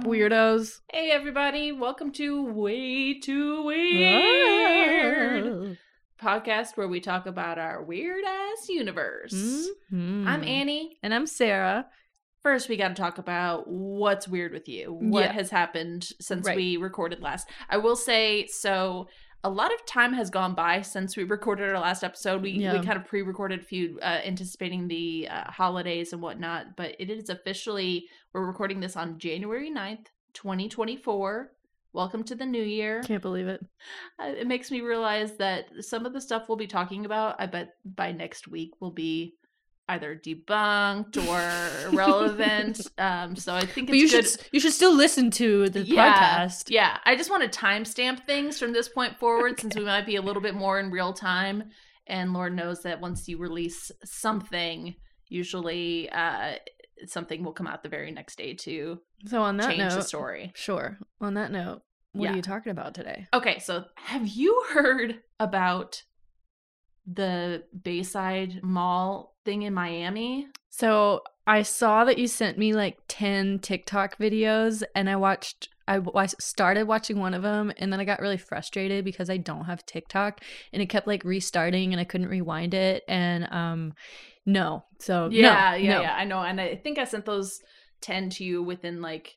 up, 0.00 0.06
weirdos? 0.06 0.80
Hey, 0.92 1.10
everybody. 1.10 1.72
Welcome 1.72 2.12
to 2.12 2.44
Way 2.44 3.18
Too 3.20 3.64
Weird 3.64 4.16
podcast 6.20 6.76
where 6.76 6.86
we 6.88 7.00
talk 7.00 7.26
about 7.26 7.58
our 7.58 7.82
weird 7.82 8.24
ass 8.24 8.68
universe. 8.68 9.32
Mhm. 9.92 10.26
I'm 10.26 10.42
Annie. 10.44 10.98
And 11.02 11.12
I'm 11.14 11.26
Sarah. 11.26 11.86
First, 12.42 12.68
we 12.70 12.76
got 12.76 12.88
to 12.88 12.94
talk 12.94 13.18
about 13.18 13.68
what's 13.68 14.26
weird 14.28 14.52
with 14.52 14.68
you. 14.68 14.92
What 14.92 15.24
Yeah. 15.24 15.32
has 15.32 15.50
happened 15.50 16.04
since 16.20 16.46
Right. 16.46 16.56
we 16.56 16.76
recorded 16.78 17.20
last. 17.20 17.48
I 17.68 17.76
will 17.78 17.96
say, 17.96 18.46
so 18.46 19.08
a 19.42 19.50
lot 19.50 19.72
of 19.72 19.84
time 19.86 20.12
has 20.12 20.28
gone 20.28 20.54
by 20.54 20.82
since 20.82 21.16
we 21.16 21.24
recorded 21.24 21.70
our 21.70 21.80
last 21.80 22.04
episode. 22.04 22.42
We, 22.42 22.50
Yeah. 22.50 22.78
we 22.78 22.84
kind 22.84 22.98
of 22.98 23.06
pre 23.06 23.22
recorded 23.22 23.60
a 23.60 23.62
few, 23.62 23.98
uh, 24.02 24.20
anticipating 24.24 24.86
the 24.86 25.28
uh, 25.30 25.50
holidays 25.50 26.12
and 26.12 26.20
whatnot, 26.20 26.76
but 26.76 26.94
it 26.98 27.08
is 27.10 27.30
officially, 27.30 28.06
we're 28.32 28.44
recording 28.46 28.80
this 28.80 28.96
on 28.96 29.18
January 29.18 29.70
9th, 29.70 30.06
2024. 30.34 31.52
Welcome 31.92 32.22
to 32.24 32.34
the 32.36 32.46
new 32.46 32.62
year. 32.62 33.02
Can't 33.02 33.22
believe 33.22 33.48
it. 33.48 33.64
Uh, 34.18 34.26
it 34.26 34.46
makes 34.46 34.70
me 34.70 34.80
realize 34.80 35.36
that 35.38 35.66
some 35.80 36.06
of 36.06 36.12
the 36.12 36.20
stuff 36.20 36.48
we'll 36.48 36.56
be 36.56 36.68
talking 36.68 37.04
about, 37.04 37.34
I 37.40 37.46
bet 37.46 37.74
by 37.84 38.12
next 38.12 38.46
week 38.46 38.80
will 38.80 38.92
be 38.92 39.34
either 39.90 40.14
debunked 40.16 41.16
or 41.26 41.88
irrelevant. 41.92 42.80
um, 42.98 43.36
so 43.36 43.54
I 43.54 43.60
think 43.66 43.88
it's 43.88 43.90
But 43.90 43.98
you 43.98 44.08
good. 44.08 44.26
should 44.26 44.46
you 44.52 44.60
should 44.60 44.72
still 44.72 44.94
listen 44.94 45.30
to 45.32 45.68
the 45.68 45.82
Yeah, 45.82 46.46
podcast. 46.46 46.64
Yeah, 46.70 46.98
I 47.04 47.16
just 47.16 47.30
want 47.30 47.50
to 47.50 47.58
timestamp 47.58 48.20
things 48.24 48.58
from 48.58 48.72
this 48.72 48.88
point 48.88 49.18
forward 49.18 49.60
since 49.60 49.74
we 49.76 49.84
might 49.84 50.06
be 50.06 50.16
a 50.16 50.22
little 50.22 50.42
bit 50.42 50.54
more 50.54 50.78
in 50.80 50.90
real 50.90 51.12
time. 51.12 51.64
And 52.06 52.32
Lord 52.32 52.54
knows 52.54 52.82
that 52.82 53.00
once 53.00 53.28
you 53.28 53.38
release 53.38 53.90
something, 54.04 54.94
usually 55.28 56.10
uh, 56.10 56.54
something 57.06 57.44
will 57.44 57.52
come 57.52 57.66
out 57.66 57.82
the 57.82 57.88
very 57.88 58.10
next 58.10 58.36
day 58.36 58.54
to 58.54 58.98
So 59.26 59.42
on 59.42 59.56
that 59.58 59.68
change 59.70 59.90
the 59.90 59.96
note, 59.98 60.06
story. 60.06 60.52
sure. 60.54 60.98
On 61.20 61.34
that 61.34 61.52
note, 61.52 61.82
what 62.12 62.24
Yeah. 62.24 62.32
are 62.32 62.36
you 62.36 62.42
talking 62.42 62.72
about 62.72 62.94
today? 62.94 63.26
Okay, 63.32 63.58
so 63.60 63.84
have 63.94 64.26
you 64.26 64.64
heard 64.72 65.20
about 65.38 66.02
the 67.12 67.64
Bayside 67.82 68.60
Mall 68.62 69.34
thing 69.44 69.62
in 69.62 69.74
Miami? 69.74 70.48
So 70.70 71.22
I 71.46 71.62
saw 71.62 72.04
that 72.04 72.18
you 72.18 72.28
sent 72.28 72.58
me 72.58 72.72
like 72.74 72.98
10 73.08 73.58
TikTok 73.60 74.18
videos 74.18 74.82
and 74.94 75.10
I 75.10 75.16
watched 75.16 75.68
I 75.88 76.26
started 76.38 76.86
watching 76.86 77.18
one 77.18 77.34
of 77.34 77.42
them 77.42 77.72
and 77.76 77.92
then 77.92 77.98
I 77.98 78.04
got 78.04 78.20
really 78.20 78.36
frustrated 78.36 79.04
because 79.04 79.28
I 79.28 79.38
don't 79.38 79.64
have 79.64 79.84
TikTok 79.84 80.40
and 80.72 80.80
it 80.80 80.86
kept 80.86 81.08
like 81.08 81.24
restarting 81.24 81.92
and 81.92 82.00
I 82.00 82.04
couldn't 82.04 82.28
rewind 82.28 82.74
it 82.74 83.02
and 83.08 83.52
um 83.52 83.94
no. 84.46 84.84
So 84.98 85.28
no, 85.28 85.36
yeah, 85.36 85.74
yeah, 85.74 85.94
no. 85.94 86.00
yeah. 86.02 86.14
I 86.14 86.24
know, 86.24 86.40
and 86.40 86.60
I 86.60 86.76
think 86.76 86.98
I 86.98 87.04
sent 87.04 87.26
those 87.26 87.60
ten 88.00 88.30
to 88.30 88.44
you 88.44 88.62
within 88.62 89.02
like 89.02 89.36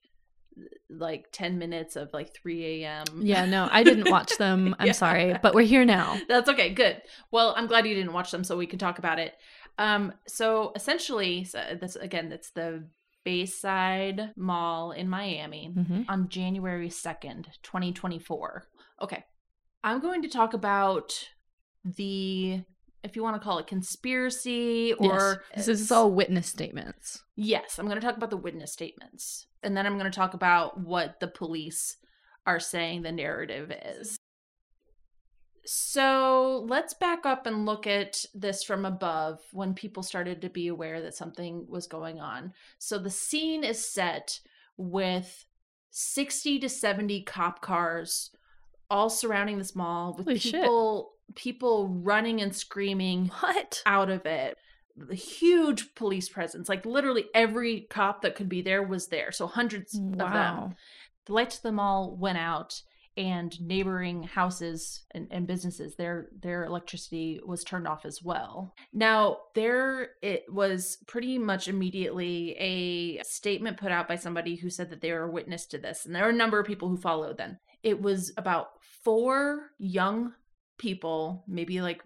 like 0.90 1.28
ten 1.32 1.58
minutes 1.58 1.96
of 1.96 2.12
like 2.14 2.34
three 2.34 2.84
a.m. 2.84 3.06
Yeah, 3.22 3.46
no, 3.46 3.68
I 3.72 3.84
didn't 3.84 4.10
watch 4.12 4.38
them. 4.38 4.76
I'm 4.80 4.88
Yeah. 4.88 4.92
sorry, 4.94 5.36
but 5.42 5.54
we're 5.56 5.66
here 5.66 5.86
now. 5.86 6.20
That's 6.28 6.50
okay. 6.50 6.70
Good. 6.70 7.02
Well, 7.32 7.54
I'm 7.58 7.68
glad 7.68 7.88
you 7.88 7.96
didn't 7.96 8.14
watch 8.14 8.32
them, 8.32 8.44
so 8.44 8.58
we 8.58 8.68
can 8.68 8.80
talk 8.80 9.00
about 9.00 9.20
it. 9.20 9.34
Um, 9.80 10.14
so 10.28 10.72
essentially, 10.76 11.44
so 11.46 11.60
this 11.80 11.96
again, 11.96 12.32
it's 12.32 12.52
the 12.52 12.86
Bayside 13.24 14.32
Mall 14.36 14.92
in 14.92 15.10
Miami. 15.10 15.72
hmm 15.74 16.02
on 16.10 16.30
January 16.30 16.90
2nd, 16.90 17.46
2024. 17.64 18.68
Okay. 19.02 19.24
I'm 19.84 20.00
going 20.00 20.22
to 20.22 20.28
talk 20.30 20.54
about 20.54 21.12
the, 21.84 22.62
if 23.04 23.16
you 23.16 23.24
want 23.24 23.36
to 23.36 23.44
call 23.44 23.58
it 23.60 23.68
conspiracy 23.68 24.94
or. 24.94 25.44
yes. 25.56 25.66
this 25.66 25.82
is 25.82 25.92
all 25.92 26.12
witness 26.12 26.48
statements. 26.48 27.24
Yes, 27.36 27.80
I'm 27.80 27.88
going 27.88 28.00
to 28.00 28.06
talk 28.06 28.16
about 28.18 28.30
the 28.30 28.38
witness 28.38 28.72
statements. 28.72 29.48
And 29.64 29.76
then 29.76 29.86
I'm 29.86 29.98
going 29.98 30.12
to 30.12 30.16
talk 30.16 30.34
about 30.34 30.80
what 30.80 31.20
the 31.20 31.28
police 31.28 31.98
are 32.46 32.60
saying 32.60 33.02
the 33.02 33.12
narrative 33.12 33.72
is. 33.86 34.18
So 35.66 36.66
let's 36.68 36.94
back 36.94 37.26
up 37.26 37.46
and 37.46 37.66
look 37.66 37.88
at 37.88 38.26
this 38.34 38.64
from 38.64 38.86
above 38.86 39.40
when 39.54 39.74
people 39.74 40.04
started 40.04 40.42
to 40.42 40.50
be 40.50 40.68
aware 40.68 41.02
that 41.02 41.16
something 41.16 41.66
was 41.70 41.88
going 41.88 42.20
on. 42.20 42.54
So 42.80 43.00
the 43.00 43.10
scene 43.10 43.64
is 43.64 43.84
set 43.84 44.40
with 44.76 45.46
60 45.92 46.60
to 46.60 46.68
70 46.70 47.22
cop 47.24 47.62
cars 47.62 48.32
all 48.90 49.10
surrounding 49.10 49.58
this 49.58 49.76
mall 49.76 50.16
with 50.18 50.26
Holy 50.28 50.40
shit. 50.40 50.62
people 50.62 51.14
people 51.36 51.88
running 51.88 52.42
and 52.42 52.54
screaming 52.54 53.28
What? 53.40 53.82
out 53.86 54.10
of 54.10 54.26
it. 54.26 54.58
The 54.96 55.16
huge 55.16 55.96
police 55.96 56.30
presence, 56.30 56.70
like 56.70 56.86
literally 56.86 57.26
every 57.34 57.88
cop 57.90 58.22
that 58.22 58.36
could 58.36 58.50
be 58.50 58.62
there 58.62 58.84
was 58.84 59.08
there. 59.08 59.32
So 59.32 59.48
hundreds 59.48 59.96
of 59.96 60.18
them. 60.18 60.20
Wow. 60.20 60.74
The 61.26 61.34
lights 61.34 61.58
of 61.58 61.64
the 61.64 61.72
mall 61.72 62.16
went 62.16 62.38
out, 62.38 62.82
and 63.16 63.60
neighboring 63.62 64.24
houses 64.24 65.06
and, 65.12 65.28
and 65.30 65.46
businesses, 65.46 65.96
their 65.96 66.30
their 66.42 66.66
electricity 66.66 67.40
was 67.46 67.64
turned 67.64 67.88
off 67.88 68.06
as 68.06 68.24
well. 68.24 68.74
Now 68.92 69.38
there 69.54 70.12
it 70.22 70.46
was 70.52 70.98
pretty 71.08 71.38
much 71.38 71.68
immediately 71.68 72.56
a 72.58 73.24
statement 73.24 73.78
put 73.78 73.92
out 73.92 74.08
by 74.08 74.16
somebody 74.16 74.56
who 74.56 74.70
said 74.70 74.90
that 74.90 75.02
they 75.02 75.12
were 75.12 75.26
a 75.26 75.32
witness 75.32 75.66
to 75.68 75.78
this, 75.78 76.06
and 76.06 76.16
there 76.16 76.24
were 76.24 76.30
a 76.30 76.34
number 76.34 76.60
of 76.60 76.66
people 76.66 76.90
who 76.90 76.98
followed 76.98 77.38
them. 77.38 77.60
It 77.84 78.02
was 78.02 78.34
about 78.38 78.70
four 79.04 79.72
young 79.78 80.34
people, 80.78 81.44
maybe 81.48 81.82
like 81.82 82.02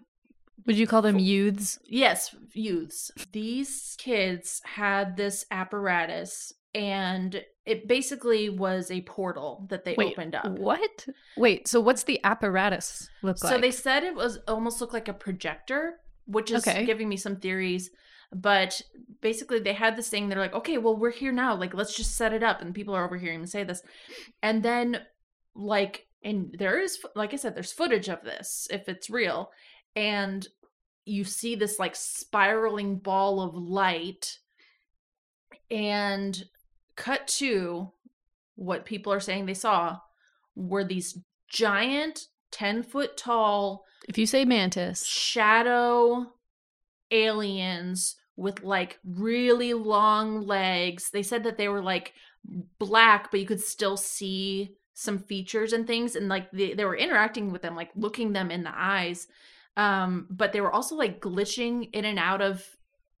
Would 0.66 0.76
you 0.76 0.86
call 0.86 1.02
them 1.02 1.18
youths? 1.18 1.78
Yes, 1.84 2.34
youths. 2.52 3.10
These 3.32 3.96
kids 3.98 4.60
had 4.64 5.16
this 5.16 5.44
apparatus 5.50 6.52
and 6.74 7.42
it 7.64 7.88
basically 7.88 8.48
was 8.50 8.90
a 8.90 9.00
portal 9.02 9.66
that 9.68 9.84
they 9.84 9.94
Wait, 9.96 10.12
opened 10.12 10.34
up. 10.34 10.46
What? 10.58 11.06
Wait, 11.36 11.66
so 11.68 11.80
what's 11.80 12.04
the 12.04 12.20
apparatus 12.24 13.08
look 13.22 13.42
like? 13.42 13.52
So 13.52 13.58
they 13.58 13.70
said 13.70 14.04
it 14.04 14.14
was 14.14 14.38
almost 14.46 14.80
looked 14.80 14.92
like 14.92 15.08
a 15.08 15.14
projector, 15.14 16.00
which 16.26 16.50
is 16.50 16.66
Okay. 16.66 16.84
giving 16.84 17.08
me 17.08 17.16
some 17.16 17.36
theories. 17.36 17.90
But 18.30 18.82
basically, 19.22 19.58
they 19.58 19.72
had 19.72 19.96
this 19.96 20.10
thing. 20.10 20.28
They're 20.28 20.38
like, 20.38 20.54
okay, 20.54 20.76
well, 20.76 20.96
we're 20.96 21.10
here 21.10 21.32
now. 21.32 21.54
Like, 21.54 21.72
let's 21.72 21.96
just 21.96 22.14
set 22.14 22.34
it 22.34 22.42
up. 22.42 22.60
And 22.60 22.74
people 22.74 22.94
are 22.94 23.04
overhearing 23.06 23.40
them 23.40 23.46
say 23.46 23.64
this. 23.64 23.82
And 24.42 24.62
then, 24.62 25.00
like, 25.54 26.06
and 26.22 26.54
there 26.58 26.78
is, 26.78 26.98
like 27.14 27.32
I 27.32 27.36
said, 27.36 27.54
there's 27.54 27.72
footage 27.72 28.08
of 28.08 28.22
this 28.22 28.68
if 28.70 28.88
it's 28.88 29.08
real. 29.08 29.50
And 29.98 30.46
you 31.04 31.24
see 31.24 31.54
this, 31.54 31.78
like, 31.78 31.96
spiraling 31.96 32.98
ball 32.98 33.40
of 33.40 33.54
light. 33.54 34.38
And 35.70 36.44
cut 36.96 37.26
to 37.28 37.92
what 38.54 38.84
people 38.84 39.12
are 39.12 39.20
saying 39.20 39.46
they 39.46 39.54
saw 39.54 39.98
were 40.56 40.84
these 40.84 41.18
giant 41.48 42.26
10 42.50 42.82
foot 42.82 43.16
tall 43.16 43.84
if 44.08 44.16
you 44.16 44.26
say 44.26 44.44
mantis, 44.44 45.04
shadow 45.04 46.32
aliens 47.10 48.16
with 48.36 48.62
like 48.62 48.98
really 49.04 49.74
long 49.74 50.46
legs. 50.46 51.10
They 51.10 51.22
said 51.22 51.44
that 51.44 51.58
they 51.58 51.68
were 51.68 51.82
like 51.82 52.14
black, 52.78 53.30
but 53.30 53.40
you 53.40 53.46
could 53.46 53.60
still 53.60 53.96
see 53.96 54.76
some 54.94 55.18
features 55.18 55.72
and 55.72 55.86
things. 55.86 56.16
And 56.16 56.28
like 56.28 56.50
they, 56.52 56.74
they 56.74 56.84
were 56.84 56.96
interacting 56.96 57.50
with 57.52 57.62
them, 57.62 57.74
like 57.74 57.90
looking 57.96 58.32
them 58.32 58.50
in 58.50 58.62
the 58.62 58.72
eyes. 58.74 59.26
Um, 59.78 60.26
but 60.28 60.52
they 60.52 60.60
were 60.60 60.72
also 60.72 60.96
like 60.96 61.20
glitching 61.20 61.88
in 61.92 62.04
and 62.04 62.18
out 62.18 62.42
of 62.42 62.66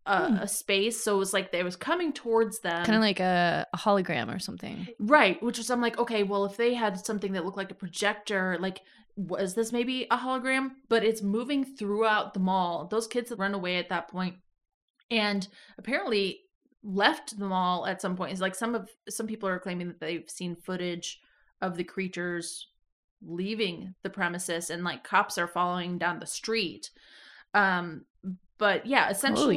a, 0.06 0.26
Hmm. 0.28 0.34
a 0.36 0.48
space. 0.48 1.02
So 1.04 1.14
it 1.14 1.18
was 1.18 1.32
like 1.32 1.52
they 1.52 1.62
was 1.62 1.76
coming 1.76 2.12
towards 2.12 2.60
them. 2.60 2.84
kind 2.84 2.96
of 2.96 3.02
like 3.02 3.20
a, 3.20 3.66
a 3.72 3.76
hologram 3.78 4.34
or 4.34 4.38
something. 4.38 4.88
Right, 4.98 5.42
which 5.42 5.58
was 5.58 5.70
I'm 5.70 5.80
like, 5.80 5.98
okay, 5.98 6.22
well, 6.24 6.44
if 6.46 6.56
they 6.56 6.74
had 6.74 6.98
something 7.04 7.32
that 7.32 7.44
looked 7.44 7.56
like 7.56 7.70
a 7.70 7.74
projector, 7.74 8.56
like 8.60 8.80
was 9.16 9.54
this 9.54 9.72
maybe 9.72 10.06
a 10.10 10.16
hologram? 10.16 10.70
But 10.88 11.04
it's 11.04 11.22
moving 11.22 11.64
throughout 11.64 12.34
the 12.34 12.40
mall. 12.40 12.86
Those 12.86 13.06
kids 13.06 13.30
had 13.30 13.38
run 13.38 13.54
away 13.54 13.76
at 13.76 13.88
that 13.90 14.08
point, 14.08 14.36
and 15.10 15.46
apparently 15.76 16.40
left 16.84 17.38
the 17.38 17.44
mall 17.44 17.84
at 17.86 18.00
some 18.00 18.16
point. 18.16 18.32
It's 18.32 18.40
like 18.40 18.54
some 18.54 18.74
of 18.74 18.88
some 19.08 19.26
people 19.26 19.48
are 19.48 19.58
claiming 19.58 19.88
that 19.88 20.00
they've 20.00 20.28
seen 20.28 20.56
footage 20.56 21.20
of 21.60 21.76
the 21.76 21.84
creatures 21.84 22.68
leaving 23.26 23.94
the 24.02 24.10
premises, 24.10 24.70
and 24.70 24.84
like 24.84 25.04
cops 25.04 25.38
are 25.38 25.48
following 25.48 25.98
down 25.98 26.18
the 26.18 26.26
street. 26.26 26.90
Um, 27.54 28.04
but 28.58 28.86
yeah, 28.86 29.08
essentially, 29.10 29.56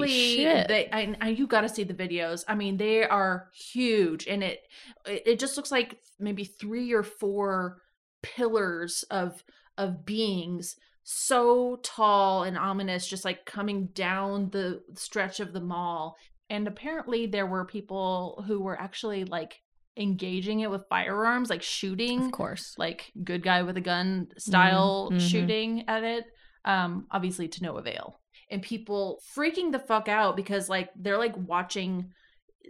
they 0.68 0.90
I, 0.92 1.16
I 1.20 1.30
you 1.30 1.48
got 1.48 1.62
to 1.62 1.70
see 1.70 1.84
the 1.84 1.94
videos. 1.94 2.44
I 2.48 2.56
mean, 2.56 2.78
they 2.78 3.04
are 3.04 3.50
huge, 3.54 4.28
and 4.28 4.44
it 4.44 4.62
it 5.06 5.24
it 5.26 5.40
just 5.40 5.58
looks 5.58 5.72
like 5.72 6.00
maybe 6.20 6.44
three 6.44 6.94
or 6.94 7.04
four 7.04 7.82
pillars 8.22 9.04
of 9.10 9.44
of 9.78 10.06
beings 10.06 10.76
so 11.04 11.80
tall 11.82 12.44
and 12.44 12.58
ominous 12.58 13.08
just 13.08 13.26
like 13.26 13.46
coming 13.46 13.88
down 13.88 14.50
the 14.52 14.82
stretch 14.94 15.40
of 15.40 15.52
the 15.52 15.60
mall 15.60 16.16
and 16.50 16.68
apparently 16.68 17.26
there 17.26 17.48
were 17.48 17.66
people 17.66 18.44
who 18.46 18.60
were 18.60 18.80
actually 18.80 19.26
like 19.26 19.62
engaging 19.98 20.62
it 20.62 20.70
with 20.70 20.88
firearms 20.90 21.50
like 21.50 21.62
shooting 21.62 22.26
Of 22.26 22.32
course. 22.32 22.76
like 22.78 23.12
good 23.24 23.44
guy 23.44 23.64
with 23.64 23.76
a 23.78 23.82
gun 23.82 24.28
style 24.38 25.10
mhm. 25.12 25.20
shooting 25.20 25.84
at 25.88 26.04
it 26.04 26.26
um 26.64 27.08
obviously 27.12 27.50
to 27.50 27.64
no 27.64 27.78
avail 27.78 28.22
and 28.50 28.62
people 28.62 29.22
freaking 29.36 29.72
the 29.72 29.80
fuck 29.80 30.08
out 30.08 30.36
because 30.36 30.70
like 30.70 30.90
they're 30.96 31.18
like 31.18 31.36
watching 31.36 32.12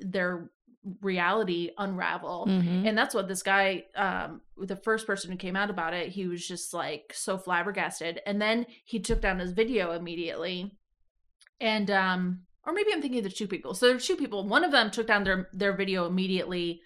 their 0.01 0.50
reality 1.01 1.71
unravel. 1.77 2.47
Mhm. 2.47 2.88
And 2.88 2.97
that's 2.97 3.13
what 3.13 3.27
this 3.27 3.44
guy, 3.44 3.85
um, 3.95 4.41
the 4.57 4.75
first 4.75 5.06
person 5.06 5.31
who 5.31 5.38
came 5.38 5.56
out 5.56 5.69
about 5.69 5.94
it, 5.94 6.09
he 6.09 6.27
was 6.27 6.45
just 6.45 6.74
like 6.74 7.13
so 7.15 7.38
flabbergasted. 7.38 8.19
And 8.25 8.41
then 8.41 8.65
he 8.85 9.00
took 9.00 9.21
down 9.21 9.39
his 9.39 9.51
video 9.51 9.91
immediately. 9.91 10.71
And 11.59 11.91
um, 11.91 12.41
or 12.65 12.74
maybe 12.74 12.91
I'm 12.94 13.01
thinking 13.01 13.19
of 13.19 13.25
the 13.25 13.29
two 13.29 13.47
people. 13.47 13.74
So 13.74 13.85
there 13.88 13.95
were 13.95 14.01
two 14.01 14.15
people. 14.15 14.47
One 14.47 14.63
of 14.63 14.71
them 14.71 14.89
took 14.91 15.07
down 15.07 15.24
their 15.24 15.50
their 15.53 15.75
video 15.75 16.06
immediately 16.06 16.81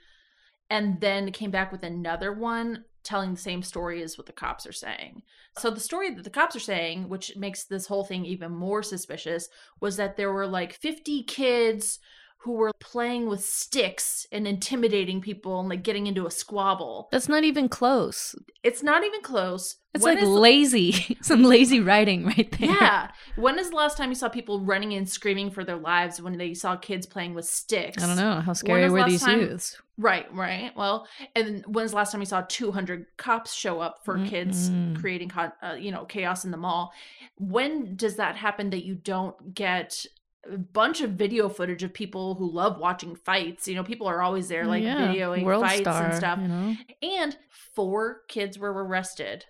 and 0.70 1.00
then 1.00 1.32
came 1.32 1.52
back 1.52 1.72
with 1.72 1.84
another 1.84 2.34
one 2.34 2.84
telling 3.04 3.36
the 3.36 3.40
same 3.40 3.62
story 3.62 4.02
as 4.02 4.18
what 4.18 4.26
the 4.26 4.34
cops 4.34 4.66
are 4.66 4.74
saying. 4.74 5.22
So 5.60 5.70
the 5.70 5.80
story 5.80 6.14
that 6.16 6.24
the 6.24 6.30
cops 6.30 6.56
are 6.56 6.60
saying, 6.60 7.08
which 7.08 7.36
makes 7.38 7.66
this 7.66 7.86
whole 7.86 8.04
thing 8.04 8.26
even 8.26 8.52
more 8.52 8.82
suspicious, 8.82 9.48
was 9.80 9.96
that 9.98 10.18
there 10.18 10.34
were 10.34 10.48
like 10.48 10.74
50 10.74 11.24
kids 11.24 12.00
who 12.46 12.54
were 12.54 12.72
playing 12.80 13.28
with 13.28 13.44
sticks 13.44 14.28
and 14.32 14.48
intimidating 14.48 15.20
people 15.20 15.60
and 15.60 15.68
like 15.68 15.82
getting 15.84 16.06
into 16.08 16.26
a 16.28 16.32
squabble. 16.32 17.10
That's 17.12 17.28
not 17.28 17.44
even 17.44 17.68
close. 17.68 18.36
It's 18.64 18.84
not 18.84 19.04
even 19.04 19.22
close. 19.22 19.78
It's 19.96 20.04
When 20.04 20.16
like 20.16 20.24
is- 20.24 20.30
lazy. 20.30 21.18
Some 21.22 21.42
lazy 21.44 21.80
writing 21.80 22.26
right 22.26 22.50
there. 22.60 22.70
yeah. 22.70 23.12
When 23.36 23.58
is 23.58 23.72
the 23.72 23.76
last 23.76 23.98
time 23.98 24.10
you 24.10 24.16
saw 24.16 24.30
people 24.30 24.60
running 24.60 24.94
and 24.94 25.10
screaming 25.10 25.50
for 25.50 25.64
their 25.64 25.78
lives 25.78 26.22
when 26.22 26.38
they 26.38 26.54
saw 26.54 26.76
kids 26.76 27.06
playing 27.08 27.34
with 27.34 27.46
sticks? 27.46 28.04
I 28.04 28.08
don't 28.08 28.18
know. 28.18 28.42
How 28.42 28.54
scary 28.54 28.90
were 28.90 29.00
last 29.00 29.10
these 29.10 29.22
time- 29.24 29.40
youths? 29.42 29.82
Right, 29.98 30.32
right. 30.34 30.72
Well, 30.76 31.08
and 31.36 31.64
when's 31.68 31.92
the 31.92 31.96
last 31.98 32.12
time 32.12 32.20
you 32.22 32.26
saw 32.26 32.44
200 32.48 33.06
cops 33.18 33.54
show 33.54 33.80
up 33.80 34.04
for 34.04 34.24
kids 34.26 34.70
Mm-mm. 34.70 35.00
creating, 35.00 35.32
uh, 35.32 35.76
you 35.80 35.90
know, 35.92 36.04
chaos 36.06 36.44
in 36.46 36.52
the 36.52 36.58
mall? 36.58 36.92
When 37.40 37.96
does 37.96 38.18
that 38.18 38.36
happen 38.36 38.70
that 38.72 38.84
you 38.86 38.96
don't 38.96 39.54
get 39.56 40.06
a 40.52 40.58
bunch 40.58 41.02
of 41.02 41.12
video 41.12 41.50
footage 41.50 41.84
of 41.84 41.94
people 41.94 42.36
who 42.36 42.52
love 42.52 42.78
watching 42.78 43.16
fights? 43.16 43.68
You 43.68 43.76
know, 43.76 43.84
people 43.84 44.08
are 44.08 44.22
always 44.22 44.48
there, 44.48 44.66
like 44.66 44.84
Yeah, 44.84 45.08
videoing 45.08 45.44
World 45.44 45.64
fights 45.64 45.82
star, 45.82 46.04
and 46.06 46.14
stuff. 46.16 46.40
You 46.40 46.48
know? 46.48 46.76
And 47.02 47.38
four 47.74 48.22
kids 48.28 48.58
were 48.60 48.72
arrested, 48.74 49.46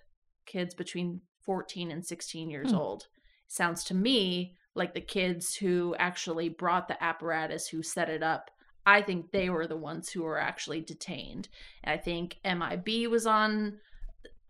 kids 0.46 0.74
between 0.74 1.20
14 1.44 1.90
and 1.90 2.04
16 2.04 2.50
years 2.50 2.70
Hmm. 2.70 2.76
old. 2.76 3.06
Sounds 3.46 3.84
to 3.84 3.94
me 3.94 4.56
like 4.74 4.94
the 4.94 5.00
kids 5.00 5.54
who 5.56 5.94
actually 5.98 6.48
brought 6.48 6.88
the 6.88 7.02
apparatus, 7.02 7.68
who 7.68 7.82
set 7.82 8.08
it 8.08 8.22
up. 8.22 8.50
I 8.84 9.02
think 9.02 9.30
they 9.32 9.48
were 9.50 9.66
the 9.66 9.76
ones 9.76 10.10
who 10.10 10.22
were 10.22 10.38
actually 10.38 10.80
detained. 10.80 11.48
And 11.82 11.92
I 11.92 11.96
think 12.02 12.38
MIB 12.44 13.06
was 13.08 13.26
on 13.26 13.78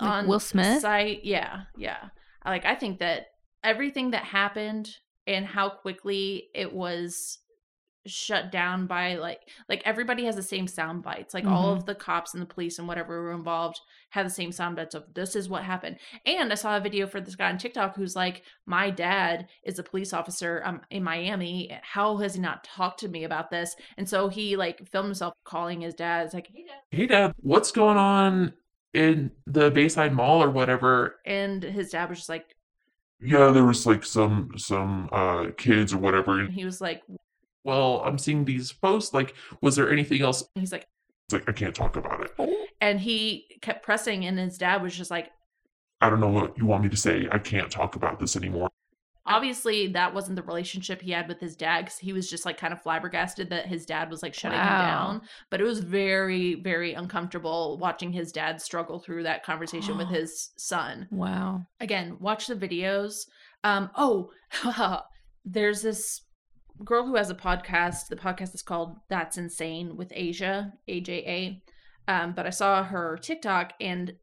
Like 0.01 0.11
on 0.11 0.27
Will 0.29 0.41
Smith? 0.41 0.81
site. 0.83 1.25
Yeah, 1.25 1.63
yeah. 1.77 2.09
Like 2.45 2.65
I 2.67 2.75
think 2.75 2.99
that 3.01 3.27
everything 3.65 4.11
that 4.11 4.25
happened 4.25 4.91
and 5.27 5.47
how 5.47 5.69
quickly 5.69 6.49
it 6.55 6.73
was 6.73 7.39
shut 8.09 8.53
down 8.53 8.87
by 8.87 9.17
like 9.17 9.41
like 9.69 9.83
everybody 9.85 10.27
has 10.27 10.37
the 10.37 10.43
same 10.43 10.69
sound 10.69 11.03
bites 11.03 11.35
like 11.35 11.45
all 11.45 11.75
Mhm. 11.75 11.79
of 11.79 11.87
the 11.87 11.95
cops 11.97 12.35
and 12.35 12.41
the 12.41 12.47
police 12.47 12.79
and 12.79 12.87
whatever 12.87 13.21
were 13.21 13.33
involved 13.33 13.81
had 14.11 14.25
the 14.25 14.31
same 14.31 14.53
sound 14.53 14.77
bites 14.77 14.95
of 14.95 15.13
this 15.13 15.35
is 15.35 15.49
what 15.49 15.65
happened. 15.65 15.97
And 16.25 16.53
i 16.53 16.55
saw 16.55 16.77
a 16.77 16.81
video 16.81 17.09
for 17.09 17.21
this 17.21 17.35
guy 17.35 17.49
on 17.51 17.59
tiktok 17.59 17.97
who's 17.97 18.15
like 18.15 18.45
my 18.65 18.91
dad 18.91 19.49
is 19.65 19.81
a 19.81 19.83
police 19.83 20.13
officer 20.13 20.63
um, 20.65 20.83
in 20.91 21.03
miami. 21.03 21.77
How 21.83 22.17
has 22.19 22.37
he 22.37 22.41
not 22.41 22.63
talked 22.63 23.01
to 23.01 23.09
me 23.09 23.25
about 23.25 23.51
this? 23.51 23.75
And 23.97 24.09
so 24.09 24.29
he 24.29 24.55
like 24.55 24.87
filmed 24.93 25.07
himself 25.09 25.35
calling 25.43 25.81
his 25.81 25.95
dad. 25.95 26.27
It's 26.27 26.35
like 26.35 26.47
hey 26.55 26.63
dad. 26.65 26.97
Hey, 26.97 27.07
Dad, 27.07 27.33
what's 27.41 27.73
going 27.73 27.97
on 27.97 28.53
in 28.95 29.33
the 29.49 29.73
Bayside 29.73 30.13
Mall 30.15 30.41
or 30.41 30.51
whatever? 30.51 31.17
and 31.27 31.61
his 31.61 31.91
dad 31.91 32.09
was 32.09 32.19
just 32.19 32.29
like 32.29 32.55
Yeah, 33.21 33.51
there 33.51 33.65
was 33.65 33.87
like 33.87 34.05
some 34.05 34.51
some 34.57 35.09
uh 35.13 35.47
kids 35.57 35.93
or 35.95 35.99
whatever. 35.99 36.41
and 36.41 36.53
he 36.53 36.65
was 36.65 36.81
like 36.81 37.03
Well, 37.65 38.03
I'm 38.05 38.19
seeing 38.19 38.45
these 38.45 38.73
posts. 38.73 39.15
Like, 39.15 39.35
was 39.63 39.77
there 39.77 39.91
anything 39.91 40.21
else? 40.23 40.45
he's 40.55 40.73
like 40.73 40.87
It's 41.27 41.35
like 41.35 41.49
I 41.49 41.53
can't 41.53 41.75
talk 41.75 41.97
about 41.97 42.23
it. 42.23 42.71
and 42.81 43.01
he 43.01 43.47
kept 43.63 43.83
pressing 43.85 44.25
and 44.27 44.39
his 44.39 44.59
dad 44.59 44.83
was 44.83 44.95
just 44.97 45.11
like 45.11 45.31
I 46.01 46.11
don't 46.11 46.21
know 46.21 46.29
what 46.29 46.59
you 46.59 46.67
want 46.67 46.83
me 46.83 46.91
to 46.91 46.97
say. 46.97 47.27
I 47.33 47.39
can't 47.39 47.71
talk 47.71 47.97
about 47.97 48.21
this 48.21 48.37
anymore. 48.37 48.69
Obviously 49.27 49.89
that 49.89 50.15
wasn't 50.15 50.37
the 50.37 50.43
relationship 50.43 51.01
he 51.03 51.11
had 51.11 51.29
with 51.29 51.41
his 51.41 51.57
dad 51.57 51.87
'cause 51.87 51.99
he 51.99 52.13
was 52.13 52.29
just 52.31 52.45
like 52.47 52.57
kind 52.59 52.73
of 52.73 52.83
flabbergasted 52.83 53.51
that 53.51 53.67
his 53.67 53.85
dad 53.87 54.11
was 54.11 54.23
like 54.23 54.35
shutting 54.35 54.59
him 54.59 54.67
down. 54.67 55.23
But 55.51 55.61
it 55.61 55.65
was 55.65 55.81
very 55.81 56.55
very 56.55 56.95
uncomfortable 56.95 57.79
watching 57.79 58.13
his 58.13 58.33
dad 58.33 58.61
struggle 58.61 58.99
through 58.99 59.23
that 59.25 59.43
conversation 59.45 59.97
with 59.99 60.09
his 60.19 60.51
son. 60.57 61.09
Wow. 61.11 61.67
again 61.81 62.17
watch 62.21 62.47
the 62.47 62.57
videos. 62.57 63.27
Um 63.65 63.91
oh 63.97 64.31
there's 65.45 65.83
this 65.83 66.23
girl 66.85 67.07
who 67.07 67.15
has 67.17 67.31
a 67.31 67.35
podcast. 67.35 68.09
The 68.09 68.17
podcast 68.17 68.55
is 68.55 68.63
called 68.63 68.97
that's 69.09 69.39
insane 69.39 69.97
with 69.97 70.13
asia 70.15 70.73
aja 70.89 71.57
um 72.09 72.33
but 72.35 72.47
i 72.47 72.51
saw 72.51 72.83
her 72.85 73.17
tiktok 73.21 73.73
and 73.81 74.15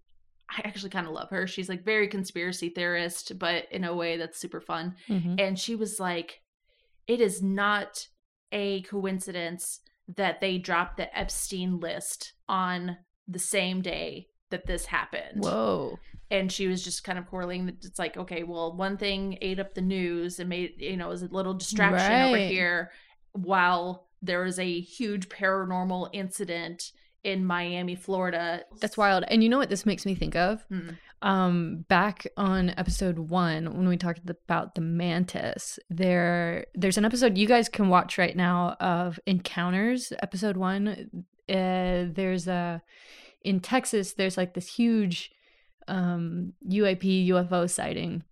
i 0.57 0.61
actually 0.65 0.89
kind 0.89 1.07
of 1.07 1.13
love 1.13 1.29
her 1.29 1.45
she's 1.47 1.69
like 1.69 1.83
very 1.83 2.07
conspiracy 2.07 2.69
theorist 2.69 3.37
but 3.39 3.65
in 3.71 3.83
a 3.83 3.93
way 3.95 4.17
that's 4.17 4.39
super 4.39 4.61
fun 4.61 4.95
Mhm. 5.09 5.39
and 5.39 5.57
she 5.59 5.75
was 5.75 5.99
like 5.99 6.41
it 7.07 7.19
is 7.21 7.41
not 7.41 8.07
a 8.51 8.81
coincidence 8.83 9.79
that 10.17 10.41
they 10.41 10.57
dropped 10.57 10.97
the 10.97 11.17
epstein 11.17 11.79
list 11.79 12.33
on 12.47 12.97
the 13.27 13.39
same 13.39 13.81
day 13.81 14.27
that 14.51 14.65
this 14.67 14.85
happened 14.85 15.43
Whoa. 15.43 15.97
and 16.29 16.51
she 16.51 16.67
was 16.67 16.83
just 16.83 17.03
kind 17.03 17.17
of 17.17 17.25
correlating 17.27 17.65
that 17.67 17.83
it's 17.83 17.97
like 17.99 18.17
okay 18.17 18.43
well 18.43 18.75
one 18.75 18.97
thing 18.97 19.37
ate 19.41 19.59
up 19.59 19.73
the 19.73 19.81
news 19.81 20.39
and 20.39 20.49
made 20.49 20.73
you 20.77 20.97
know 20.97 21.07
was 21.09 21.23
a 21.23 21.27
little 21.27 21.53
distraction 21.53 22.11
over 22.21 22.37
here 22.37 22.91
while 23.31 24.07
there 24.21 24.41
was 24.43 24.59
a 24.59 24.79
huge 24.79 25.27
paranormal 25.29 26.09
incident 26.13 26.91
in 27.23 27.45
miami 27.45 27.95
florida 27.95 28.63
That's 28.79 28.97
wild. 28.97 29.23
And 29.27 29.43
you 29.43 29.49
know 29.49 29.57
what 29.57 29.69
this 29.69 29.85
makes 29.85 30.05
me 30.05 30.15
think 30.15 30.35
of? 30.35 30.63
Hmm. 30.69 30.89
Um, 31.21 31.85
back 31.87 32.27
on 32.35 32.71
episode 32.71 33.17
one, 33.17 33.77
when 33.77 33.87
we 33.87 33.95
talked 33.95 34.19
about 34.29 34.75
the 34.75 34.81
mantis, 34.81 35.79
there 35.89 36.65
there's 36.75 36.97
an 36.97 37.05
episode 37.05 37.37
you 37.37 37.47
guys 37.47 37.69
can 37.69 37.87
watch 37.87 38.17
right 38.17 38.35
now 38.35 38.75
of 38.79 39.19
Encounters, 39.25 40.11
episode 40.21 40.57
one. 40.57 41.25
Uh, 41.47 42.11
there's 42.11 42.47
a 42.47 42.81
in 43.41 43.61
Texas, 43.61 44.13
there's 44.13 44.37
like 44.37 44.53
this 44.53 44.75
huge 44.75 45.31
um 45.87 46.53
UAP 46.69 47.29
UFO 47.29 47.69
sighting. 47.69 48.23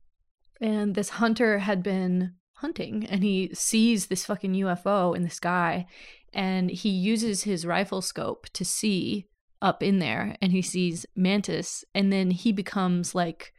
And 0.60 0.94
this 0.94 1.10
hunter 1.10 1.60
had 1.60 1.82
been 1.82 2.34
hunting 2.56 3.06
and 3.06 3.24
he 3.24 3.50
sees 3.54 4.08
this 4.08 4.26
fucking 4.26 4.54
UFO 4.54 5.16
in 5.16 5.24
the 5.24 5.30
sky 5.30 5.88
and 6.34 6.70
he 6.70 6.90
uses 6.90 7.44
his 7.44 7.66
rifle 7.66 8.02
scope 8.02 8.48
to 8.54 8.64
see 8.66 9.28
up 9.62 9.84
in 9.84 10.00
there 10.00 10.36
and 10.42 10.52
he 10.52 10.62
sees 10.62 11.06
mantis 11.16 11.84
and 11.94 12.12
then 12.12 12.32
he 12.32 12.52
becomes 12.52 13.14
like 13.14 13.54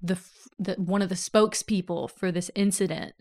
the, 0.00 0.18
the 0.58 0.74
one 0.74 1.02
of 1.02 1.08
the 1.08 1.14
spokespeople 1.14 2.10
for 2.10 2.32
this 2.32 2.50
incident 2.54 3.12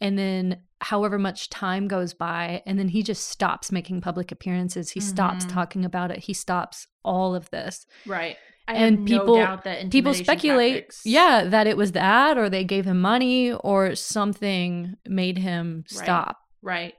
and 0.00 0.18
then 0.18 0.60
however 0.82 1.18
much 1.18 1.48
time 1.50 1.86
goes 1.88 2.12
by 2.14 2.62
and 2.66 2.78
then 2.78 2.88
he 2.88 3.02
just 3.02 3.28
stops 3.28 3.70
making 3.72 4.00
public 4.00 4.30
appearances 4.32 4.90
he 4.90 5.00
stops 5.00 5.44
Mhm. 5.46 5.52
talking 5.52 5.84
about 5.84 6.10
it 6.10 6.18
he 6.18 6.32
stops 6.34 6.86
all 7.04 7.34
of 7.34 7.48
this 7.50 7.86
right 8.06 8.36
I 8.68 8.74
And 8.74 9.04
people- 9.06 9.36
no 9.36 9.44
doubt 9.46 9.64
that 9.64 9.90
people 9.90 10.14
speculate 10.14 10.74
tactics- 10.74 11.02
yeah 11.04 11.44
that 11.44 11.66
it 11.66 11.76
was 11.76 11.92
that 11.92 12.36
or 12.38 12.48
they 12.50 12.64
gave 12.64 12.84
him 12.84 13.00
money 13.00 13.52
or 13.52 13.94
something 13.94 14.96
made 15.06 15.38
him 15.38 15.84
Right. 15.94 16.04
stop 16.04 16.38
Right. 16.62 16.94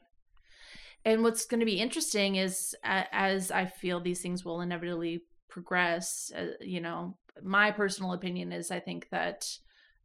And 1.05 1.23
what's 1.23 1.45
going 1.45 1.59
to 1.59 1.65
be 1.65 1.79
interesting 1.79 2.35
is 2.35 2.75
uh, 2.83 3.03
as 3.11 3.51
I 3.51 3.65
feel 3.65 3.99
these 3.99 4.21
things 4.21 4.45
will 4.45 4.61
inevitably 4.61 5.23
progress, 5.49 6.31
uh, 6.35 6.51
you 6.61 6.81
know, 6.81 7.17
my 7.43 7.71
personal 7.71 8.13
opinion 8.13 8.51
is 8.51 8.71
I 8.71 8.79
think 8.79 9.07
that 9.09 9.47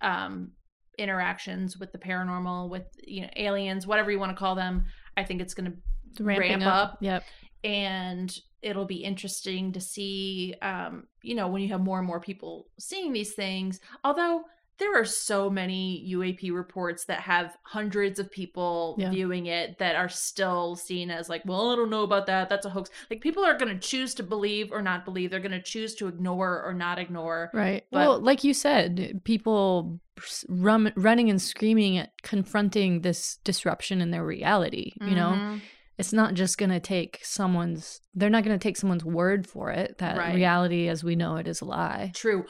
um 0.00 0.52
interactions 0.98 1.76
with 1.76 1.92
the 1.92 1.98
paranormal 1.98 2.68
with 2.68 2.84
you 3.04 3.22
know 3.22 3.28
aliens 3.36 3.86
whatever 3.86 4.10
you 4.10 4.18
want 4.18 4.30
to 4.30 4.36
call 4.36 4.54
them 4.54 4.84
i 5.16 5.22
think 5.22 5.40
it's 5.40 5.54
going 5.54 5.70
to 6.16 6.24
ramp 6.24 6.62
up. 6.62 6.92
up. 6.92 6.98
yep 7.00 7.22
and 7.64 8.38
it'll 8.62 8.86
be 8.86 8.96
interesting 8.96 9.72
to 9.72 9.80
see 9.80 10.54
um 10.62 11.04
you 11.22 11.34
know 11.34 11.48
when 11.48 11.62
you 11.62 11.68
have 11.68 11.80
more 11.80 11.98
and 11.98 12.06
more 12.06 12.20
people 12.20 12.66
seeing 12.78 13.12
these 13.12 13.34
things 13.34 13.80
although 14.04 14.44
there 14.78 14.94
are 15.00 15.04
so 15.04 15.48
many 15.48 16.06
UAP 16.12 16.52
reports 16.54 17.04
that 17.06 17.20
have 17.20 17.56
hundreds 17.62 18.18
of 18.18 18.30
people 18.30 18.96
Yeah. 18.98 19.10
viewing 19.10 19.46
it 19.46 19.78
that 19.78 19.96
are 19.96 20.08
still 20.08 20.76
seen 20.76 21.10
as 21.10 21.28
like, 21.28 21.42
well, 21.46 21.70
I 21.70 21.76
don't 21.76 21.90
know 21.90 22.02
about 22.02 22.26
that. 22.26 22.48
That's 22.48 22.66
a 22.66 22.70
hoax. 22.70 22.90
Like 23.10 23.20
people 23.20 23.44
are 23.44 23.56
going 23.56 23.72
to 23.72 23.78
choose 23.88 24.14
to 24.14 24.22
believe 24.22 24.72
or 24.72 24.82
not 24.82 25.04
believe. 25.04 25.30
They're 25.30 25.40
going 25.40 25.52
to 25.52 25.62
choose 25.62 25.94
to 25.96 26.08
ignore 26.08 26.62
or 26.62 26.74
not 26.74 26.98
ignore. 26.98 27.50
Right. 27.54 27.84
But- 27.90 27.98
well, 27.98 28.18
like 28.20 28.44
you 28.44 28.52
said, 28.52 29.22
people 29.24 30.00
rum, 30.48 30.90
running 30.96 31.28
and 31.30 31.40
screaming 31.40 31.98
at 31.98 32.10
confronting 32.22 33.02
this 33.02 33.36
disruption 33.44 34.00
in 34.00 34.10
their 34.10 34.24
reality. 34.24 34.92
You 35.00 35.14
know, 35.14 35.32
Mhm. 35.36 35.60
It's 35.98 36.12
not 36.12 36.34
just 36.34 36.58
going 36.58 36.70
to 36.70 36.80
take 36.80 37.20
someone's, 37.22 38.00
they're 38.14 38.30
not 38.30 38.44
going 38.44 38.58
to 38.58 38.62
take 38.62 38.76
someone's 38.76 39.04
word 39.04 39.46
for 39.46 39.70
it 39.70 39.98
that 39.98 40.16
Right. 40.16 40.34
reality 40.34 40.88
as 40.88 41.02
we 41.02 41.16
know 41.16 41.36
it 41.36 41.48
is 41.48 41.60
a 41.60 41.64
lie. 41.64 42.12
True. 42.14 42.44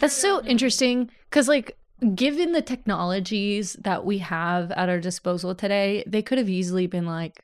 That's 0.00 0.14
so 0.14 0.42
interesting 0.44 1.10
because, 1.28 1.48
like, 1.48 1.76
given 2.14 2.52
the 2.52 2.62
technologies 2.62 3.74
that 3.80 4.04
we 4.04 4.18
have 4.18 4.70
at 4.72 4.88
our 4.88 5.00
disposal 5.00 5.54
today, 5.54 6.04
they 6.06 6.22
could 6.22 6.38
have 6.38 6.48
easily 6.48 6.86
been 6.86 7.06
like, 7.06 7.42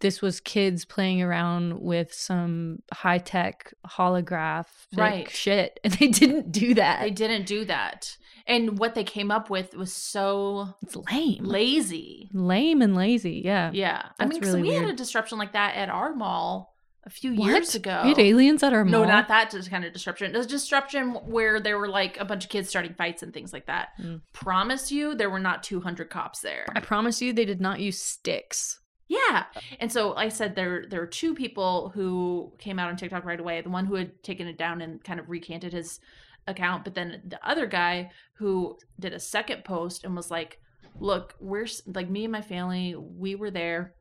this 0.00 0.20
was 0.22 0.40
kids 0.40 0.84
playing 0.84 1.22
around 1.22 1.80
with 1.80 2.12
some 2.12 2.82
high 2.92 3.18
tech 3.18 3.72
holograph 3.86 4.66
Right. 4.94 5.30
shit, 5.30 5.78
and 5.84 5.92
they 5.94 6.08
didn't 6.08 6.50
do 6.52 6.74
that. 6.74 7.00
They 7.00 7.10
didn't 7.10 7.46
do 7.46 7.64
that. 7.66 8.16
And 8.46 8.78
what 8.78 8.94
they 8.94 9.04
came 9.04 9.30
up 9.30 9.48
with 9.50 9.76
was 9.76 9.92
so 9.92 10.74
It's 10.82 10.96
lame, 10.96 11.44
lazy. 11.44 12.28
lame 12.32 12.82
and 12.82 12.96
lazy. 12.96 13.42
Yeah. 13.44 13.70
Yeah. 13.72 14.06
I 14.18 14.26
mean, 14.26 14.40
really 14.40 14.62
we 14.62 14.74
had 14.74 14.88
a 14.88 14.92
disruption 14.94 15.38
like 15.38 15.52
that 15.52 15.76
at 15.76 15.88
our 15.88 16.14
mall 16.14 16.74
a 17.04 17.10
few 17.10 17.34
What? 17.34 17.46
years 17.48 17.74
ago. 17.74 18.00
We 18.02 18.08
had 18.10 18.18
aliens 18.18 18.62
at 18.62 18.72
our 18.72 18.84
mall. 18.84 19.02
no, 19.02 19.06
not 19.06 19.28
that 19.28 19.54
kind 19.70 19.84
of 19.84 19.92
disruption. 19.92 20.34
It 20.34 20.36
was 20.38 20.46
disruption 20.46 21.10
where 21.30 21.60
there 21.60 21.78
were 21.78 21.88
like 21.88 22.18
a 22.18 22.24
bunch 22.24 22.44
of 22.44 22.50
kids 22.50 22.68
starting 22.68 22.94
fights 22.94 23.22
and 23.22 23.32
things 23.32 23.52
like 23.52 23.66
that. 23.66 23.90
Mm. 24.00 24.20
Promise 24.32 24.90
you, 24.90 25.14
there 25.14 25.30
were 25.30 25.38
not 25.38 25.62
200 25.62 26.10
cops 26.10 26.40
there. 26.40 26.66
I 26.74 26.80
promise 26.80 27.22
you, 27.22 27.32
they 27.32 27.44
did 27.44 27.60
not 27.60 27.78
use 27.80 28.00
sticks. 28.00 28.79
Yeah. 29.10 29.46
Uh, 29.56 29.60
and 29.80 29.90
so 29.90 30.14
I 30.14 30.28
said 30.28 30.54
there 30.54 30.84
there 30.88 31.00
were 31.00 31.06
two 31.06 31.34
people 31.34 31.90
who 31.92 32.52
came 32.58 32.78
out 32.78 32.88
on 32.88 32.96
TikTok 32.96 33.24
right 33.24 33.40
away. 33.40 33.60
The 33.60 33.68
one 33.68 33.84
who 33.84 33.96
had 33.96 34.22
taken 34.22 34.46
it 34.46 34.56
down 34.56 34.80
and 34.80 35.02
kind 35.02 35.18
of 35.18 35.28
recanted 35.28 35.72
his 35.72 35.98
account, 36.46 36.84
but 36.84 36.94
then 36.94 37.20
the 37.26 37.44
other 37.46 37.66
guy 37.66 38.12
who 38.34 38.78
did 39.00 39.12
a 39.12 39.18
second 39.18 39.64
post 39.64 40.04
and 40.04 40.14
was 40.14 40.30
like, 40.30 40.60
"Look, 41.00 41.34
we're 41.40 41.66
like 41.86 42.08
me 42.08 42.24
and 42.24 42.32
my 42.32 42.40
family, 42.40 42.94
we 42.94 43.34
were 43.34 43.50
there. 43.50 43.94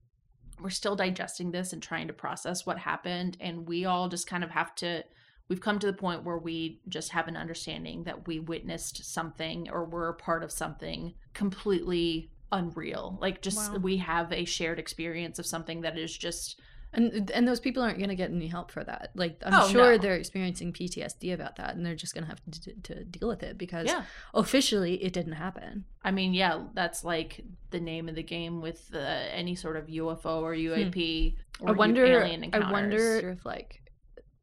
We're 0.61 0.69
still 0.69 0.95
digesting 0.95 1.49
this 1.49 1.73
and 1.73 1.81
trying 1.81 2.07
to 2.07 2.13
process 2.13 2.65
what 2.65 2.77
happened 2.77 3.37
and 3.39 3.67
we 3.67 3.85
all 3.85 4.09
just 4.09 4.27
kind 4.27 4.43
of 4.43 4.51
have 4.51 4.75
to 4.75 5.03
We've 5.49 5.59
come 5.59 5.79
to 5.79 5.87
the 5.87 5.93
point 5.93 6.23
where 6.23 6.37
we 6.37 6.79
just 6.87 7.09
have 7.13 7.27
an 7.27 7.35
understanding 7.35 8.03
that 8.03 8.27
we 8.27 8.37
witnessed 8.37 9.03
something 9.03 9.67
or 9.71 9.83
were 9.83 10.09
a 10.09 10.13
part 10.13 10.43
of 10.43 10.51
something 10.51 11.15
completely 11.33 12.29
unreal. 12.51 13.17
Like 13.21 13.41
just 13.41 13.57
Wow. 13.73 13.77
we 13.79 13.97
have 13.97 14.31
a 14.31 14.45
shared 14.45 14.79
experience 14.79 15.39
of 15.39 15.45
something 15.45 15.81
that 15.81 15.97
is 15.97 16.15
just 16.17 16.59
And 16.91 17.29
and 17.35 17.47
those 17.47 17.59
people 17.59 17.83
aren't 17.83 17.99
going 17.99 18.09
to 18.09 18.15
get 18.15 18.31
any 18.31 18.47
help 18.47 18.71
for 18.71 18.83
that. 18.83 19.11
Like 19.13 19.39
I'm 19.45 19.53
Oh, 19.53 19.67
sure 19.69 19.91
no. 19.91 19.97
they're 19.99 20.15
experiencing 20.15 20.73
PTSD 20.73 21.31
about 21.33 21.57
that, 21.57 21.75
and 21.75 21.85
they're 21.85 21.95
just 21.95 22.15
going 22.15 22.23
to 22.23 22.29
have 22.29 22.41
to, 22.63 22.73
to 22.95 23.03
deal 23.03 23.27
with 23.27 23.43
it 23.43 23.59
because 23.59 23.85
yeah. 23.85 24.05
officially 24.33 24.95
it 25.03 25.13
didn't 25.13 25.33
happen. 25.33 25.85
I 26.03 26.09
mean, 26.09 26.33
yeah, 26.33 26.63
that's 26.73 27.03
like 27.03 27.41
the 27.69 27.79
name 27.79 28.09
of 28.09 28.15
the 28.15 28.23
game 28.23 28.59
with 28.59 28.89
uh, 28.95 28.97
any 28.97 29.53
sort 29.55 29.77
of 29.77 29.85
UFO 29.85 30.41
or 30.41 30.53
UAP. 30.55 31.35
Or 31.59 31.65
Hmm. 31.65 31.67
I 31.67 31.71
u- 31.73 31.77
wonder. 31.77 32.05
alien 32.05 32.49
I 32.53 32.71
wonder 32.71 33.29
if 33.29 33.45
like 33.45 33.83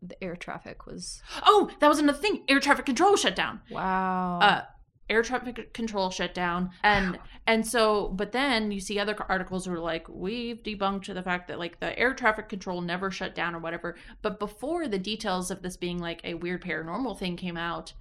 the 0.02 0.22
air 0.22 0.36
traffic 0.36 0.86
was 0.86 1.20
Oh, 1.44 1.68
that 1.80 1.88
was 1.88 1.98
another 1.98 2.18
thing. 2.18 2.44
Air 2.48 2.60
traffic 2.60 2.86
control 2.86 3.16
shut 3.16 3.34
down. 3.34 3.60
wow. 3.72 4.38
Uh, 4.40 4.62
air 5.08 5.22
traffic 5.22 5.72
control 5.72 6.10
shut 6.10 6.34
down, 6.34 6.70
and 6.82 7.18
and 7.46 7.66
so, 7.66 8.08
but 8.08 8.32
then 8.32 8.70
you 8.72 8.80
see 8.80 8.98
other 8.98 9.16
articles 9.28 9.66
who 9.66 9.72
are 9.72 9.78
like, 9.78 10.06
we've 10.08 10.62
debunked 10.62 11.12
the 11.12 11.22
fact 11.22 11.48
that 11.48 11.58
like 11.58 11.80
the 11.80 11.96
air 11.98 12.14
traffic 12.14 12.48
control 12.48 12.80
never 12.80 13.10
shut 13.10 13.34
down 13.34 13.54
or 13.54 13.58
whatever. 13.58 13.96
But 14.22 14.38
before 14.38 14.88
the 14.88 14.98
details 14.98 15.50
of 15.50 15.62
this 15.62 15.76
being 15.76 15.98
like 15.98 16.20
a 16.24 16.34
weird 16.34 16.62
paranormal 16.62 17.18
thing 17.18 17.36
came 17.36 17.56
out, 17.56 17.92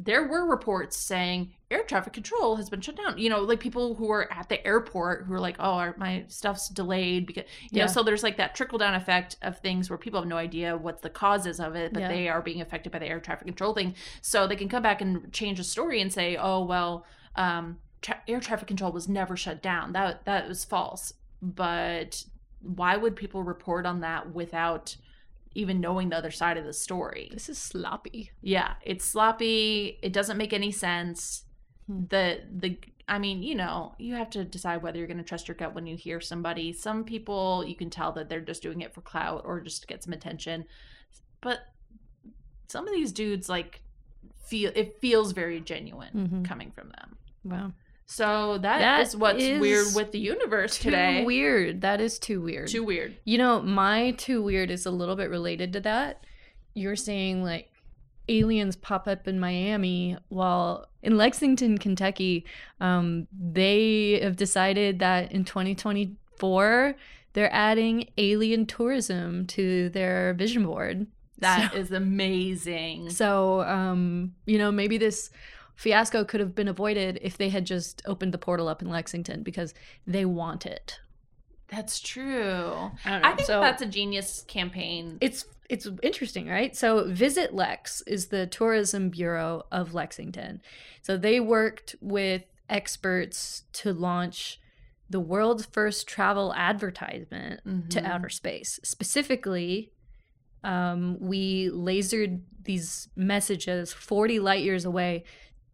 there 0.00 0.28
were 0.28 0.46
reports 0.46 0.96
saying 0.96 1.52
air 1.72 1.82
traffic 1.82 2.12
control 2.12 2.54
has 2.56 2.70
been 2.70 2.80
shut 2.80 2.96
down. 2.96 3.18
You 3.18 3.28
know, 3.30 3.40
like 3.40 3.58
people 3.58 3.96
who 3.96 4.10
are 4.12 4.32
at 4.32 4.48
the 4.48 4.64
airport 4.64 5.24
who 5.26 5.34
are 5.34 5.40
like, 5.40 5.56
oh, 5.58 5.72
our, 5.72 5.94
my 5.98 6.24
stuff's 6.28 6.68
delayed 6.68 7.26
because 7.26 7.44
you 7.62 7.68
Yeah. 7.78 7.86
know. 7.86 7.92
So 7.92 8.02
there's 8.04 8.22
like 8.22 8.36
that 8.36 8.54
trickle 8.54 8.78
down 8.78 8.94
effect 8.94 9.36
of 9.42 9.58
things 9.58 9.90
where 9.90 9.98
people 9.98 10.20
have 10.20 10.28
no 10.28 10.36
idea 10.36 10.76
what 10.76 11.02
the 11.02 11.10
causes 11.10 11.58
of 11.58 11.74
it, 11.74 11.92
but 11.92 12.00
Yeah. 12.02 12.08
they 12.08 12.28
are 12.28 12.40
being 12.40 12.60
affected 12.60 12.92
by 12.92 13.00
the 13.00 13.06
air 13.08 13.18
traffic 13.18 13.46
control 13.46 13.74
thing. 13.74 13.96
So 14.22 14.46
they 14.46 14.56
can 14.56 14.68
come 14.68 14.82
back 14.84 15.00
and 15.00 15.32
change 15.32 15.58
the 15.58 15.64
story 15.64 16.00
and 16.00 16.12
say, 16.12 16.36
oh 16.36 16.64
well, 16.64 17.04
um, 17.34 17.78
tra- 18.00 18.22
air 18.28 18.38
traffic 18.40 18.68
control 18.68 18.92
was 18.92 19.08
never 19.08 19.36
shut 19.36 19.60
down. 19.60 19.92
That 19.92 20.24
that 20.26 20.46
was 20.48 20.64
false. 20.64 21.12
But 21.42 22.24
why 22.60 22.96
would 22.96 23.16
people 23.16 23.42
report 23.42 23.84
on 23.84 24.00
that 24.00 24.32
without 24.32 24.96
even 25.58 25.80
knowing 25.80 26.08
the 26.10 26.16
other 26.16 26.30
side 26.30 26.56
of 26.56 26.64
the 26.64 26.72
story? 26.72 27.28
this 27.32 27.48
is 27.48 27.58
sloppy. 27.58 28.30
Yeah, 28.40 28.74
it's 28.82 29.04
sloppy. 29.04 29.98
It 30.02 30.12
doesn't 30.12 30.36
make 30.38 30.52
any 30.52 30.70
sense. 30.72 31.44
Hmm. 31.86 32.04
The 32.08 32.40
the 32.50 32.78
I 33.10 33.18
mean, 33.18 33.42
you 33.42 33.54
know, 33.54 33.94
you 33.98 34.14
have 34.16 34.28
to 34.30 34.44
decide 34.44 34.82
whether 34.82 34.98
you're 34.98 35.06
going 35.06 35.16
to 35.24 35.24
trust 35.24 35.48
your 35.48 35.54
gut 35.54 35.74
when 35.74 35.86
you 35.86 35.96
hear 35.96 36.20
somebody. 36.20 36.72
Some 36.74 37.04
people 37.04 37.64
you 37.66 37.74
can 37.74 37.88
tell 37.90 38.12
that 38.12 38.28
they're 38.28 38.40
just 38.40 38.62
doing 38.62 38.82
it 38.82 38.92
for 38.94 39.00
clout 39.00 39.42
or 39.46 39.60
just 39.60 39.80
to 39.82 39.86
get 39.86 40.02
some 40.04 40.12
attention. 40.12 40.66
But 41.40 41.60
some 42.68 42.86
of 42.86 42.92
these 42.94 43.12
dudes 43.12 43.48
like 43.48 43.80
feel 44.46 44.70
it 44.74 44.98
feels 45.00 45.32
very 45.32 45.60
genuine 45.60 46.14
Mhm. 46.14 46.44
coming 46.44 46.70
from 46.70 46.90
them. 46.90 47.16
Wow. 47.44 47.72
So 48.10 48.56
that 48.58 48.78
That 48.78 49.02
is 49.06 49.14
what's 49.14 49.42
is 49.42 49.60
weird 49.60 49.86
with 49.94 50.12
the 50.12 50.18
universe 50.18 50.78
Too 50.78 50.90
today. 50.90 51.24
weird. 51.24 51.82
That 51.82 52.00
is 52.00 52.18
too 52.18 52.40
weird. 52.40 52.68
Too 52.68 52.82
weird. 52.82 53.16
You 53.24 53.36
know, 53.36 53.60
my 53.60 54.12
too 54.12 54.42
weird 54.42 54.70
is 54.70 54.86
a 54.86 54.90
little 54.90 55.14
bit 55.14 55.28
related 55.28 55.74
to 55.74 55.80
that. 55.80 56.24
You're 56.74 56.96
saying 56.96 57.42
like 57.44 57.70
aliens 58.30 58.76
pop 58.76 59.06
up 59.06 59.28
in 59.28 59.38
Miami 59.38 60.16
while 60.30 60.86
in 61.02 61.18
Lexington, 61.18 61.76
Kentucky, 61.76 62.46
um, 62.80 63.26
they 63.38 64.18
have 64.22 64.36
decided 64.36 64.98
that 65.00 65.30
in 65.30 65.44
2024 65.44 66.94
they're 67.34 67.52
adding 67.52 68.08
alien 68.16 68.64
tourism 68.64 69.46
to 69.48 69.90
their 69.90 70.32
vision 70.32 70.64
board. 70.64 71.06
That 71.40 71.72
So- 71.72 71.78
is 71.78 71.92
amazing. 71.92 73.10
So, 73.20 73.60
um, 73.62 74.34
you 74.46 74.56
know, 74.56 74.72
maybe 74.72 74.96
this 74.96 75.30
fiasco 75.78 76.24
could 76.24 76.40
have 76.40 76.54
been 76.56 76.66
avoided 76.66 77.20
if 77.22 77.38
they 77.38 77.48
had 77.50 77.64
just 77.64 78.02
opened 78.04 78.34
the 78.34 78.38
portal 78.38 78.66
up 78.66 78.82
in 78.82 78.88
Lexington 78.90 79.44
because 79.44 79.72
they 80.08 80.24
want 80.24 80.66
it. 80.66 80.98
That's 81.68 82.00
true. 82.00 82.90
I, 83.04 83.10
don't 83.10 83.24
I 83.24 83.36
think 83.36 83.46
So- 83.46 83.60
that's 83.60 83.80
a 83.80 83.86
genius 83.86 84.44
campaign. 84.48 85.18
it's 85.20 85.44
it's 85.70 85.86
interesting, 86.02 86.48
right? 86.48 86.74
So 86.74 87.04
Visit 87.12 87.54
Lex 87.54 88.00
is 88.06 88.28
the 88.28 88.46
tourism 88.46 89.10
bureau 89.10 89.66
of 89.70 89.92
Lexington. 89.94 90.62
So 91.02 91.16
they 91.18 91.40
worked 91.40 91.94
with 92.00 92.42
experts 92.70 93.64
to 93.74 93.92
launch 93.92 94.58
the 95.10 95.20
world's 95.20 95.66
first 95.66 96.08
travel 96.08 96.52
advertisement 96.54 97.60
to 97.90 98.00
Mhm. 98.00 98.04
outer 98.04 98.28
space. 98.30 98.80
Specifically, 98.82 99.92
um, 100.64 101.18
we 101.20 101.68
lasered 101.70 102.40
these 102.64 103.08
messages 103.14 103.92
40 103.92 104.40
light 104.40 104.64
years 104.64 104.84
away 104.86 105.24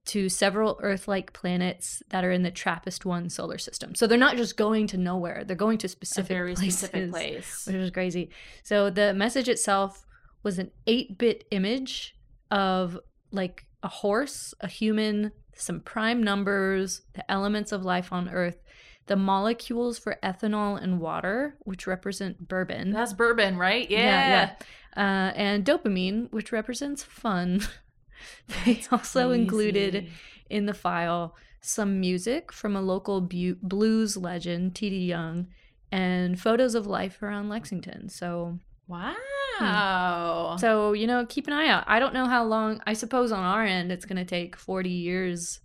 to 0.06 0.28
several 0.28 0.78
Earth 0.82 1.08
like 1.08 1.32
planets 1.32 2.02
that 2.10 2.24
are 2.24 2.30
in 2.30 2.42
the 2.42 2.50
TRAPPIST 2.50 3.04
1 3.04 3.30
solar 3.30 3.58
system. 3.58 3.94
So 3.94 4.06
they're 4.06 4.18
not 4.18 4.36
just 4.36 4.56
going 4.56 4.86
to 4.88 4.98
nowhere, 4.98 5.44
they're 5.44 5.56
going 5.56 5.78
to 5.78 5.86
a 5.86 5.88
specific 5.88 6.28
very 6.28 6.54
places 6.54 6.78
specific 6.80 7.10
place. 7.10 7.66
which 7.66 7.76
is 7.76 7.90
crazy. 7.90 8.30
So 8.62 8.90
the 8.90 9.14
message 9.14 9.48
itself 9.48 10.04
was 10.42 10.58
an 10.58 10.70
8-bit 10.86 11.44
image 11.50 12.14
of 12.50 12.98
like 13.32 13.64
a 13.82 13.88
horse, 13.88 14.52
a 14.60 14.68
human, 14.68 15.32
some 15.54 15.80
prime 15.80 16.22
numbers, 16.22 17.02
the 17.14 17.30
elements 17.30 17.72
of 17.72 17.84
life 17.84 18.12
on 18.12 18.28
Earth, 18.28 18.58
the 19.06 19.16
molecules 19.16 19.98
for 19.98 20.18
ethanol 20.22 20.82
and 20.82 21.00
water, 21.00 21.56
which 21.60 21.86
represent 21.86 22.46
bourbon. 22.48 22.90
That's 22.92 23.12
bourbon, 23.12 23.56
right? 23.56 23.90
Yeah. 23.90 23.98
Yeah, 23.98 24.52
Uh, 24.96 25.32
and 25.34 25.64
dopamine, 25.64 26.30
which 26.32 26.52
represents 26.52 27.02
fun. 27.02 27.60
they 28.64 28.82
also 28.90 29.30
included 29.30 30.08
in 30.50 30.66
the 30.66 30.74
file 30.74 31.34
some 31.60 31.98
music 31.98 32.52
from 32.52 32.76
a 32.76 32.82
local 32.82 33.22
bu- 33.22 33.56
blues 33.62 34.16
legend, 34.16 34.74
Tee 34.74 34.90
Dee 34.90 35.06
Young, 35.06 35.46
and 35.90 36.38
photos 36.38 36.74
of 36.74 36.86
life 36.86 37.22
around 37.22 37.48
Lexington. 37.48 38.08
So, 38.08 38.58
hmm. 38.88 38.92
Wow. 38.92 40.56
so 40.58 40.92
you 40.92 41.06
know, 41.06 41.24
keep 41.26 41.46
an 41.46 41.52
eye 41.52 41.68
out. 41.68 41.84
I 41.86 41.98
don't 41.98 42.12
know 42.12 42.26
how 42.26 42.44
long. 42.44 42.82
I 42.86 42.92
suppose 42.92 43.32
on 43.32 43.42
our 43.42 43.64
end, 43.64 43.90
it's 43.90 44.04
going 44.04 44.18
to 44.18 44.24
take 44.24 44.56
forty 44.56 44.90
years 44.90 45.60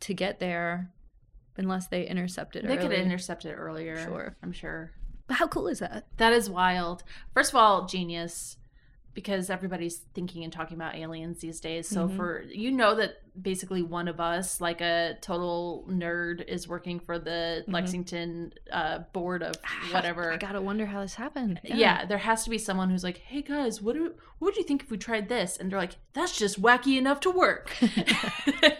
to 0.00 0.14
get 0.14 0.38
there, 0.38 0.92
unless 1.56 1.88
they 1.88 2.06
intercept 2.06 2.54
it. 2.54 2.66
they 2.66 2.76
could 2.76 2.86
early. 2.86 2.96
have 2.96 3.06
intercepted 3.06 3.52
it 3.52 3.54
earlier. 3.54 3.96
Sure. 4.04 4.36
I'm 4.42 4.52
sure. 4.52 4.92
But 5.26 5.38
how 5.38 5.48
cool 5.48 5.66
is 5.68 5.80
that? 5.80 6.06
That 6.18 6.32
is 6.32 6.48
wild. 6.48 7.02
First 7.34 7.52
of 7.52 7.56
all, 7.56 7.86
genius. 7.86 8.56
Because 9.16 9.48
everybody's 9.50 9.96
thinking 10.14 10.44
and 10.44 10.52
talking 10.52 10.76
about 10.76 10.94
aliens 10.94 11.40
these 11.40 11.58
days. 11.58 11.88
So 11.88 12.06
Mhm. 12.06 12.16
for 12.16 12.42
you 12.42 12.70
know 12.70 12.94
that 12.96 13.22
basically 13.40 13.80
one 13.82 14.08
of 14.08 14.20
us, 14.20 14.60
like 14.60 14.80
a 14.82 15.16
total 15.22 15.86
nerd, 15.90 16.46
is 16.46 16.68
working 16.68 17.00
for 17.00 17.18
the 17.18 17.64
Mhm. 17.66 17.72
Lexington 17.72 18.52
uh, 18.70 18.98
board 19.14 19.42
of 19.42 19.54
whatever. 19.90 20.30
I 20.32 20.36
gotta 20.36 20.60
wonder 20.60 20.84
how 20.86 21.00
this 21.00 21.14
happened. 21.14 21.60
yeah. 21.64 22.04
there 22.04 22.18
has 22.18 22.44
to 22.44 22.50
be 22.50 22.58
someone 22.58 22.90
who's 22.90 23.02
like, 23.04 23.16
"Hey 23.18 23.40
guys, 23.42 23.80
what 23.80 23.94
do 23.94 24.04
what 24.38 24.48
would 24.48 24.56
you 24.58 24.64
think 24.64 24.82
if 24.82 24.90
we 24.90 24.98
tried 24.98 25.28
this?" 25.30 25.56
And 25.56 25.72
they're 25.72 25.78
like, 25.78 25.96
"That's 26.12 26.38
just 26.38 26.60
wacky 26.60 26.98
enough 26.98 27.20
to 27.20 27.30
work." 27.30 27.74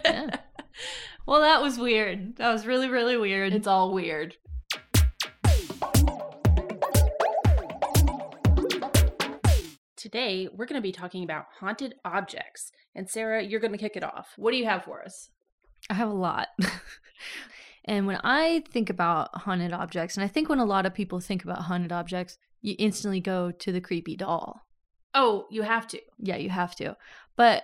Yeah. 0.05 0.37
Well, 1.25 1.41
that 1.41 1.61
was 1.61 1.77
weird. 1.77 2.37
That 2.37 2.53
was 2.53 2.65
really, 2.65 2.87
really 2.87 3.17
weird. 3.17 3.51
It's 3.53 3.67
all 3.67 3.91
weird. 3.93 4.37
Today, 10.07 10.47
we're 10.53 10.67
going 10.67 10.81
to 10.81 10.81
be 10.81 10.93
talking 10.93 11.25
about 11.25 11.47
haunted 11.59 11.95
objects. 12.05 12.71
And 12.95 13.09
Sarah, 13.09 13.43
you're 13.43 13.59
going 13.59 13.73
to 13.73 13.77
kick 13.77 13.97
it 13.97 14.05
off. 14.05 14.29
What 14.37 14.51
do 14.51 14.57
you 14.57 14.63
have 14.63 14.85
for 14.85 15.03
us? 15.03 15.31
I 15.89 15.95
have 15.95 16.07
a 16.07 16.13
lot. 16.13 16.47
And 17.83 18.05
when 18.05 18.19
I 18.23 18.63
think 18.69 18.89
about 18.89 19.33
haunted 19.33 19.71
objects, 19.71 20.17
and 20.17 20.23
I 20.23 20.27
think 20.27 20.49
when 20.49 20.59
a 20.59 20.65
lot 20.65 20.85
of 20.85 20.93
people 20.93 21.21
think 21.21 21.45
about 21.45 21.63
haunted 21.63 21.93
objects, 21.93 22.37
you 22.61 22.75
instantly 22.77 23.21
go 23.21 23.49
to 23.49 23.71
the 23.71 23.79
creepy 23.79 24.17
doll. 24.17 24.65
Oh, 25.13 25.45
you 25.49 25.61
have 25.61 25.87
to. 25.87 26.01
Yeah, 26.19 26.35
you 26.35 26.49
have 26.49 26.75
to. 26.75 26.97
But, 27.37 27.63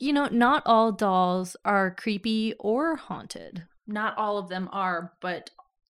you 0.00 0.12
know, 0.12 0.26
not 0.26 0.64
all 0.66 0.90
dolls 0.90 1.56
are 1.64 1.94
creepy 1.94 2.54
or 2.58 2.96
haunted. 2.96 3.64
Not 3.86 4.18
all 4.18 4.36
of 4.36 4.48
them 4.48 4.68
are, 4.72 5.12
but 5.20 5.50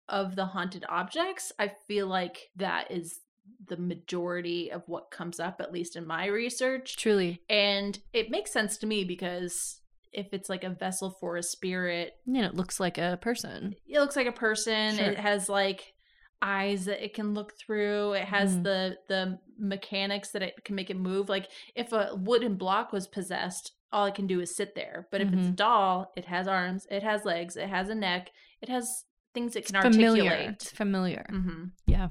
of 0.10 0.36
the 0.36 0.48
haunted 0.48 0.84
objects, 0.90 1.54
I 1.58 1.72
feel 1.88 2.08
like 2.08 2.50
that 2.58 2.92
is 2.92 3.22
the 3.68 3.78
majority 3.78 4.72
of 4.72 4.84
what 4.88 5.12
comes 5.12 5.40
up, 5.40 5.62
at 5.62 5.72
least 5.72 5.96
in 5.96 6.06
my 6.06 6.26
research. 6.26 6.98
Truly. 6.98 7.42
And 7.50 7.98
it 8.14 8.30
makes 8.30 8.52
sense 8.52 8.78
to 8.80 8.88
me 8.88 9.04
because 9.04 9.82
if 10.12 10.28
it's 10.34 10.50
like 10.50 10.64
a 10.64 10.70
vessel 10.70 11.16
for 11.20 11.38
a 11.38 11.44
spirit, 11.44 12.14
know, 12.26 12.44
it 12.44 12.56
looks 12.56 12.80
like 12.80 12.98
a 12.98 13.18
person. 13.22 13.76
it 13.88 14.00
looks 14.00 14.16
like 14.16 14.28
a 14.28 14.32
person. 14.32 14.96
Sure. 14.98 15.06
It 15.12 15.18
has 15.20 15.48
like 15.48 15.94
eyes 16.42 16.86
that 16.86 17.04
it 17.04 17.14
can 17.14 17.34
look 17.34 17.54
through. 17.58 18.14
It 18.14 18.26
has 18.26 18.58
Mhm. 18.58 18.64
the 18.64 18.98
the 19.08 19.40
mechanics 19.58 20.32
that 20.32 20.42
it 20.42 20.64
can 20.66 20.76
make 20.76 20.90
it 20.90 20.98
move. 20.98 21.30
Like 21.30 21.50
if 21.76 21.94
a 21.94 22.16
wooden 22.16 22.56
block 22.56 22.92
was 22.92 23.08
possessed, 23.08 23.72
all 23.92 24.06
it 24.08 24.16
can 24.16 24.26
do 24.28 24.40
is 24.42 24.56
sit 24.56 24.74
there. 24.76 25.08
But 25.12 25.22
if 25.22 25.28
it's 25.32 25.48
a 25.48 25.52
Mhm. 25.52 25.56
doll, 25.56 26.12
it 26.18 26.26
has 26.26 26.48
arms, 26.48 26.88
it 26.90 27.04
has 27.04 27.24
legs, 27.26 27.56
it 27.56 27.68
has 27.70 27.90
a 27.90 27.96
neck, 27.96 28.32
it 28.62 28.70
has 28.70 29.06
things 29.34 29.56
it 29.56 29.66
can 29.68 29.82
familiar. 29.82 30.24
articulate. 30.24 30.50
It's 30.62 30.72
familiar. 30.72 31.26
hmm 31.30 31.66
Yeah. 31.86 32.10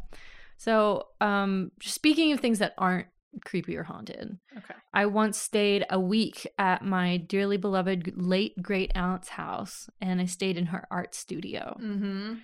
So, 0.60 1.06
um, 1.22 1.70
speaking 1.80 2.32
of 2.32 2.40
things 2.40 2.58
that 2.58 2.74
aren't 2.76 3.06
creepy 3.46 3.78
or 3.78 3.82
haunted, 3.82 4.36
Okay. 4.58 4.74
I 4.92 5.06
once 5.06 5.38
stayed 5.38 5.86
a 5.88 5.98
week 5.98 6.46
at 6.58 6.84
my 6.84 7.16
dearly 7.16 7.56
beloved 7.56 8.12
late 8.14 8.60
great 8.60 8.92
aunt's 8.94 9.30
house, 9.30 9.88
and 10.02 10.20
I 10.20 10.26
stayed 10.26 10.58
in 10.58 10.66
her 10.66 10.86
art 10.90 11.14
studio. 11.14 11.76
hmm 11.80 12.34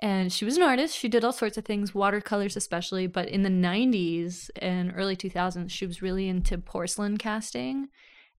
And 0.00 0.32
she 0.32 0.44
was 0.44 0.56
an 0.56 0.64
artist. 0.64 0.96
She 0.96 1.08
did 1.08 1.22
all 1.24 1.32
sorts 1.32 1.56
of 1.56 1.64
things, 1.64 1.94
watercolors 1.94 2.56
especially. 2.56 3.06
But 3.06 3.28
in 3.28 3.42
the 3.42 3.48
90s 3.48 4.50
and 4.56 4.92
early 4.96 5.14
2000s, 5.14 5.70
she 5.70 5.86
was 5.86 6.02
really 6.02 6.28
into 6.28 6.58
porcelain 6.58 7.16
casting 7.16 7.90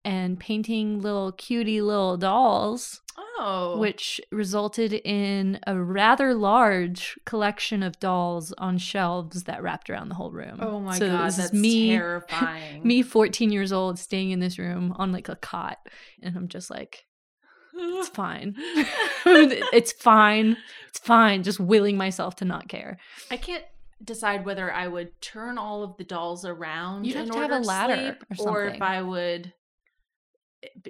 and 0.05 0.39
painting 0.39 1.01
little 1.01 1.31
cutie 1.31 1.81
little 1.81 2.17
dolls, 2.17 3.01
Oh. 3.39 3.77
which 3.79 4.19
resulted 4.31 4.93
in 4.93 5.60
a 5.67 5.77
rather 5.79 6.33
large 6.33 7.17
collection 7.25 7.81
of 7.83 8.00
dolls 8.00 8.51
on 8.57 8.77
shelves 8.77 9.43
that 9.43 9.62
wrapped 9.63 9.89
around 9.89 10.10
the 10.10 10.15
whole 10.15 10.31
room. 10.31 10.57
Oh 10.62 10.79
my 10.79 10.98
So 10.98 11.10
god, 11.10 11.31
that's 11.31 11.53
me, 11.53 11.89
terrifying. 11.91 12.86
me, 12.88 13.01
14 13.01 13.51
years 13.51 13.72
old, 13.72 13.98
staying 14.00 14.31
in 14.31 14.39
this 14.39 14.57
room 14.60 14.93
on 14.98 15.12
like 15.12 15.29
a 15.29 15.36
cot. 15.36 15.77
And 16.22 16.36
I'm 16.38 16.48
just 16.48 16.69
like, 16.69 17.05
it's 17.75 18.10
fine. 18.24 18.55
it's 19.25 19.91
fine. 19.93 20.57
It's 20.89 21.00
fine. 21.00 21.43
Just 21.43 21.60
willing 21.60 21.98
myself 21.98 22.36
to 22.38 22.45
not 22.45 22.67
care. 22.67 22.98
I 23.31 23.38
can't 23.38 23.63
decide 24.03 24.45
whether 24.45 24.72
I 24.72 24.88
would 24.88 25.19
turn 25.22 25.57
all 25.57 25.83
of 25.83 25.98
the 25.98 26.03
dolls 26.03 26.45
around 26.45 27.05
You'd 27.05 27.15
have 27.15 27.27
to 27.29 27.33
have 27.33 27.41
order 27.51 27.55
a 27.55 27.65
ladder 27.65 28.17
sleep, 28.29 28.39
or 28.48 28.50
or 28.50 28.65
if. 28.67 28.81
I 28.81 29.01
would. 29.01 29.53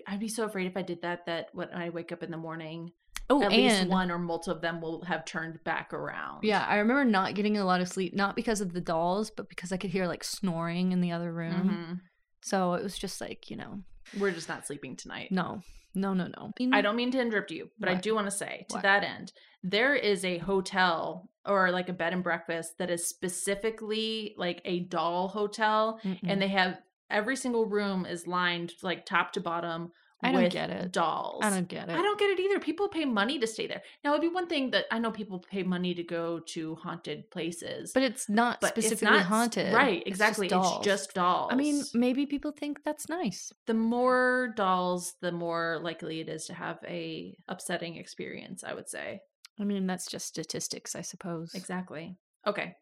I'd 0.08 0.20
be 0.20 0.28
so 0.28 0.46
afraid 0.46 0.68
if 0.68 0.78
I 0.78 0.82
did 0.82 1.02
that 1.02 1.26
that 1.26 1.50
when 1.54 1.70
I 1.74 1.90
wake 1.90 2.12
up 2.12 2.24
in 2.24 2.32
the 2.32 2.38
morning, 2.38 2.92
Oh, 3.30 3.42
at 3.42 3.52
least 3.52 3.88
one 3.88 4.12
or 4.12 4.20
multiple 4.20 4.56
of 4.56 4.62
them 4.62 4.82
will 4.82 5.02
have 5.06 5.24
turned 5.26 5.64
back 5.64 5.94
around. 5.94 6.44
yeah, 6.44 6.66
I 6.68 6.76
remember 6.78 7.06
not 7.06 7.36
getting 7.36 7.58
a 7.58 7.64
lot 7.66 7.80
of 7.82 7.88
sleep, 7.88 8.14
not 8.14 8.36
because 8.36 8.60
of 8.62 8.74
the 8.74 8.82
dolls, 8.82 9.32
but 9.32 9.48
because 9.50 9.72
I 9.72 9.78
could 9.78 9.92
hear 9.92 10.08
like 10.08 10.24
snoring 10.24 10.92
in 10.92 11.00
the 11.02 11.12
other 11.14 11.32
room. 11.32 11.70
Mhm. 11.70 12.02
So 12.44 12.74
it 12.74 12.84
was 12.84 12.98
just 12.98 13.22
like, 13.22 13.50
you 13.50 13.56
know, 13.56 13.82
we're 14.20 14.32
just 14.32 14.50
not 14.50 14.68
sleeping 14.68 14.96
tonight. 14.98 15.32
no, 15.32 15.62
no, 15.96 16.14
no, 16.14 16.28
no. 16.38 16.52
I 16.74 16.82
don't 16.82 16.96
mean 16.98 17.12
to 17.12 17.22
interrupt 17.22 17.52
you, 17.52 17.70
but 17.80 17.88
I 17.88 17.96
do 17.96 18.14
want 18.14 18.28
to 18.28 18.32
say 18.32 18.66
to 18.70 18.76
What? 18.76 18.84
that 18.84 19.04
end, 19.04 19.32
there 19.64 19.96
is 19.96 20.26
a 20.26 20.40
hotel 20.40 21.30
or 21.46 21.72
like 21.72 21.88
a 21.88 21.94
bed 21.94 22.12
and 22.14 22.24
breakfast 22.24 22.78
that 22.80 22.90
is 22.90 23.08
specifically 23.08 24.34
like 24.38 24.62
a 24.66 24.82
doll 24.82 25.28
hotel, 25.30 26.00
Mm-mm. 26.04 26.20
and 26.24 26.42
they 26.42 26.48
have 26.50 26.80
every 27.14 27.36
single 27.36 27.66
room 27.66 28.06
is 28.06 28.28
lined 28.28 28.74
like 28.82 29.06
top 29.06 29.32
to 29.34 29.42
bottom 29.42 29.92
I 30.26 30.32
don't 30.32 30.44
with 30.44 30.54
get 30.54 30.70
it. 30.70 30.94
dolls. 30.94 31.42
I 31.44 31.50
don't 31.50 31.68
get 31.68 31.90
it. 31.90 31.92
I 32.00 32.02
don't 32.02 32.18
get 32.18 32.30
it 32.30 32.40
either. 32.40 32.58
People 32.58 32.88
pay 32.88 33.04
money 33.04 33.40
to 33.40 33.46
stay 33.46 33.68
there. 33.68 33.82
Now, 34.06 34.12
it'd 34.12 34.22
be 34.22 34.30
one 34.30 34.48
thing 34.48 34.72
that 34.72 34.86
I 34.90 34.98
know 34.98 35.12
people 35.12 35.40
pay 35.52 35.64
money 35.64 35.94
to 35.96 36.04
go 36.04 36.40
to 36.54 36.76
haunted 36.76 37.30
places, 37.30 37.92
but 37.94 38.04
it's 38.04 38.30
not 38.30 38.62
but 38.62 38.78
it's 38.78 38.88
specifically 38.88 39.18
not- 39.18 39.26
haunted. 39.26 39.74
Right, 39.74 40.02
It's 40.06 40.18
just 40.18 40.40
exactly. 40.40 40.48
It's 40.50 40.86
just 40.86 41.14
dolls. 41.14 41.50
I 41.52 41.56
mean, 41.56 41.84
maybe 41.94 42.26
people 42.26 42.52
think 42.54 42.84
that's 42.86 43.10
nice. 43.10 43.52
the 43.68 43.74
more 43.74 44.54
dolls, 44.56 45.16
the 45.22 45.34
more 45.34 45.80
likely 45.84 46.22
it 46.22 46.30
is 46.30 46.46
to 46.46 46.54
have 46.54 46.78
a 46.88 47.36
upsetting 47.50 47.98
experience. 47.98 48.64
I 48.64 48.74
would 48.74 48.88
say 48.88 49.20
I 49.60 49.66
mean, 49.66 49.86
that's 49.88 50.08
just 50.10 50.26
statistics, 50.28 50.96
I 50.96 51.02
suppose. 51.02 51.54
exactly. 51.54 52.16
Okay, 52.48 52.76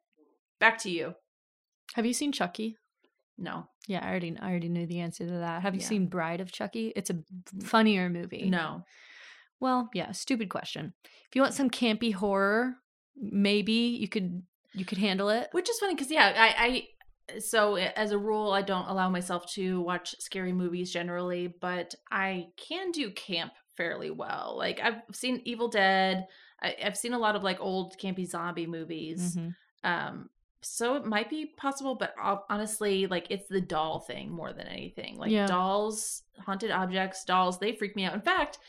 back 0.60 0.78
to 0.84 0.92
you. 0.92 1.16
Have 1.96 2.06
you 2.06 2.14
seen 2.14 2.32
Chucky? 2.32 2.78
No, 3.42 3.68
Yeah, 3.88 4.06
I 4.06 4.10
already 4.10 4.38
I 4.40 4.50
already 4.50 4.70
knew 4.70 4.86
the 4.86 5.00
answer 5.00 5.26
to 5.26 5.32
that. 5.40 5.64
Have 5.64 5.74
you 5.76 5.82
Yeah. 5.82 5.88
seen 5.88 6.08
Bride 6.08 6.40
of 6.42 6.52
Chucky? 6.52 6.94
It's 6.96 7.10
a 7.10 7.18
funnier 7.64 8.10
movie. 8.10 8.50
no. 8.50 8.84
Well, 9.60 9.90
yeah, 9.94 10.12
stupid 10.12 10.50
question. 10.50 10.94
If 11.28 11.36
you 11.36 11.42
want 11.42 11.54
some 11.54 11.70
campy 11.70 12.14
horror, 12.14 12.78
maybe 13.16 13.74
you 14.02 14.08
could 14.08 14.44
you 14.74 14.86
could 14.86 14.98
handle 14.98 15.30
it. 15.30 15.50
Which 15.52 15.70
is 15.70 15.78
funny 15.80 15.94
because 15.96 16.10
yeah, 16.12 16.34
I, 16.36 16.88
I 17.34 17.40
so 17.40 17.76
as 17.76 18.12
a 18.12 18.18
rule 18.18 18.52
I 18.52 18.62
don't 18.62 18.88
allow 18.88 19.10
myself 19.10 19.52
to 19.54 19.82
watch 19.82 20.16
scary 20.20 20.54
movies 20.54 20.92
generally, 20.92 21.48
but 21.48 21.94
I 22.12 22.48
can 22.58 22.92
do 22.92 23.12
camp 23.12 23.54
fairly 23.78 24.12
well. 24.12 24.56
Like 24.58 24.80
I've 24.82 25.02
seen 25.14 25.42
Evil 25.46 25.68
Dead. 25.68 26.28
I, 26.62 26.76
I've 26.84 26.98
seen 26.98 27.14
a 27.14 27.20
lot 27.20 27.36
of 27.36 27.44
like 27.44 27.60
old 27.60 27.98
campy 27.98 28.26
zombie 28.28 28.68
movies. 28.68 29.36
Mhm. 29.36 29.56
Um, 29.84 30.30
so 30.62 30.96
it 30.96 31.06
might 31.06 31.30
be 31.30 31.48
possible, 31.58 31.96
but 31.96 32.14
honestly, 32.50 33.08
like 33.08 33.28
it's 33.30 33.48
the 33.48 33.62
doll 33.62 34.00
thing 34.00 34.32
more 34.32 34.54
than 34.54 34.68
anything. 34.68 35.18
Like 35.18 35.32
Yeah. 35.32 35.48
dolls, 35.48 36.24
haunted 36.40 36.72
objects, 36.72 37.24
dolls, 37.24 37.60
they 37.60 37.74
freak 37.74 37.96
me 37.96 38.06
out. 38.06 38.14
In 38.14 38.22
fact, 38.22 38.60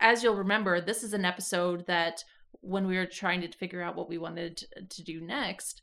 as 0.00 0.22
you'll 0.22 0.36
remember, 0.36 0.80
this 0.80 1.02
is 1.02 1.12
an 1.12 1.24
episode 1.24 1.86
that 1.86 2.24
when 2.60 2.86
we 2.86 2.96
were 2.96 3.06
trying 3.06 3.40
to 3.40 3.48
figure 3.56 3.82
out 3.82 3.96
what 3.96 4.08
we 4.08 4.18
wanted 4.18 4.58
to, 4.58 4.66
to 4.88 5.02
do 5.02 5.20
next, 5.20 5.82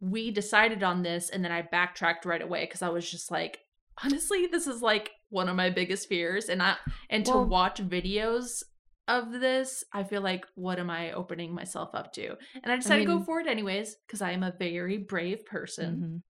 we 0.00 0.30
decided 0.30 0.82
on 0.82 1.02
this 1.02 1.28
and 1.28 1.44
then 1.44 1.52
I 1.52 1.62
backtracked 1.62 2.24
right 2.24 2.40
away 2.40 2.64
because 2.64 2.82
I 2.82 2.88
was 2.88 3.08
just 3.10 3.30
like, 3.30 3.60
honestly, 4.02 4.46
this 4.46 4.66
is 4.66 4.80
like 4.80 5.10
one 5.28 5.48
of 5.48 5.56
my 5.56 5.68
biggest 5.70 6.08
fears. 6.08 6.48
And 6.48 6.62
I 6.62 6.76
and 7.10 7.24
to 7.26 7.36
watch 7.36 7.82
videos 7.82 8.62
of 9.08 9.32
this, 9.32 9.84
I 9.92 10.04
feel 10.04 10.22
like 10.22 10.44
what 10.54 10.78
am 10.78 10.90
I 10.90 11.12
opening 11.12 11.54
myself 11.54 11.90
up 11.94 12.12
to? 12.14 12.36
And 12.62 12.72
I 12.72 12.76
decided 12.76 13.04
to 13.04 13.08
mean- 13.08 13.18
go 13.18 13.24
for 13.24 13.40
it 13.40 13.46
anyways 13.46 13.96
because 14.06 14.22
I 14.22 14.32
am 14.32 14.42
a 14.42 14.52
very 14.52 14.98
brave 14.98 15.44
person. 15.46 15.96
Mhm. 15.96 16.22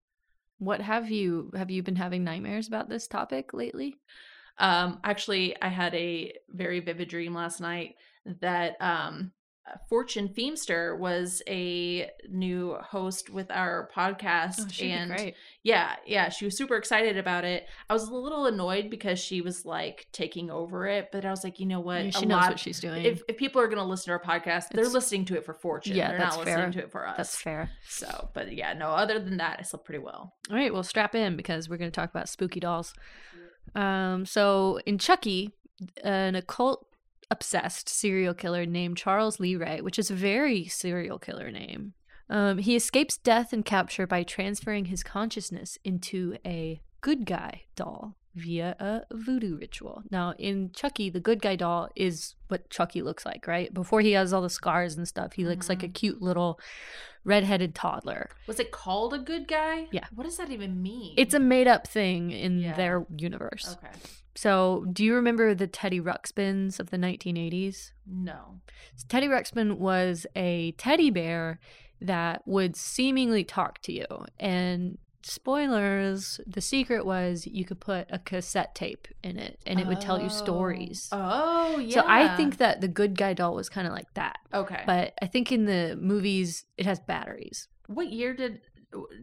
What 0.59 0.80
have 0.80 1.11
you 1.11 1.50
have 1.54 1.70
you 1.70 1.83
been 1.83 1.96
having 1.96 2.22
nightmares 2.24 2.68
about 2.68 2.88
this 2.88 3.06
topic 3.09 3.54
lately? 3.54 3.96
Um, 4.59 5.00
actually, 5.04 5.61
I 5.62 5.68
had 5.68 5.94
a 5.94 6.35
very 6.50 6.80
vivid 6.80 7.09
dream 7.09 7.35
last 7.35 7.61
night 7.61 7.96
that 8.26 8.76
um, 8.80 9.33
Fortune 9.88 10.29
Feimster 10.29 10.99
was 10.99 11.42
a 11.46 12.11
new 12.29 12.75
host 12.83 13.31
with 13.31 13.51
our 13.53 13.88
podcast, 13.94 14.81
Oh, 14.83 14.85
and 14.85 15.33
yeah, 15.62 15.94
yeah, 16.07 16.29
she 16.29 16.44
was 16.44 16.57
super 16.57 16.75
excited 16.77 17.16
about 17.16 17.44
it. 17.44 17.68
I 17.88 17.92
was 17.92 18.09
a 18.09 18.14
little 18.14 18.46
annoyed 18.46 18.90
because 18.90 19.20
she 19.20 19.40
was 19.42 19.64
like 19.64 20.09
taking 20.11 20.51
over 20.51 20.88
it, 20.88 21.11
but 21.12 21.25
I 21.25 21.31
was 21.31 21.44
like, 21.44 21.61
you 21.61 21.66
know 21.66 21.79
what? 21.79 22.03
Yeah, 22.03 22.09
A 22.09 22.12
she 22.12 22.27
knows 22.27 22.40
lot- 22.40 22.49
what 22.51 22.59
she's 22.59 22.81
doing. 22.81 23.05
If, 23.05 23.23
if 23.29 23.37
people 23.37 23.61
are 23.62 23.66
going 23.68 23.79
to 23.79 23.85
listen 23.85 24.07
to 24.07 24.12
our 24.12 24.18
podcast, 24.20 24.70
they're 24.70 24.81
It's- 24.81 24.92
listening 24.94 25.25
to 25.27 25.37
it 25.37 25.44
for 25.44 25.55
Fortune. 25.55 25.94
Yeah, 25.94 26.09
they're 26.09 26.18
that's 26.18 26.37
not 26.37 26.44
fair. 26.46 26.57
listening 26.57 26.73
to 26.73 26.79
it 26.81 26.90
for 26.90 27.07
us. 27.07 27.16
That's 27.16 27.37
fair. 27.37 27.70
So, 27.88 28.31
but 28.35 28.53
yeah, 28.53 28.73
no. 28.73 28.88
Other 28.88 29.20
than 29.20 29.37
that, 29.37 29.59
I 29.61 29.62
slept 29.62 29.85
pretty 29.85 30.03
well. 30.03 30.35
All 30.51 30.57
right, 30.57 30.73
well, 30.73 30.83
strap 30.83 31.14
in 31.14 31.37
because 31.37 31.68
we're 31.68 31.77
going 31.77 31.90
to 31.92 31.94
talk 31.94 32.11
about 32.11 32.29
spooky 32.29 32.59
dolls. 32.59 32.92
Um, 33.77 34.27
so 34.27 34.81
in 34.85 34.99
Chucky, 34.99 35.53
an 36.03 36.35
occult 36.35 36.87
obsessed 37.31 37.88
serial 37.88 38.35
killer 38.35 38.66
named 38.66 38.97
Charles 38.97 39.40
Lee 39.40 39.57
Ray, 39.57 39.81
which 39.81 39.99
is 39.99 40.11
a 40.11 40.14
very 40.14 40.66
serial 40.66 41.19
killer 41.19 41.51
name, 41.51 41.95
um, 42.29 42.59
he 42.59 42.77
escapes 42.77 43.16
death 43.16 43.53
and 43.53 43.64
capture 43.64 44.07
by 44.07 44.23
transferring 44.23 44.87
his 44.87 45.03
consciousness 45.03 45.79
into 45.85 46.37
a 46.45 46.81
good 47.01 47.27
guy 47.27 47.62
doll 47.75 48.16
via 48.35 48.77
a 48.79 49.03
voodoo 49.12 49.59
ritual. 49.59 50.03
Now, 50.11 50.35
in 50.38 50.71
Chucky, 50.73 51.11
the 51.11 51.21
good 51.21 51.43
guy 51.43 51.57
doll 51.57 51.88
is 51.97 52.35
what 52.49 52.71
Chucky 52.71 53.03
looks 53.03 53.27
like, 53.27 53.47
right? 53.47 53.73
Before 53.73 54.01
he 54.01 54.12
has 54.12 54.33
all 54.33 54.43
the 54.43 54.51
scars 54.51 54.97
and 54.97 55.07
stuff, 55.07 55.33
he 55.35 55.45
looks 55.45 55.69
like 55.69 55.83
a 55.83 55.87
mm-hmm. 55.87 55.93
cute 55.93 56.23
little 56.23 56.61
redheaded 57.25 57.75
toddler. 57.75 58.31
Was 58.47 58.61
it 58.61 58.71
called 58.71 59.12
a 59.12 59.19
good 59.19 59.49
guy? 59.49 59.88
Yeah. 59.90 60.07
What 60.14 60.25
does 60.25 60.37
that 60.37 60.51
even 60.51 60.83
mean? 60.83 61.14
It's 61.16 61.35
a 61.35 61.40
made 61.40 61.69
up 61.69 61.87
thing 61.87 62.31
in 62.31 62.61
Yeah. 62.61 62.75
their 62.75 63.07
universe. 63.16 63.77
okay. 63.79 63.93
So, 64.37 64.87
do 64.93 65.05
you 65.05 65.14
remember 65.14 65.55
the 65.55 65.66
Teddy 65.66 66.01
Ruxpins 66.01 66.79
of 66.79 66.90
the 66.90 66.97
1980s? 66.97 67.90
No. 68.07 68.61
Teddy 69.09 69.27
Ruxpin 69.27 69.79
was 69.79 70.25
a 70.37 70.73
teddy 70.73 71.11
bear 71.11 71.59
that 72.01 72.47
would 72.47 72.77
seemingly 72.77 73.45
talk 73.45 73.81
to 73.83 73.93
you. 73.93 74.07
And 74.38 74.99
spoilers, 75.22 76.40
the 76.46 76.61
secret 76.61 77.04
was 77.04 77.46
you 77.46 77.64
could 77.64 77.80
put 77.80 78.06
a 78.11 78.18
cassette 78.18 78.74
tape 78.74 79.09
in 79.22 79.38
it 79.38 79.61
and 79.66 79.78
it 79.80 79.87
would 79.87 80.00
tell 80.00 80.20
you 80.20 80.28
stories. 80.28 81.09
Oh, 81.12 81.78
yeah. 81.78 81.94
So 81.94 82.04
I 82.06 82.37
think 82.37 82.56
that 82.59 82.80
the 82.80 82.88
good 82.88 83.16
guy 83.16 83.33
doll 83.35 83.54
was 83.54 83.68
kind 83.68 83.87
of 83.87 83.92
like 83.92 84.12
that. 84.14 84.38
Okay. 84.52 84.83
But 84.87 85.14
I 85.22 85.26
think 85.26 85.52
in 85.52 85.66
the 85.66 85.96
movies 86.00 86.64
it 86.76 86.87
has 86.87 87.00
batteries. 87.00 87.68
what 87.87 88.11
year 88.12 88.35
did 88.35 88.61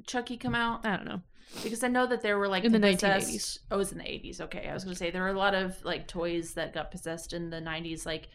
Chucky 0.05 0.38
come 0.38 0.55
out? 0.55 0.86
I 0.86 0.95
don't 0.95 1.05
know. 1.05 1.21
Because 1.63 1.81
I 1.83 1.88
know 1.88 2.05
that 2.07 2.21
there 2.21 2.38
were 2.38 2.47
like 2.49 2.65
In 2.65 2.71
the 2.73 2.79
possessed- 2.79 3.29
1980s. 3.29 3.60
Oh, 3.71 3.75
it 3.75 3.77
was 3.77 3.91
in 3.93 3.97
the 3.99 4.03
80s. 4.03 4.41
Okay. 4.41 4.67
I 4.69 4.73
was 4.73 4.83
going 4.83 4.93
to 4.95 4.99
say 4.99 5.12
there 5.12 5.21
were 5.23 5.29
a 5.29 5.33
lot 5.33 5.55
of 5.55 5.83
like 5.86 6.07
toys 6.07 6.53
that 6.55 6.73
got 6.73 6.91
possessed 6.91 7.31
in 7.33 7.49
the 7.49 7.62
90s, 7.62 8.05
like 8.05 8.27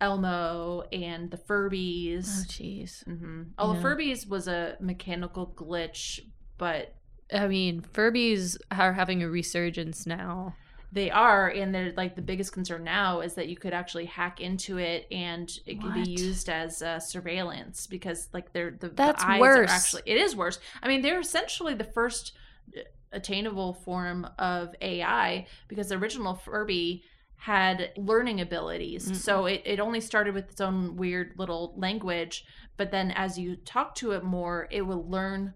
Elmo 0.00 0.82
and 0.92 1.30
the 1.30 1.36
Furbies. 1.38 2.26
Oh 2.28 2.44
jeez. 2.46 3.04
hmm 3.04 3.42
Oh, 3.58 3.72
the 3.74 3.80
Furbies 3.80 4.28
was 4.28 4.46
a 4.48 4.76
mechanical 4.80 5.52
glitch, 5.56 6.20
but 6.58 6.94
I 7.32 7.46
mean, 7.46 7.82
Furbies 7.82 8.56
are 8.70 8.92
having 8.94 9.22
a 9.22 9.28
resurgence 9.28 10.06
now. 10.06 10.54
they 10.90 11.10
are, 11.10 11.48
and 11.48 11.74
they're 11.74 11.92
like 11.96 12.16
the 12.16 12.22
biggest 12.22 12.52
concern 12.52 12.82
now 12.84 13.20
is 13.20 13.34
that 13.34 13.48
you 13.48 13.56
could 13.56 13.74
actually 13.74 14.06
hack 14.06 14.40
into 14.40 14.78
it 14.78 15.06
and 15.12 15.50
it 15.66 15.80
could 15.82 15.94
What? 15.94 16.04
be 16.04 16.10
used 16.10 16.48
as 16.48 16.80
uh, 16.80 16.98
surveillance 16.98 17.86
because 17.86 18.28
like 18.32 18.52
they're 18.54 18.70
the, 18.70 18.88
the 18.88 18.94
That's 18.94 19.22
eyes 19.22 19.40
worse. 19.40 19.70
are 19.70 19.74
actually 19.74 20.02
it 20.06 20.16
is 20.16 20.34
worse. 20.34 20.58
I 20.82 20.88
mean, 20.88 21.02
they're 21.02 21.20
essentially 21.20 21.74
the 21.74 21.84
first 21.84 22.32
uh, 22.76 22.80
attainable 23.12 23.74
form 23.74 24.26
of 24.38 24.74
AI 24.80 25.46
because 25.68 25.90
the 25.90 25.96
original 25.96 26.34
Furby 26.34 27.02
had 27.36 27.92
learning 27.98 28.40
abilities. 28.40 29.10
Mm. 29.12 29.16
So 29.16 29.44
it, 29.46 29.62
it 29.66 29.80
only 29.80 30.00
started 30.00 30.32
with 30.34 30.50
its 30.50 30.60
own 30.60 30.96
weird 30.96 31.34
little 31.36 31.74
language, 31.76 32.44
but 32.78 32.90
then 32.90 33.10
as 33.12 33.38
you 33.38 33.56
talk 33.56 33.94
to 33.96 34.12
it 34.12 34.24
more, 34.24 34.66
it 34.70 34.82
will 34.82 35.06
learn 35.08 35.52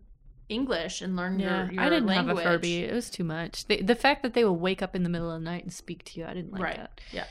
English 0.52 1.00
and 1.02 1.16
learn 1.16 1.38
Yeah, 1.40 1.64
your, 1.64 1.72
your 1.72 1.82
I 1.82 1.88
didn't 1.88 2.06
language. 2.06 2.36
have 2.36 2.46
a 2.46 2.58
Furby. 2.58 2.84
It 2.84 2.92
was 2.94 3.10
too 3.10 3.24
much. 3.24 3.66
The, 3.66 3.82
the 3.82 3.94
fact 3.96 4.22
that 4.22 4.34
they 4.34 4.44
would 4.44 4.52
wake 4.60 4.82
up 4.82 4.94
in 4.94 5.02
the 5.02 5.08
middle 5.08 5.30
of 5.30 5.40
the 5.40 5.44
night 5.44 5.64
and 5.64 5.72
speak 5.72 6.04
to 6.04 6.20
you, 6.20 6.26
I 6.26 6.34
didn't 6.34 6.52
like 6.52 6.62
Right. 6.62 6.76
that. 6.76 7.00
Yeah. 7.10 7.24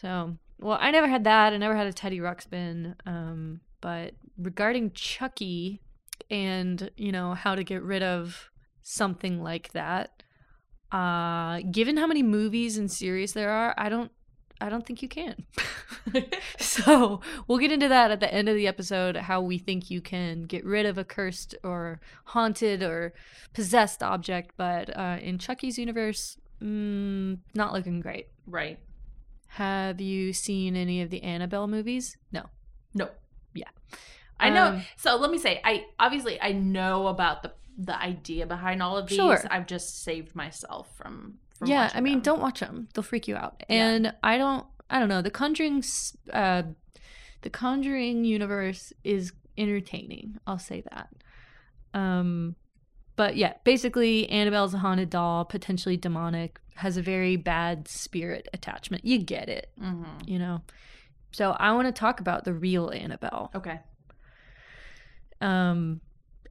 So, 0.00 0.36
well, 0.58 0.78
I 0.80 0.90
never 0.90 1.06
had 1.08 1.24
that. 1.24 1.52
I 1.52 1.56
never 1.58 1.76
had 1.76 1.86
a 1.86 1.92
Teddy 1.92 2.18
Ruxpin. 2.18 2.94
Um, 3.06 3.60
but 3.80 4.14
regarding 4.36 4.90
Chucky 4.92 5.80
and 6.30 6.90
you 6.96 7.12
know 7.12 7.34
how 7.34 7.54
to 7.54 7.62
get 7.64 7.82
rid 7.82 8.02
of 8.02 8.50
something 8.82 9.42
like 9.42 9.72
that, 9.72 10.22
uh, 10.90 11.60
given 11.70 11.96
how 11.96 12.06
many 12.06 12.22
movies 12.22 12.76
and 12.78 12.90
series 12.90 13.32
there 13.32 13.50
are, 13.50 13.74
I 13.78 13.88
don't, 13.88 14.10
I 14.62 14.68
don't 14.68 14.86
think 14.86 15.02
you 15.02 15.08
can. 15.08 15.44
so 16.58 17.20
we'll 17.46 17.58
get 17.58 17.72
into 17.72 17.88
that 17.88 18.10
at 18.10 18.20
the 18.20 18.32
end 18.32 18.48
of 18.48 18.54
the 18.54 18.68
episode. 18.68 19.16
How 19.16 19.40
we 19.40 19.58
think 19.58 19.90
you 19.90 20.00
can 20.00 20.44
get 20.44 20.64
rid 20.64 20.86
of 20.86 20.98
a 20.98 21.04
cursed 21.04 21.54
or 21.64 22.00
haunted 22.26 22.82
or 22.82 23.12
possessed 23.52 24.02
object, 24.02 24.52
but 24.56 24.96
uh, 24.96 25.18
in 25.20 25.38
Chucky's 25.38 25.78
universe, 25.78 26.38
mm, 26.62 27.38
not 27.54 27.72
looking 27.72 28.00
great. 28.00 28.28
Right. 28.46 28.78
Have 29.48 30.00
you 30.00 30.32
seen 30.32 30.76
any 30.76 31.02
of 31.02 31.10
the 31.10 31.22
Annabelle 31.22 31.66
movies? 31.66 32.16
No. 32.30 32.44
No. 32.94 33.08
Yeah. 33.54 33.68
I 34.38 34.50
know. 34.50 34.66
Um, 34.66 34.82
so 34.96 35.16
let 35.16 35.30
me 35.30 35.38
say, 35.38 35.60
I 35.64 35.86
obviously 35.98 36.40
I 36.40 36.52
know 36.52 37.08
about 37.08 37.42
the 37.42 37.52
the 37.78 38.00
idea 38.00 38.46
behind 38.46 38.82
all 38.82 38.96
of 38.96 39.08
these. 39.08 39.16
Sure. 39.16 39.42
I've 39.50 39.66
just 39.66 40.02
saved 40.02 40.34
myself 40.34 40.94
from. 40.96 41.38
From 41.62 41.70
yeah, 41.70 41.90
I 41.94 42.00
mean, 42.00 42.14
them. 42.14 42.22
don't 42.22 42.40
watch 42.40 42.60
them; 42.60 42.88
they'll 42.94 43.02
freak 43.02 43.26
you 43.28 43.36
out. 43.36 43.62
Yeah. 43.68 43.88
And 43.88 44.14
I 44.22 44.38
don't, 44.38 44.66
I 44.90 44.98
don't 44.98 45.08
know. 45.08 45.22
The 45.22 45.30
Conjuring, 45.30 45.82
uh, 46.32 46.62
the 47.42 47.50
Conjuring 47.50 48.24
universe 48.24 48.92
is 49.04 49.32
entertaining. 49.56 50.38
I'll 50.46 50.58
say 50.58 50.82
that. 50.92 51.08
Um, 51.94 52.56
but 53.16 53.36
yeah, 53.36 53.54
basically, 53.64 54.28
Annabelle's 54.30 54.74
a 54.74 54.78
haunted 54.78 55.10
doll, 55.10 55.44
potentially 55.44 55.96
demonic, 55.96 56.58
has 56.76 56.96
a 56.96 57.02
very 57.02 57.36
bad 57.36 57.86
spirit 57.88 58.48
attachment. 58.54 59.04
You 59.04 59.18
get 59.18 59.48
it, 59.48 59.70
Mhm. 59.80 60.06
you 60.26 60.38
know. 60.38 60.62
So 61.32 61.52
I 61.52 61.72
want 61.72 61.86
to 61.88 61.92
talk 61.92 62.20
about 62.20 62.44
the 62.44 62.52
real 62.54 62.90
Annabelle. 62.90 63.50
Okay. 63.54 63.80
um, 65.40 66.00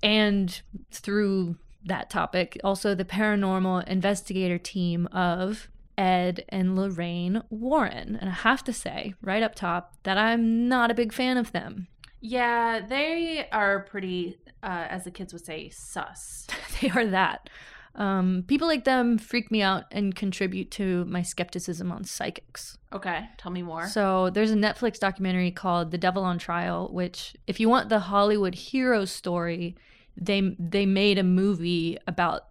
and 0.04 0.62
through 0.92 1.56
that 1.86 2.10
topic, 2.10 2.60
also 2.64 2.96
the 2.96 3.06
paranormal 3.06 3.88
investigator 3.88 4.58
team 4.58 5.08
of 5.08 5.70
Ed 5.98 6.46
and 6.50 6.76
Lorraine 6.76 7.44
Warren. 7.50 8.18
And 8.20 8.30
I 8.30 8.34
have 8.34 8.64
to 8.66 8.74
say, 8.74 9.16
right 9.22 9.44
up 9.44 9.56
top, 9.56 9.96
that 10.04 10.18
I'm 10.18 10.68
not 10.68 10.92
a 10.92 10.96
big 10.96 11.14
fan 11.14 11.38
of 11.38 11.52
them. 11.52 11.88
Yeah, 12.20 12.80
they 12.88 13.48
are 13.52 13.82
pretty, 13.82 14.38
uh, 14.62 14.86
as 14.90 15.04
the 15.04 15.12
kids 15.12 15.34
would 15.34 15.46
say, 15.46 15.70
sus. 15.70 16.48
they 16.82 16.90
are 16.90 17.06
that. 17.08 17.50
Um, 17.96 18.46
people 18.48 18.68
like 18.68 18.86
them 18.86 19.18
freak 19.18 19.52
me 19.52 19.62
out 19.62 19.84
and 19.92 20.16
contribute 20.16 20.72
to 20.72 21.04
my 21.06 21.24
skepticism 21.24 21.92
on 21.92 22.06
psychics. 22.06 22.78
Okay, 22.94 23.28
tell 23.38 23.52
me 23.52 23.64
more. 23.64 23.88
So 23.88 24.30
there's 24.30 24.52
a 24.52 24.56
Netflix 24.56 24.98
documentary 24.98 25.52
called 25.52 25.92
The 25.92 25.98
Devil 25.98 26.24
on 26.24 26.38
Trial, 26.38 26.88
which 26.92 27.36
if 27.48 27.60
you 27.60 27.68
want 27.68 27.90
the 27.90 28.00
Hollywood 28.00 28.56
hero 28.56 29.04
story, 29.04 29.76
they 30.18 30.56
they 30.60 30.86
made 30.86 31.18
a 31.18 31.24
movie 31.24 31.98
about 32.08 32.48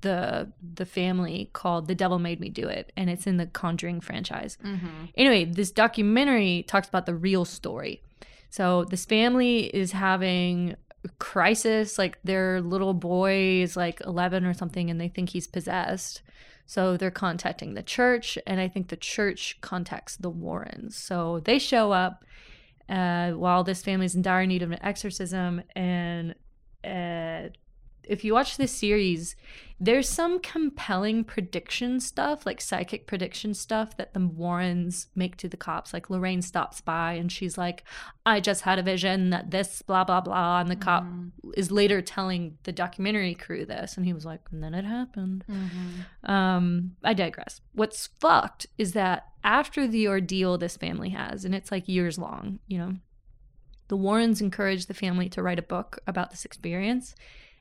the 0.00 0.52
the 0.74 0.86
family 0.86 1.50
called 1.52 1.88
The 1.88 1.94
Devil 1.94 2.18
Made 2.18 2.40
Me 2.40 2.48
Do 2.48 2.68
It, 2.68 2.92
and 2.96 3.10
it's 3.10 3.26
in 3.26 3.36
the 3.36 3.46
Conjuring 3.46 4.00
franchise. 4.00 4.58
mm-hmm. 4.62 5.06
Anyway, 5.16 5.44
this 5.44 5.70
documentary 5.70 6.64
talks 6.68 6.88
about 6.88 7.06
the 7.06 7.14
real 7.14 7.44
story. 7.44 8.02
So 8.50 8.84
this 8.84 9.04
family 9.04 9.64
is 9.64 9.92
having 9.92 10.76
a 11.04 11.08
crisis, 11.18 11.98
like 11.98 12.18
their 12.24 12.60
little 12.60 12.94
boy 12.94 13.62
is 13.62 13.76
like 13.76 14.00
11 14.00 14.44
or 14.44 14.54
something, 14.54 14.90
and 14.90 15.00
they 15.00 15.08
think 15.08 15.30
he's 15.30 15.46
possessed. 15.46 16.22
So 16.66 16.96
they're 16.96 17.10
contacting 17.10 17.74
the 17.74 17.82
church, 17.82 18.38
and 18.46 18.60
I 18.60 18.68
think 18.68 18.88
the 18.88 18.96
church 18.96 19.58
contacts 19.60 20.16
the 20.16 20.30
Warrens. 20.30 20.96
So 20.96 21.40
they 21.44 21.58
show 21.58 21.92
up 21.92 22.24
uh, 22.88 23.32
while 23.32 23.62
this 23.64 23.82
family's 23.82 24.14
in 24.14 24.22
dire 24.22 24.46
need 24.46 24.62
of 24.62 24.72
an 24.72 24.82
exorcism. 24.82 25.62
And 25.74 26.34
uh, 26.86 27.48
if 28.08 28.24
you 28.24 28.32
watch 28.34 28.56
this 28.56 28.70
series, 28.70 29.34
there's 29.80 30.08
some 30.08 30.38
compelling 30.38 31.24
prediction 31.24 31.98
stuff, 31.98 32.46
like 32.46 32.60
psychic 32.60 33.06
prediction 33.08 33.52
stuff 33.52 33.96
that 33.96 34.14
the 34.14 34.20
Warrens 34.20 35.08
make 35.16 35.36
to 35.38 35.48
the 35.48 35.56
cops. 35.56 35.92
Like 35.92 36.08
Lorraine 36.08 36.40
stops 36.40 36.80
by 36.80 37.14
and 37.14 37.30
she's 37.32 37.58
like, 37.58 37.82
I 38.24 38.38
just 38.40 38.62
had 38.62 38.78
a 38.78 38.82
vision 38.82 39.30
that 39.30 39.50
this, 39.50 39.82
blah, 39.82 40.04
blah, 40.04 40.20
blah. 40.20 40.60
And 40.60 40.70
the 40.70 40.76
cop 40.76 41.02
Mhm. 41.04 41.32
is 41.56 41.72
later 41.72 42.00
telling 42.00 42.56
the 42.62 42.72
documentary 42.72 43.34
crew 43.34 43.66
this. 43.66 43.96
And 43.96 44.06
he 44.06 44.12
was 44.12 44.24
like, 44.24 44.40
and 44.52 44.62
then 44.62 44.72
it 44.72 44.84
happened. 44.84 45.44
Mm-hmm. 45.50 46.30
Um, 46.30 46.92
I 47.02 47.12
digress. 47.12 47.60
What's 47.72 48.06
fucked 48.20 48.66
is 48.78 48.92
that 48.92 49.26
after 49.42 49.86
the 49.88 50.06
ordeal 50.08 50.58
this 50.58 50.76
family 50.76 51.10
has, 51.10 51.44
and 51.44 51.54
it's 51.56 51.72
like 51.72 51.88
years 51.88 52.18
long, 52.18 52.60
you 52.68 52.78
know, 52.78 52.94
the 53.88 53.96
Warrens 53.96 54.40
encourage 54.40 54.86
the 54.86 54.94
family 54.94 55.28
to 55.30 55.42
write 55.42 55.58
a 55.58 55.62
book 55.62 55.98
about 56.06 56.30
this 56.30 56.44
experience. 56.44 57.14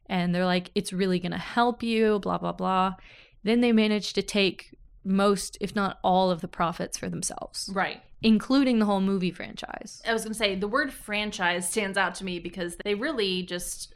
And 0.07 0.33
they're 0.33 0.45
like, 0.45 0.69
it's 0.75 0.93
really 0.93 1.19
going 1.19 1.31
to 1.31 1.37
help 1.37 1.81
you, 1.83 2.19
blah, 2.19 2.37
blah, 2.37 2.51
blah. 2.51 2.95
Then 3.43 3.61
they 3.61 3.71
manage 3.71 4.13
to 4.13 4.21
take 4.21 4.75
most, 5.03 5.57
if 5.61 5.75
not 5.75 5.99
all, 6.03 6.31
of 6.31 6.41
the 6.41 6.47
profits 6.47 6.97
for 6.97 7.09
themselves, 7.09 7.69
Right. 7.73 8.01
including 8.21 8.79
the 8.79 8.85
whole 8.85 9.01
movie 9.01 9.31
franchise. 9.31 10.01
I 10.07 10.13
was 10.13 10.23
going 10.23 10.33
to 10.33 10.37
say 10.37 10.55
the 10.55 10.67
word 10.67 10.91
franchise 10.91 11.69
stands 11.69 11.97
out 11.97 12.15
to 12.15 12.25
me 12.25 12.39
because 12.39 12.75
they 12.83 12.95
really 12.95 13.43
just 13.43 13.95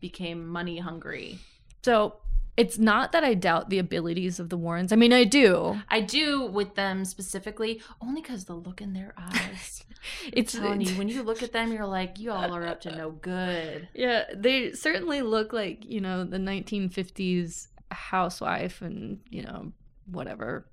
became 0.00 0.46
money 0.46 0.78
hungry. 0.78 1.38
So 1.82 2.14
it's 2.56 2.78
not 2.78 3.12
that 3.12 3.24
I 3.24 3.34
doubt 3.34 3.70
the 3.70 3.78
abilities 3.78 4.38
of 4.40 4.48
the 4.50 4.56
Warrens. 4.56 4.92
I 4.92 4.96
mean, 4.96 5.12
I 5.12 5.24
do. 5.24 5.80
I 5.88 6.00
do 6.00 6.44
with 6.44 6.74
them 6.74 7.04
specifically, 7.04 7.80
only 8.00 8.20
because 8.20 8.44
the 8.44 8.54
look 8.54 8.80
in 8.80 8.92
their 8.92 9.14
eyes. 9.16 9.84
It's 10.32 10.54
Tony, 10.54 10.88
when 10.92 11.08
you 11.08 11.22
look 11.22 11.42
at 11.42 11.52
them, 11.52 11.72
you're 11.74 11.84
like, 11.86 12.18
you 12.18 12.30
all 12.32 12.56
are 12.56 12.66
up 12.66 12.80
to 12.82 12.96
no 12.96 13.10
good. 13.10 13.86
Yeah, 13.94 14.24
they 14.34 14.72
certainly 14.72 15.20
look 15.20 15.52
like, 15.52 15.84
you 15.84 16.00
know, 16.00 16.24
the 16.24 16.38
1950s 16.38 17.68
housewife 17.90 18.80
and, 18.80 19.20
you 19.28 19.42
know, 19.42 19.72
whatever. 20.06 20.66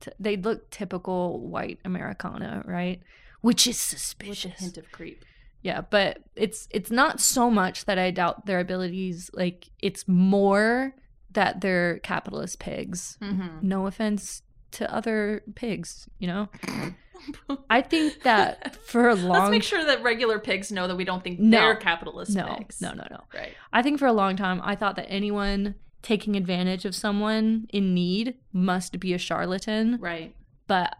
T- 0.00 0.10
they 0.20 0.36
look 0.36 0.68
typical 0.70 1.40
white 1.40 1.78
Americana, 1.86 2.62
right? 2.66 3.00
Which 3.40 3.66
is 3.66 3.78
suspicious. 3.78 4.44
With 4.44 4.60
a 4.60 4.64
hint 4.64 4.76
of 4.76 4.92
creep. 4.92 5.24
yeah, 5.62 5.80
but 5.80 6.18
it's 6.34 6.68
it's 6.70 6.90
not 6.90 7.18
so 7.18 7.50
much 7.50 7.86
that 7.86 7.98
I 7.98 8.10
doubt 8.10 8.44
their 8.44 8.60
abilities, 8.60 9.30
like 9.32 9.70
it's 9.80 10.06
more 10.06 10.94
that 11.36 11.60
they're 11.60 11.98
capitalist 12.00 12.58
pigs. 12.58 13.16
Mm-hmm. 13.22 13.58
No 13.66 13.86
offense 13.86 14.42
to 14.72 14.92
other 14.92 15.42
pigs, 15.54 16.08
you 16.18 16.26
know? 16.26 16.48
I 17.70 17.80
think 17.80 18.22
that 18.22 18.76
for 18.76 19.08
a 19.08 19.14
long 19.14 19.38
Let's 19.40 19.50
make 19.50 19.62
sure 19.62 19.84
that 19.84 20.02
regular 20.02 20.38
pigs 20.38 20.70
know 20.70 20.86
that 20.86 20.96
we 20.96 21.04
don't 21.04 21.22
think 21.24 21.38
No. 21.40 21.58
they're 21.60 21.76
capitalist 21.76 22.34
no, 22.34 22.54
pigs. 22.58 22.80
no, 22.80 22.92
no, 22.92 23.04
no. 23.10 23.20
Right. 23.34 23.52
I 23.72 23.82
think 23.82 23.98
for 23.98 24.06
a 24.06 24.12
long 24.12 24.36
time, 24.36 24.60
I 24.62 24.74
thought 24.76 24.96
that 24.96 25.06
anyone 25.08 25.74
taking 26.02 26.36
advantage 26.36 26.84
of 26.84 26.94
someone 26.94 27.66
in 27.70 27.94
need 27.94 28.34
must 28.52 28.98
be 29.00 29.12
a 29.14 29.18
charlatan. 29.18 29.98
Right. 30.00 30.34
But 30.66 30.94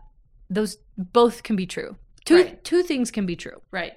those 0.48 0.78
both 0.96 1.42
can 1.42 1.54
be 1.56 1.66
true. 1.66 1.96
Two 2.24 2.36
Right. 2.36 2.64
two 2.64 2.82
things 2.82 3.10
can 3.10 3.26
be 3.26 3.36
true. 3.36 3.60
Right. 3.70 3.92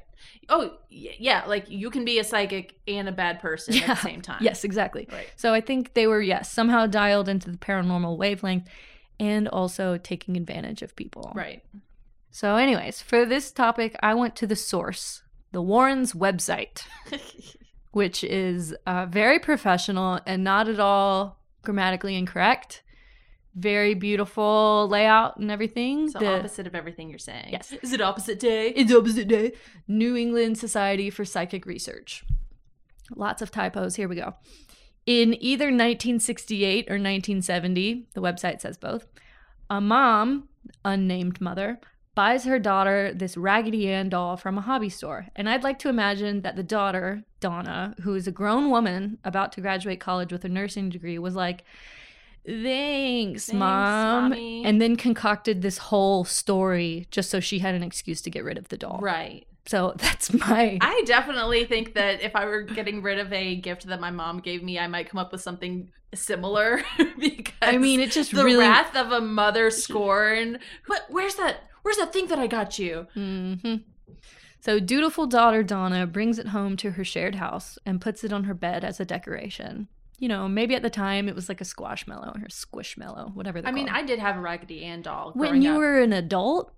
Oh, 0.49 0.77
yeah. 0.89 1.45
Like 1.45 1.69
you 1.69 1.89
can 1.89 2.05
be 2.05 2.19
a 2.19 2.23
psychic 2.23 2.79
and 2.88 3.08
a 3.08 3.12
bad 3.12 3.39
person 3.39 3.75
at 3.75 3.88
the 3.88 3.95
same 3.95 4.21
time. 4.21 4.39
Yes, 4.41 4.63
exactly. 4.63 5.08
Right. 5.12 5.27
So 5.36 5.53
I 5.53 5.62
think 5.62 5.93
they 5.93 6.08
were, 6.08 6.21
yes, 6.21 6.51
somehow 6.51 6.86
dialed 6.86 7.29
into 7.29 7.51
the 7.51 7.58
paranormal 7.58 8.17
wavelength 8.17 8.67
and 9.19 9.47
also 9.47 9.97
taking 9.97 10.38
advantage 10.38 10.82
of 10.82 10.95
people. 10.95 11.32
Right. 11.36 11.63
So, 12.32 12.55
anyways, 12.55 13.01
for 13.01 13.25
this 13.25 13.51
topic, 13.51 13.95
I 14.01 14.13
went 14.13 14.36
to 14.38 14.47
the 14.47 14.55
source, 14.55 15.23
the 15.51 15.62
Warrens 15.62 16.13
website, 16.13 16.84
which 17.91 18.23
is 18.23 18.75
uh, 18.86 19.08
very 19.08 19.39
professional 19.39 20.19
and 20.25 20.43
not 20.43 20.67
at 20.67 20.79
all 20.79 21.39
grammatically 21.63 22.15
incorrect. 22.15 22.84
Very 23.60 23.93
beautiful 23.93 24.88
layout 24.89 25.38
and 25.38 25.52
everything. 25.52 26.10
So 26.10 26.19
The- 26.19 26.39
opposite 26.39 26.65
of 26.67 26.76
everything 26.76 27.10
you're 27.10 27.19
saying. 27.19 27.50
Yes. 27.52 27.74
Is 27.82 27.91
it 27.93 28.00
opposite 28.02 28.39
day? 28.39 28.69
It's 28.69 28.93
opposite 28.93 29.28
day. 29.28 29.52
New 29.88 30.15
England 30.15 30.58
Society 30.58 31.10
for 31.10 31.26
Psychic 31.26 31.65
Research. 31.65 32.24
Lots 33.15 33.41
of 33.41 33.52
typos. 33.52 33.95
Here 33.95 34.08
we 34.08 34.15
go. 34.15 34.36
In 35.06 35.34
either 35.41 35.65
1968 35.65 36.86
or 36.89 36.93
1970, 37.00 38.08
the 38.13 38.22
website 38.22 38.62
says 38.62 38.78
both, 38.78 39.08
a 39.69 39.82
mom, 39.82 40.48
unnamed 40.86 41.41
mother, 41.41 41.80
buys 42.15 42.43
her 42.45 42.60
daughter 42.60 43.12
this 43.13 43.36
Raggedy 43.38 43.89
Ann 43.89 44.10
doll 44.10 44.38
from 44.38 44.58
a 44.58 44.62
hobby 44.62 44.89
store. 44.89 45.28
And 45.36 45.50
I'd 45.50 45.63
like 45.63 45.80
to 45.80 45.89
imagine 45.89 46.41
that 46.41 46.56
the 46.56 46.63
daughter, 46.63 47.24
Donna, 47.39 47.95
who 48.02 48.13
is 48.13 48.28
a 48.28 48.32
grown 48.32 48.69
woman 48.69 49.17
about 49.24 49.52
to 49.54 49.62
graduate 49.62 50.00
college 50.00 50.32
with 50.32 50.45
a 50.45 50.50
nursing 50.50 50.89
degree, 50.89 51.17
was 51.17 51.36
like, 51.36 51.63
Thanks, 52.49 53.45
Thanks, 53.45 53.53
mom. 53.53 54.29
Mommy." 54.29 54.65
And 54.65 54.81
then 54.81 54.95
concocted 54.95 55.62
this 55.62 55.77
whole 55.77 56.25
story 56.25 57.07
just 57.12 57.29
so 57.29 57.39
she 57.39 57.59
had 57.59 57.75
an 57.75 57.83
excuse 57.83 58.21
to 58.23 58.29
get 58.29 58.43
rid 58.43 58.57
of 58.57 58.69
the 58.69 58.77
doll. 58.77 58.99
Right. 59.01 59.45
So 59.65 59.93
that's 59.97 60.33
my. 60.33 60.79
I 60.81 61.03
definitely 61.05 61.65
think 61.65 61.93
that 61.93 62.21
if 62.21 62.35
I 62.35 62.45
were 62.45 62.63
getting 62.63 63.01
rid 63.01 63.19
of 63.19 63.31
a 63.31 63.55
gift 63.55 63.85
that 63.88 63.99
my 63.99 64.12
mom 64.12 64.39
gave 64.39 64.63
me, 64.63 64.79
I 64.79 64.88
might 64.88 65.09
come 65.09 65.19
up 65.19 65.31
with 65.31 65.41
something 65.41 65.89
similar 66.15 66.81
because 67.19 67.53
I 67.62 67.77
mean, 67.77 67.99
it 67.99 68.12
just 68.12 68.33
the 68.33 68.43
really. 68.43 68.65
wrath 68.65 68.95
of 68.95 69.12
a 69.12 69.21
mother 69.21 69.69
scorn. 69.69 70.59
What? 70.88 71.05
Where's 71.09 71.35
that? 71.35 71.63
Where's 71.83 71.97
that 71.97 72.12
thing 72.12 72.27
that 72.27 72.39
I 72.39 72.47
got 72.47 72.79
you? 72.79 73.07
Mm-hmm. 73.15 73.75
So, 74.62 74.79
dutiful 74.79 75.25
daughter 75.25 75.63
Donna 75.63 76.05
brings 76.05 76.38
it 76.38 76.47
home 76.47 76.75
to 76.77 76.91
her 76.91 77.03
shared 77.05 77.35
house 77.35 77.77
and 77.85 78.01
puts 78.01 78.23
it 78.23 78.33
on 78.33 78.43
her 78.43 78.53
bed 78.53 78.83
as 78.83 78.99
a 78.99 79.05
decoration. 79.05 79.88
You 80.19 80.27
know, 80.27 80.47
maybe 80.47 80.75
at 80.75 80.82
the 80.82 80.89
time 80.89 81.27
it 81.29 81.36
was 81.36 81.47
like 81.49 81.62
a 81.62 81.65
squashmallow 81.65 82.34
or 82.36 82.47
squishmallow, 82.49 83.34
whatever 83.34 83.62
I 83.63 83.71
mean, 83.71 83.88
called. 83.88 83.97
I 83.97 84.05
did 84.05 84.19
have 84.19 84.36
a 84.38 84.41
Raggedy 84.41 84.84
Ann 84.84 85.01
doll 85.01 85.32
when 85.34 85.62
you 85.62 85.71
up. 85.71 85.77
were 85.77 86.01
an 86.01 86.12
adult, 86.13 86.73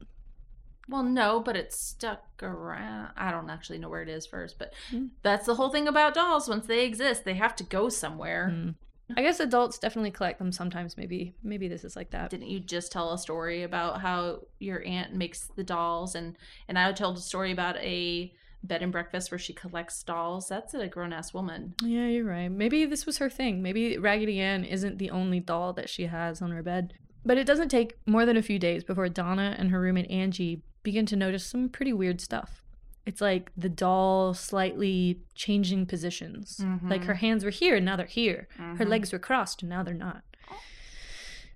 Well, 0.87 1.03
no, 1.03 1.39
but 1.39 1.55
it 1.55 1.71
stuck 1.73 2.23
around. 2.43 3.11
I 3.17 3.31
don't 3.31 3.49
actually 3.49 3.79
know 3.79 3.89
where 3.89 4.01
it 4.03 4.09
is 4.09 4.25
first, 4.25 4.59
but 4.59 4.73
Hmm. 4.89 5.07
that's 5.23 5.45
the 5.45 5.55
whole 5.55 5.69
thing 5.69 5.87
about 5.87 6.13
dolls. 6.13 6.47
Once 6.49 6.67
they 6.67 6.85
exist, 6.85 7.23
they 7.25 7.33
have 7.35 7.55
to 7.57 7.63
go 7.63 7.89
somewhere. 7.89 8.49
Mm. 8.53 8.75
I 9.17 9.21
guess 9.23 9.39
adults 9.41 9.77
definitely 9.77 10.11
collect 10.11 10.39
them 10.39 10.51
sometimes. 10.53 10.95
Maybe, 10.95 11.33
maybe 11.43 11.67
this 11.67 11.83
is 11.83 11.95
like 11.97 12.11
that. 12.11 12.29
Didn't 12.29 12.47
you 12.47 12.59
just 12.61 12.91
tell 12.93 13.11
a 13.11 13.17
story 13.17 13.63
about 13.63 13.99
how 14.01 14.41
your 14.59 14.83
aunt 14.85 15.13
makes 15.13 15.47
the 15.55 15.63
dolls, 15.63 16.15
and 16.15 16.37
and 16.69 16.77
I 16.79 16.91
told 16.93 17.17
a 17.17 17.21
story 17.21 17.51
about 17.51 17.75
a 17.77 18.33
bed 18.63 18.81
and 18.83 18.91
breakfast 18.91 19.31
where 19.31 19.39
she 19.39 19.53
collects 19.53 20.01
dolls? 20.03 20.47
That's 20.47 20.73
a 20.73 20.87
grown 20.87 21.13
ass 21.13 21.33
woman. 21.33 21.73
Yeah, 21.83 22.07
you're 22.07 22.25
right. 22.25 22.49
Maybe 22.49 22.85
this 22.85 23.05
was 23.05 23.17
her 23.19 23.29
thing. 23.29 23.61
Maybe 23.61 23.97
Raggedy 23.97 24.39
Ann 24.39 24.63
isn't 24.63 24.97
the 24.99 25.09
only 25.11 25.39
doll 25.39 25.73
that 25.73 25.89
she 25.89 26.05
has 26.07 26.41
on 26.41 26.51
her 26.51 26.63
bed. 26.63 26.93
But 27.25 27.37
it 27.37 27.45
doesn't 27.45 27.69
take 27.69 27.97
more 28.07 28.25
than 28.25 28.37
a 28.37 28.41
few 28.41 28.57
days 28.59 28.83
before 28.83 29.07
Donna 29.09 29.55
and 29.59 29.69
her 29.69 29.79
roommate 29.79 30.09
Angie 30.09 30.61
begin 30.83 31.05
to 31.07 31.15
notice 31.15 31.45
some 31.45 31.69
pretty 31.69 31.93
weird 31.93 32.19
stuff. 32.21 32.63
It's 33.05 33.21
like 33.21 33.51
the 33.57 33.69
doll 33.69 34.33
slightly 34.33 35.19
changing 35.35 35.85
positions. 35.87 36.63
Like 36.83 37.03
her 37.05 37.15
hands 37.15 37.43
were 37.43 37.49
here 37.51 37.75
and 37.75 37.85
now 37.85 37.95
they're 37.95 38.05
here. 38.05 38.47
Her 38.57 38.85
Mhm. 38.85 38.89
legs 38.89 39.11
were 39.11 39.19
crossed 39.19 39.61
and 39.63 39.69
now 39.69 39.81
they're 39.83 39.93
not. 39.93 40.23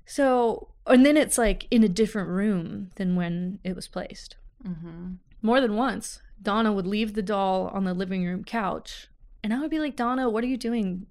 So, 0.06 0.70
and 0.86 1.06
then 1.06 1.18
it's 1.18 1.38
like 1.38 1.68
in 1.72 1.84
a 1.84 1.90
different 1.90 2.30
room 2.30 2.92
than 2.96 3.16
when 3.16 3.60
it 3.64 3.76
was 3.76 3.88
placed. 3.88 4.38
Mm-hmm. 4.64 5.14
More 5.46 5.62
than 5.62 5.76
once, 5.76 6.22
Donna 6.42 6.74
would 6.74 6.88
leave 6.88 7.14
the 7.14 7.22
doll 7.22 7.68
on 7.68 7.84
the 7.84 7.94
living 7.94 8.26
room 8.26 8.44
couch, 8.44 9.10
and 9.44 9.54
I 9.54 9.60
would 9.60 9.70
be 9.70 9.78
like, 9.78 9.96
Donna, 9.96 10.28
what 10.28 10.44
are 10.44 10.48
you 10.48 10.58
doing? 10.58 11.06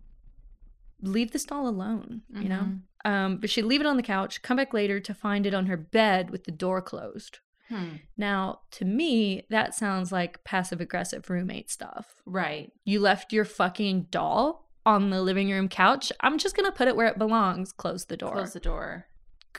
Leave 1.00 1.30
this 1.30 1.44
doll 1.44 1.68
alone, 1.68 2.22
you 2.34 2.48
know? 2.48 2.66
Um, 3.04 3.36
but 3.36 3.48
she'd 3.48 3.62
leave 3.62 3.80
it 3.80 3.86
on 3.86 3.96
the 3.96 4.02
couch, 4.02 4.42
come 4.42 4.56
back 4.56 4.74
later 4.74 4.98
to 4.98 5.14
find 5.14 5.46
it 5.46 5.54
on 5.54 5.66
her 5.66 5.76
bed 5.76 6.30
with 6.30 6.44
the 6.44 6.50
door 6.50 6.82
closed. 6.82 7.38
Hmm. 7.68 7.96
Now, 8.16 8.62
to 8.72 8.84
me, 8.84 9.46
that 9.50 9.72
sounds 9.72 10.10
like 10.10 10.42
passive 10.42 10.80
aggressive 10.80 11.30
roommate 11.30 11.70
stuff. 11.70 12.16
Right. 12.26 12.72
You 12.84 12.98
left 12.98 13.32
your 13.32 13.44
fucking 13.44 14.08
doll 14.10 14.68
on 14.84 15.10
the 15.10 15.22
living 15.22 15.48
room 15.48 15.68
couch. 15.68 16.10
I'm 16.22 16.38
just 16.38 16.56
gonna 16.56 16.72
put 16.72 16.88
it 16.88 16.96
where 16.96 17.06
it 17.06 17.18
belongs. 17.18 17.70
Close 17.70 18.06
the 18.06 18.16
door. 18.16 18.32
Close 18.32 18.52
the 18.52 18.58
door. 18.60 19.06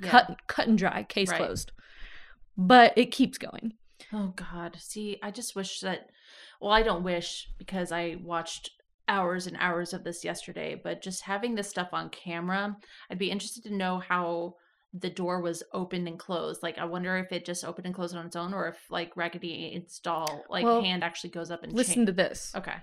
Yeah. 0.02 0.10
cut, 0.10 0.38
cut 0.48 0.68
and 0.68 0.78
dry. 0.78 1.04
Case 1.04 1.30
Right. 1.30 1.38
closed. 1.38 1.72
But 2.58 2.92
it 2.98 3.12
keeps 3.12 3.38
going. 3.38 3.74
Oh 4.14 4.34
God. 4.36 4.78
See, 4.80 5.18
I 5.24 5.32
just 5.32 5.56
wish 5.56 5.80
that 5.82 6.10
well, 6.62 6.72
I 6.72 6.84
don't 6.84 7.04
wish 7.04 7.48
because 7.58 7.92
I 7.92 8.18
watched 8.22 8.72
hours 9.08 9.46
and 9.48 9.56
hours 9.60 9.94
of 9.94 10.04
this 10.04 10.24
yesterday, 10.24 10.80
but 10.82 11.02
just 11.02 11.24
having 11.24 11.56
this 11.56 11.70
stuff 11.70 11.90
on 11.94 12.10
camera, 12.10 12.76
I'd 13.10 13.20
be 13.20 13.30
interested 13.32 13.64
to 13.66 13.74
know 13.74 14.00
how 14.00 14.56
the 14.98 15.10
door 15.10 15.42
was 15.42 15.62
opened 15.74 16.08
and 16.08 16.18
closed. 16.18 16.64
Like 16.64 16.78
I 16.78 16.86
wonder 16.86 17.18
if 17.18 17.32
it 17.32 17.46
just 17.46 17.66
opened 17.66 17.86
and 17.86 17.94
closed 17.96 18.16
on 18.16 18.26
its 18.26 18.36
own 18.36 18.54
or 18.54 18.68
if 18.70 18.78
like 18.90 19.16
Raggedy 19.18 19.74
Ann's 19.76 20.00
doll 20.00 20.44
like 20.50 20.64
Well, 20.64 20.82
hand 20.82 21.04
actually 21.04 21.32
goes 21.32 21.52
up 21.52 21.64
and 21.64 21.74
Listen 21.74 22.06
to 22.06 22.12
this. 22.12 22.54
Okay. 22.56 22.76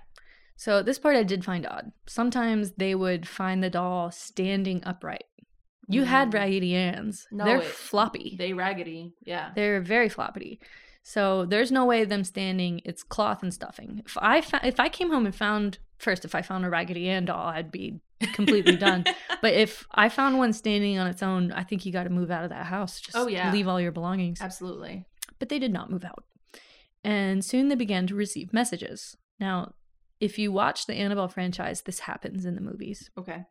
So 0.55 0.83
this 0.83 0.99
part 0.99 1.15
I 1.15 1.23
did 1.23 1.43
find 1.43 1.65
odd. 1.65 1.91
Sometimes 2.07 2.73
they 2.77 2.93
would 2.93 3.27
find 3.27 3.63
the 3.63 3.71
doll 3.71 4.11
standing 4.11 4.83
upright. 4.85 5.23
You 5.89 6.03
had 6.03 6.29
Mm. 6.29 6.33
Raggedy 6.35 6.75
Ann's. 6.75 7.27
No, 7.31 7.43
They're 7.45 7.57
it- 7.57 7.65
floppy. 7.65 8.35
They 8.37 8.53
raggedy. 8.53 9.15
Yeah. 9.25 9.51
They're 9.55 9.81
very 9.81 10.07
floppy. 10.09 10.61
So 11.03 11.45
there's 11.45 11.71
no 11.71 11.85
way 11.85 12.01
of 12.01 12.09
them 12.09 12.23
standing. 12.23 12.81
It's 12.85 13.03
cloth 13.03 13.43
and 13.43 13.53
stuffing. 13.53 14.01
If 14.05 14.17
I 14.19 14.41
fa- 14.41 14.65
if 14.65 14.79
I 14.79 14.87
came 14.89 15.11
home 15.11 15.25
and 15.25 15.35
found 15.35 15.77
first, 15.97 16.23
if 16.25 16.33
I 16.33 16.41
found 16.41 16.63
a 16.65 16.69
Raggedy 16.69 17.09
Ann 17.09 17.25
doll, 17.25 17.45
I'd 17.47 17.71
be 17.71 17.99
completely 18.33 18.77
done. 18.77 19.03
But 19.41 19.53
if 19.55 19.85
I 19.91 20.07
found 20.07 20.37
one 20.37 20.53
standing 20.53 20.97
on 20.97 21.07
its 21.07 21.21
own, 21.21 21.51
I 21.51 21.63
think 21.63 21.85
you 21.85 21.91
got 21.91 22.05
to 22.05 22.09
move 22.09 22.31
out 22.31 22.45
of 22.45 22.49
that 22.51 22.65
house. 22.67 23.01
Just 23.01 23.17
Oh, 23.17 23.27
yeah. 23.27 23.51
leave 23.51 23.67
all 23.67 23.81
your 23.81 23.91
belongings. 23.91 24.39
Absolutely. 24.41 25.05
But 25.39 25.49
they 25.49 25.59
did 25.59 25.73
not 25.73 25.91
move 25.91 26.05
out. 26.05 26.23
And 27.03 27.43
soon 27.43 27.67
they 27.67 27.75
began 27.75 28.07
to 28.07 28.15
receive 28.15 28.53
messages. 28.53 29.17
Now, 29.41 29.73
if 30.21 30.39
you 30.39 30.53
watch 30.53 30.85
the 30.85 30.93
Annabelle 30.93 31.27
franchise, 31.27 31.81
this 31.81 31.99
happens 31.99 32.45
in 32.45 32.55
the 32.55 32.61
movies. 32.61 33.09
Okay. 33.17 33.43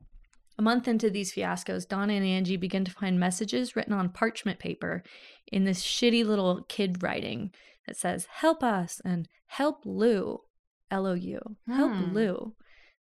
A 0.58 0.62
month 0.62 0.86
into 0.86 1.08
these 1.10 1.32
fiascos, 1.32 1.88
Donna 1.88 2.12
and 2.14 2.24
Angie 2.24 2.56
begin 2.56 2.84
to 2.84 2.90
find 2.92 3.18
messages 3.18 3.74
written 3.74 3.92
on 3.92 4.10
parchment 4.10 4.58
paper 4.58 5.02
in 5.50 5.64
this 5.64 5.82
shitty 5.82 6.24
little 6.24 6.62
kid 6.68 7.02
writing 7.02 7.50
that 7.86 7.96
says, 7.96 8.26
Help 8.30 8.62
us 8.62 9.00
and 9.04 9.28
help 9.46 9.82
Lou. 9.84 10.40
L 10.90 11.06
O 11.06 11.14
U. 11.14 11.40
Help 11.68 11.92
Hmm. 11.92 12.12
Lou. 12.12 12.54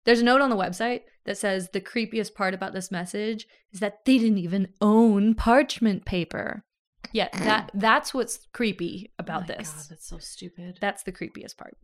There's 0.06 0.22
a 0.22 0.24
note 0.24 0.42
on 0.42 0.52
the 0.52 0.56
website 0.56 1.02
that 1.26 1.38
says 1.38 1.70
the 1.74 1.82
creepiest 1.82 2.36
part 2.36 2.54
about 2.54 2.74
this 2.74 2.92
message 2.92 3.48
is 3.72 3.80
that 3.80 4.06
they 4.06 4.18
didn't 4.20 4.38
even 4.38 4.68
own 4.82 5.34
parchment 5.34 6.06
paper. 6.06 6.64
Yeah, 7.12 7.30
that 7.40 7.72
that's 7.74 8.14
what's 8.14 8.48
creepy 8.54 9.12
about 9.18 9.44
oh 9.44 9.46
my 9.50 9.56
this. 9.58 9.72
God, 9.72 9.86
that's 9.90 10.08
so 10.08 10.20
stupid. 10.20 10.78
That's 10.80 11.02
the 11.04 11.12
creepiest 11.12 11.58
part. 11.58 11.76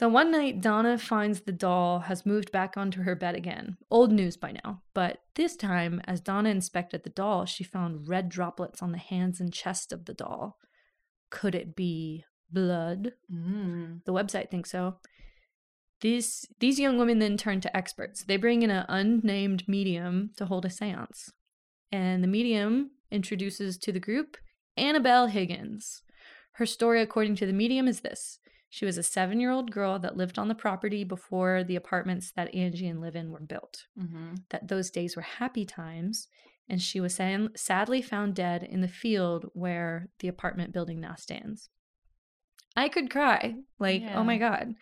So 0.00 0.08
one 0.08 0.30
night, 0.30 0.62
Donna 0.62 0.96
finds 0.96 1.40
the 1.40 1.52
doll 1.52 1.98
has 1.98 2.24
moved 2.24 2.50
back 2.50 2.78
onto 2.78 3.02
her 3.02 3.14
bed 3.14 3.34
again. 3.34 3.76
Old 3.90 4.10
news 4.10 4.34
by 4.34 4.52
now. 4.64 4.80
But 4.94 5.20
this 5.34 5.56
time, 5.56 6.00
as 6.06 6.22
Donna 6.22 6.48
inspected 6.48 7.02
the 7.02 7.10
doll, 7.10 7.44
she 7.44 7.64
found 7.64 8.08
red 8.08 8.30
droplets 8.30 8.80
on 8.80 8.92
the 8.92 8.98
hands 8.98 9.40
and 9.40 9.52
chest 9.52 9.92
of 9.92 10.06
the 10.06 10.14
doll. 10.14 10.56
Could 11.28 11.54
it 11.54 11.76
be 11.76 12.24
blood? 12.50 13.12
mm. 13.30 14.02
The 14.06 14.12
website 14.14 14.50
thinks 14.50 14.70
so. 14.70 14.94
These 16.00 16.46
these 16.60 16.80
young 16.80 16.96
women 16.96 17.18
then 17.18 17.36
turn 17.36 17.60
to 17.60 17.76
experts. 17.76 18.24
They 18.24 18.38
bring 18.38 18.62
in 18.62 18.70
an 18.70 18.86
unnamed 18.88 19.68
medium 19.68 20.30
to 20.38 20.46
hold 20.46 20.64
a 20.64 20.70
séance. 20.70 21.28
And 21.92 22.24
the 22.24 22.28
medium 22.28 22.92
introduces 23.10 23.76
to 23.76 23.92
the 23.92 24.00
group 24.00 24.38
Annabelle 24.78 25.26
Higgins. 25.26 26.00
Her 26.52 26.64
story 26.64 27.02
according 27.02 27.36
to 27.36 27.44
the 27.44 27.52
medium 27.52 27.86
is 27.86 28.00
this. 28.00 28.38
She 28.72 28.84
was 28.86 28.96
a 28.96 29.02
7-year-old 29.02 29.72
girl 29.72 29.98
that 29.98 30.16
lived 30.16 30.38
on 30.38 30.46
the 30.48 30.54
property 30.54 31.02
before 31.02 31.64
the 31.64 31.74
apartments 31.76 32.32
that 32.36 32.54
Angie 32.54 32.86
and 32.86 33.00
live 33.00 33.16
in 33.16 33.30
were 33.30 33.40
built. 33.40 33.86
hmm 33.98 34.34
That 34.50 34.68
those 34.68 34.90
days 34.90 35.16
were 35.16 35.22
happy 35.22 35.66
times 35.66 36.28
and 36.68 36.80
she 36.80 37.00
was 37.00 37.16
san- 37.16 37.50
sadly 37.56 38.00
found 38.00 38.36
dead 38.36 38.62
in 38.62 38.80
the 38.80 38.88
field 38.88 39.46
where 39.54 40.08
the 40.20 40.28
apartment 40.28 40.72
building 40.72 41.00
now 41.00 41.16
stands. 41.16 41.68
I 42.76 42.88
could 42.88 43.10
cry. 43.10 43.56
Like, 43.80 44.02
oh 44.14 44.22
my 44.22 44.38
God. 44.38 44.74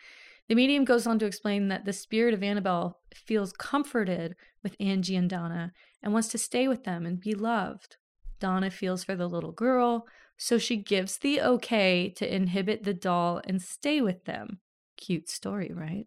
The 0.48 0.54
medium 0.54 0.84
goes 0.84 1.06
on 1.06 1.18
to 1.18 1.26
explain 1.26 1.68
that 1.68 1.84
the 1.86 1.92
spirit 1.94 2.34
of 2.34 2.42
Annabelle 2.42 3.00
feels 3.14 3.52
comforted 3.52 4.34
with 4.62 4.76
Angie 4.80 5.16
and 5.16 5.28
Donna 5.30 5.72
and 6.02 6.12
wants 6.12 6.28
to 6.28 6.38
stay 6.38 6.68
with 6.68 6.84
them 6.84 7.06
and 7.06 7.18
be 7.20 7.34
loved. 7.34 7.96
Donna 8.38 8.70
feels 8.70 9.02
for 9.04 9.16
the 9.16 9.28
little 9.28 9.52
girl, 9.52 10.06
So 10.38 10.56
she 10.56 10.76
gives 10.76 11.18
the 11.18 11.42
okay 11.42 12.08
to 12.16 12.34
inhibit 12.34 12.84
the 12.84 12.94
doll 12.94 13.42
and 13.44 13.60
stay 13.60 14.00
with 14.00 14.24
them. 14.24 14.60
Cute 14.96 15.28
story, 15.28 15.72
right? 15.74 16.06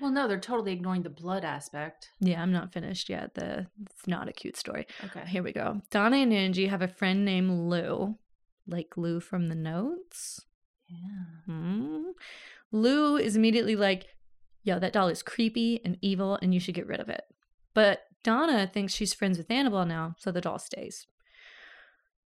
Well, 0.00 0.10
no, 0.10 0.28
they're 0.28 0.38
totally 0.38 0.72
ignoring 0.72 1.02
the 1.02 1.10
blood 1.10 1.44
aspect. 1.44 2.10
Yeah, 2.20 2.42
I'm 2.42 2.52
not 2.52 2.72
finished 2.72 3.08
yet. 3.08 3.34
The 3.34 3.66
it's 3.82 4.06
not 4.06 4.28
a 4.28 4.32
cute 4.32 4.56
story. 4.56 4.86
Okay. 5.04 5.22
Here 5.26 5.42
we 5.42 5.52
go. 5.52 5.80
Donna 5.90 6.18
and 6.18 6.32
Angie 6.32 6.66
have 6.66 6.82
a 6.82 6.88
friend 6.88 7.24
named 7.24 7.50
Lou, 7.50 8.16
like 8.66 8.96
Lou 8.96 9.20
from 9.20 9.46
the 9.46 9.54
notes. 9.54 10.44
Yeah. 10.88 11.52
Hmm. 11.52 12.10
Lou 12.70 13.16
is 13.16 13.36
immediately 13.36 13.76
like, 13.76 14.06
yo, 14.62 14.78
that 14.78 14.92
doll 14.92 15.08
is 15.08 15.22
creepy 15.22 15.80
and 15.84 15.98
evil 16.00 16.38
and 16.42 16.52
you 16.52 16.60
should 16.60 16.74
get 16.74 16.86
rid 16.86 17.00
of 17.00 17.08
it. 17.08 17.22
But 17.74 18.02
Donna 18.22 18.70
thinks 18.72 18.92
she's 18.92 19.14
friends 19.14 19.38
with 19.38 19.50
Annabelle 19.50 19.86
now, 19.86 20.14
so 20.18 20.30
the 20.30 20.40
doll 20.40 20.58
stays. 20.58 21.06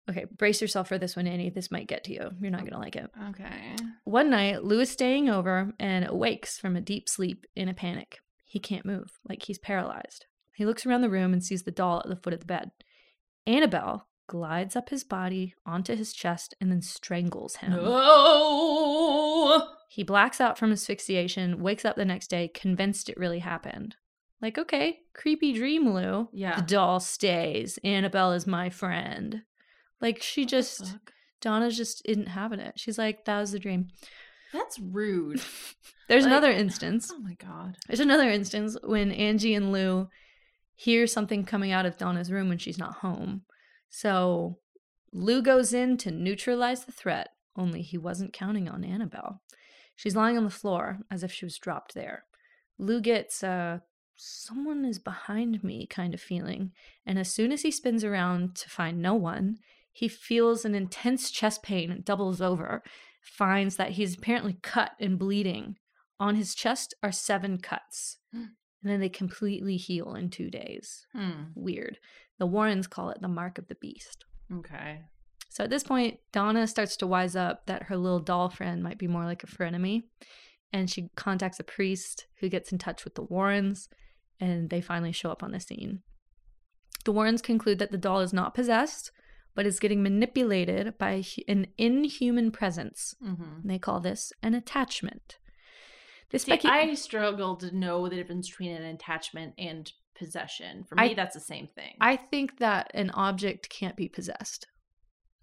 Okay, 0.10 0.26
brace 0.38 0.62
yourself 0.62 0.88
for 0.88 0.98
this 0.98 1.16
one, 1.16 1.28
Annie. 1.28 1.50
This 1.50 1.72
might 1.72 1.88
get 1.88 2.04
to 2.06 2.14
you. 2.14 2.32
You're 2.42 2.52
not 2.52 2.62
going 2.62 2.74
to 2.74 2.80
like 2.80 2.96
it. 2.96 3.10
Okay. 3.30 3.76
One 4.04 4.30
night, 4.30 4.64
Lou 4.64 4.80
is 4.80 4.90
staying 4.90 5.30
over 5.30 5.74
and 5.80 6.08
awakes 6.08 6.58
from 6.58 6.76
a 6.76 6.82
deep 6.82 7.08
sleep 7.08 7.46
in 7.56 7.70
a 7.70 7.74
panic. 7.74 8.20
He 8.44 8.60
can't 8.60 8.86
move, 8.86 9.20
like 9.30 9.44
he's 9.44 9.60
paralyzed. 9.60 10.26
He 10.54 10.66
looks 10.66 10.86
around 10.86 11.02
the 11.02 11.10
room 11.10 11.34
and 11.34 11.44
sees 11.44 11.64
the 11.64 11.72
doll 11.72 12.00
at 12.00 12.10
the 12.10 12.16
foot 12.16 12.34
of 12.34 12.42
the 12.42 12.46
bed. 12.46 12.72
Annabelle 13.48 14.08
glides 14.28 14.76
up 14.76 14.90
his 14.90 15.04
body 15.04 15.54
onto 15.66 15.96
his 15.96 16.14
chest 16.14 16.54
and 16.60 16.72
then 16.72 16.82
strangles 16.82 17.58
him. 17.58 17.74
No. 17.74 19.68
He 19.90 20.04
blacks 20.04 20.42
out 20.42 20.58
from 20.58 20.72
asphyxiation, 20.72 21.62
wakes 21.62 21.86
up 21.86 21.96
the 21.96 22.06
next 22.06 22.30
day, 22.30 22.48
convinced 22.48 23.10
it 23.10 23.18
really 23.18 23.40
happened. 23.40 23.96
Like, 24.42 24.58
okay, 24.58 25.00
creepy 25.14 25.54
dream, 25.54 25.94
Lou. 25.94 26.30
Yeah. 26.34 26.56
The 26.56 26.64
doll 26.64 27.00
stays. 27.00 27.78
Annabelle 27.84 28.32
is 28.32 28.48
my 28.48 28.70
friend. 28.70 29.44
Like, 30.02 30.22
she 30.22 30.46
just, 30.46 30.86
Fuck. 30.86 31.14
Donna 31.42 31.72
just 31.72 32.02
isn't 32.06 32.28
having 32.28 32.60
it. 32.60 32.74
She's 32.80 32.98
like, 32.98 33.26
that 33.26 33.40
was 33.40 33.52
the 33.52 33.60
dream. 33.60 33.88
That's 34.54 34.80
rude. 34.80 35.42
There's 36.10 36.24
Like- 36.24 36.32
another 36.32 36.52
instance. 36.52 37.12
Oh 37.14 37.20
my 37.20 37.36
god. 37.36 37.78
There's 37.88 38.00
another 38.02 38.30
instance 38.30 38.76
when 38.84 39.12
Angie 39.12 39.54
and 39.56 39.72
Lou 39.72 40.10
hear 40.76 41.08
something 41.08 41.46
coming 41.46 41.72
out 41.72 41.86
of 41.86 41.98
Donna's 41.98 42.32
room 42.32 42.50
when 42.50 42.58
she's 42.58 42.78
not 42.78 42.96
home. 42.96 43.44
So 43.90 44.58
Lou 45.14 45.42
goes 45.42 45.74
in 45.74 45.98
to 45.98 46.12
neutralize 46.12 46.86
the 46.86 46.92
threat, 46.92 47.30
only 47.56 47.82
he 47.82 47.98
wasn't 47.98 48.34
counting 48.34 48.68
on 48.68 48.84
Annabelle. 48.84 49.42
She's 49.96 50.16
lying 50.16 50.38
on 50.38 50.44
the 50.44 50.50
floor 50.50 51.00
as 51.12 51.24
if 51.24 51.32
she 51.32 51.46
was 51.46 51.58
dropped 51.58 51.94
there. 51.94 52.24
Lou 52.80 53.00
gets 53.00 53.44
a 53.44 53.84
someone 54.16 54.86
is 54.86 55.00
behind 55.00 55.64
me 55.64 55.86
kind 55.88 56.14
of 56.14 56.22
feeling, 56.22 56.72
and 57.06 57.18
as 57.20 57.32
soon 57.32 57.52
as 57.52 57.62
he 57.62 57.72
spins 57.72 58.04
around 58.04 58.56
to 58.56 58.70
find 58.70 59.02
no 59.02 59.14
one, 59.14 59.58
he 59.92 60.08
feels 60.08 60.66
an 60.66 60.76
intense 60.76 61.32
chest 61.32 61.64
pain 61.64 61.92
and 61.92 62.06
doubles 62.06 62.42
over, 62.42 62.84
finds 63.22 63.76
that 63.76 63.92
he's 63.92 64.18
apparently 64.18 64.58
cut 64.62 64.92
and 65.00 65.20
bleeding. 65.20 65.76
On 66.20 66.36
his 66.36 66.54
chest 66.56 66.94
are 67.04 67.12
seven 67.12 67.58
cuts, 67.58 68.18
Hmm. 68.32 68.46
and 68.84 68.92
then 68.92 69.00
they 69.00 69.10
completely 69.10 69.78
heal 69.78 70.14
in 70.16 70.30
two 70.30 70.50
days. 70.50 71.06
Hmm. 71.14 71.46
Weird. 71.56 71.98
The 72.40 72.48
Warrens 72.48 72.88
call 72.88 73.10
it 73.10 73.22
the 73.22 73.28
mark 73.28 73.58
of 73.58 73.68
the 73.68 73.76
beast. 73.76 74.26
Okay. 74.52 75.02
So 75.50 75.64
at 75.66 75.70
this 75.70 75.84
point, 75.84 76.20
Donna 76.32 76.66
starts 76.68 76.96
to 76.98 77.08
wise 77.08 77.36
up 77.36 77.66
that 77.66 77.84
her 77.84 77.98
little 77.98 78.20
doll 78.20 78.50
friend 78.50 78.82
might 78.82 78.98
be 78.98 79.08
more 79.08 79.26
like 79.26 79.44
a 79.44 79.48
frenemy. 79.48 80.04
And 80.74 80.90
she 80.90 81.10
contacts 81.18 81.60
a 81.60 81.64
priest 81.66 82.28
who 82.40 82.48
gets 82.48 82.72
in 82.72 82.78
touch 82.78 83.04
with 83.04 83.16
the 83.16 83.24
Warrens, 83.24 83.90
and 84.40 84.70
they 84.70 84.80
finally 84.80 85.12
show 85.12 85.30
up 85.30 85.44
on 85.44 85.52
the 85.52 85.60
scene. 85.60 86.02
The 87.04 87.12
Warrens 87.12 87.42
conclude 87.42 87.80
that 87.80 87.92
the 87.92 87.98
doll 87.98 88.22
is 88.22 88.32
not 88.32 88.54
possessed, 88.54 89.12
but 89.56 89.66
is 89.66 89.80
getting 89.80 90.02
manipulated 90.04 90.98
by 90.98 91.24
an 91.48 91.68
inhuman 91.78 92.52
presence. 92.52 93.16
Mm-hmm. 93.24 93.68
They 93.68 93.80
call 93.80 94.00
this 94.00 94.32
an 94.42 94.54
attachment. 94.54 95.38
This 96.30 96.44
See, 96.44 96.60
I 96.64 96.94
struggle 96.94 97.58
to 97.58 97.76
know 97.76 98.08
the 98.08 98.16
difference 98.16 98.50
between 98.50 98.72
an 98.72 98.84
attachment 98.84 99.54
and 99.58 99.92
possession. 100.18 100.86
For 100.88 100.98
I- 101.00 101.10
me, 101.10 101.14
that's 101.14 101.34
the 101.34 101.42
same 101.42 101.68
thing. 101.68 101.96
I 102.00 102.16
think 102.16 102.60
that 102.60 102.92
an 102.94 103.10
object 103.12 103.70
can't 103.70 103.98
be 103.98 104.08
possessed. 104.08 104.68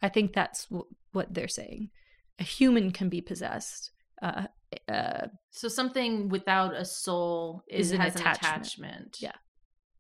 I 0.01 0.09
think 0.09 0.33
that's 0.33 0.65
w- 0.67 0.87
what 1.13 1.35
they're 1.35 1.49
saying. 1.49 1.91
A 2.39 2.45
human 2.45 2.91
can 2.93 3.09
be 3.11 3.21
possessed. 3.21 3.91
Uh, 4.23 4.47
uh, 4.89 5.27
so 5.51 5.69
something 5.69 6.29
without 6.29 6.75
a 6.75 6.85
soul 6.85 7.63
is, 7.69 7.89
Is 7.89 7.93
an 7.93 8.01
attachment. 8.01 8.25
an 8.25 8.31
attachment. 8.33 9.17
Yeah. 9.21 9.33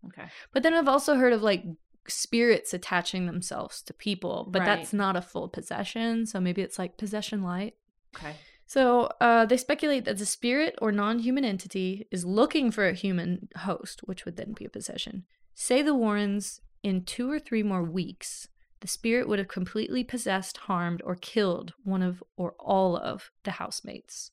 Okay. 0.07 0.29
but 0.53 0.62
then 0.62 0.75
I've 0.75 0.87
also 0.88 1.16
heard 1.16 1.33
of 1.33 1.42
like 1.42 1.64
spirits 2.11 2.75
attaching 2.75 3.27
themselves 3.27 3.83
to 3.83 3.92
people, 3.92 4.49
but 4.51 4.64
that's 4.64 4.92
not 4.92 5.16
a 5.16 5.23
full 5.23 5.49
possession. 5.49 6.27
So 6.27 6.40
maybe 6.40 6.62
it's 6.62 6.79
like 6.79 6.97
possession 6.97 7.42
light. 7.42 7.75
Okay. 8.16 8.35
So 8.66 9.11
uh, 9.21 9.47
they 9.47 9.57
speculate 9.57 10.05
that 10.05 10.18
the 10.18 10.27
spirit 10.27 10.77
or 10.83 10.92
non 10.92 11.21
human 11.21 11.44
entity 11.44 12.07
is 12.11 12.25
looking 12.25 12.71
for 12.71 12.87
a 12.87 12.92
human 12.92 13.49
host, 13.57 14.01
which 14.05 14.25
would 14.25 14.37
then 14.37 14.53
be 14.53 14.66
a 14.66 14.71
possession. 14.71 15.25
Say 15.55 15.83
the 15.83 15.94
Warrens, 15.94 16.61
in 16.83 17.05
two 17.05 17.31
or 17.31 17.38
three 17.38 17.62
more 17.62 17.83
weeks, 17.83 18.49
the 18.81 18.88
spirit 18.88 19.27
would 19.27 19.38
have 19.38 19.49
completely 19.49 20.05
possessed, 20.05 20.59
harmed, 20.59 21.03
or 21.05 21.16
killed 21.16 21.73
one 21.83 22.03
of 22.03 22.23
or 22.37 22.55
all 22.61 22.97
of 22.97 23.31
the 23.44 23.53
housemates. 23.53 24.31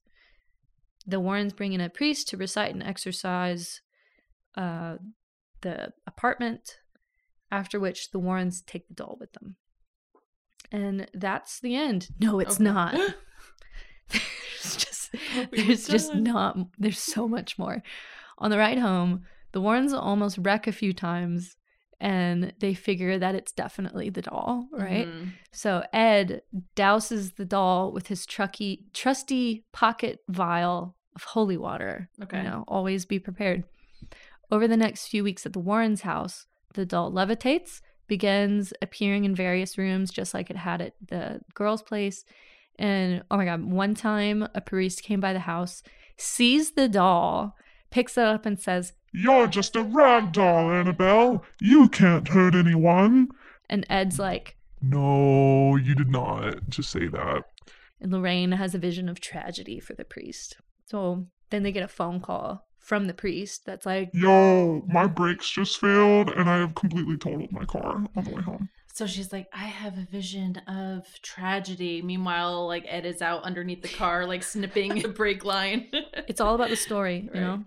The 1.07 1.19
Warrens 1.19 1.53
bring 1.53 1.73
in 1.73 1.81
a 1.81 1.89
priest 1.89 2.27
to 2.29 2.37
recite 2.37 2.73
and 2.73 2.83
exorcise 2.83 3.81
uh, 4.55 4.97
the 5.61 5.93
apartment, 6.05 6.79
after 7.51 7.79
which 7.79 8.11
the 8.11 8.19
Warrens 8.19 8.61
take 8.61 8.87
the 8.87 8.93
doll 8.93 9.17
with 9.19 9.33
them. 9.33 9.55
And 10.71 11.07
that's 11.13 11.59
the 11.59 11.75
end. 11.75 12.09
No, 12.19 12.39
it's 12.39 12.55
Okay. 12.55 12.63
not. 12.63 12.95
there's 14.09 14.75
just 14.77 15.09
there's 15.51 15.87
just 15.87 16.11
done? 16.11 16.23
not 16.23 16.57
there's 16.77 16.99
so 16.99 17.27
much 17.27 17.57
more. 17.57 17.81
On 18.37 18.51
the 18.51 18.57
ride 18.57 18.79
home, 18.79 19.23
the 19.51 19.61
Warrens 19.61 19.93
almost 19.93 20.37
wreck 20.39 20.67
a 20.67 20.71
few 20.71 20.93
times 20.93 21.55
and 21.99 22.53
they 22.59 22.73
figure 22.73 23.17
that 23.17 23.35
it's 23.35 23.53
definitely 23.53 24.09
the 24.09 24.21
doll, 24.21 24.67
right? 24.73 25.07
Mhm. 25.07 25.31
So 25.53 25.83
Ed 25.93 26.41
douses 26.75 27.35
the 27.37 27.45
doll 27.45 27.91
with 27.93 28.07
his 28.07 28.25
trucky, 28.25 28.83
trusty 28.93 29.63
pocket 29.71 30.19
vial 30.27 30.97
of 31.15 31.23
holy 31.23 31.57
water. 31.57 32.09
Okay. 32.21 32.39
You 32.39 32.43
know, 32.43 32.65
always 32.67 33.05
be 33.05 33.17
prepared. 33.19 33.63
Over 34.51 34.67
the 34.67 34.77
next 34.77 35.07
few 35.07 35.23
weeks 35.23 35.45
at 35.45 35.53
the 35.53 35.59
Warrens' 35.59 36.01
house, 36.01 36.45
the 36.75 36.85
doll 36.85 37.11
levitates, 37.11 37.81
begins 38.07 38.71
appearing 38.81 39.25
in 39.25 39.35
various 39.35 39.77
rooms 39.77 40.11
just 40.11 40.33
like 40.33 40.49
it 40.49 40.57
had 40.57 40.81
at 40.81 40.93
the 41.07 41.41
girls' 41.53 41.81
place. 41.81 42.23
And 42.77 43.23
oh 43.31 43.37
my 43.37 43.45
God, 43.45 43.63
one 43.63 43.95
time 43.95 44.47
a 44.53 44.61
priest 44.61 45.01
came 45.03 45.19
by 45.19 45.33
the 45.33 45.39
house, 45.39 45.81
sees 46.17 46.71
the 46.71 46.87
doll, 46.87 47.55
picks 47.89 48.17
it 48.17 48.23
up 48.23 48.45
and 48.45 48.59
says, 48.59 48.93
You're 49.13 49.47
just 49.47 49.75
a 49.75 49.81
rag 49.81 50.33
doll, 50.33 50.71
Annabelle. 50.71 51.43
You 51.61 51.89
can't 51.89 52.27
hurt 52.27 52.53
anyone. 52.55 53.29
and 53.69 53.85
Ed's 53.89 54.19
like, 54.19 54.57
No, 54.81 55.75
you 55.77 55.95
did 55.95 56.09
not 56.09 56.69
just 56.69 56.91
say 56.91 57.07
that. 57.07 57.43
And 58.01 58.11
Lorraine 58.11 58.51
has 58.51 58.75
a 58.75 58.79
vision 58.79 59.07
of 59.09 59.19
tragedy 59.21 59.79
for 59.79 59.93
the 59.93 60.03
priest. 60.03 60.57
So 60.85 61.27
then 61.49 61.63
they 61.63 61.71
get 61.71 61.83
a 61.83 61.87
phone 61.87 62.19
call 62.19 62.67
from 62.85 63.07
the 63.07 63.13
priest 63.13 63.65
that's 63.65 63.85
like, 63.85 64.11
Yo, 64.13 64.83
my 64.87 65.07
brakes 65.07 65.49
just 65.49 65.79
failed 65.79 66.29
and 66.29 66.47
I 66.49 66.57
have 66.57 66.75
completely 66.75 67.17
totaled 67.17 67.51
my 67.51 67.65
car 67.65 68.05
on 68.15 68.23
the 68.23 68.29
way 68.29 68.41
home. 68.43 68.69
So 68.93 69.07
she's 69.07 69.33
like, 69.33 69.47
I 69.51 69.65
have 69.65 69.97
a 69.97 70.05
vision 70.09 70.55
of 70.67 71.03
tragedy. 71.21 72.01
Meanwhile, 72.01 72.67
like 72.67 72.85
Ed 72.87 73.05
is 73.05 73.21
out 73.21 73.43
underneath 73.43 73.81
the 73.81 73.89
car, 73.89 74.25
like 74.25 74.43
snipping 74.43 75.01
the 75.01 75.07
brake 75.19 75.43
line. 75.43 75.87
it's 76.27 76.39
all 76.39 76.55
about 76.55 76.69
the 76.69 76.75
story, 76.77 77.21
you 77.23 77.31
Right. 77.33 77.41
know? 77.41 77.65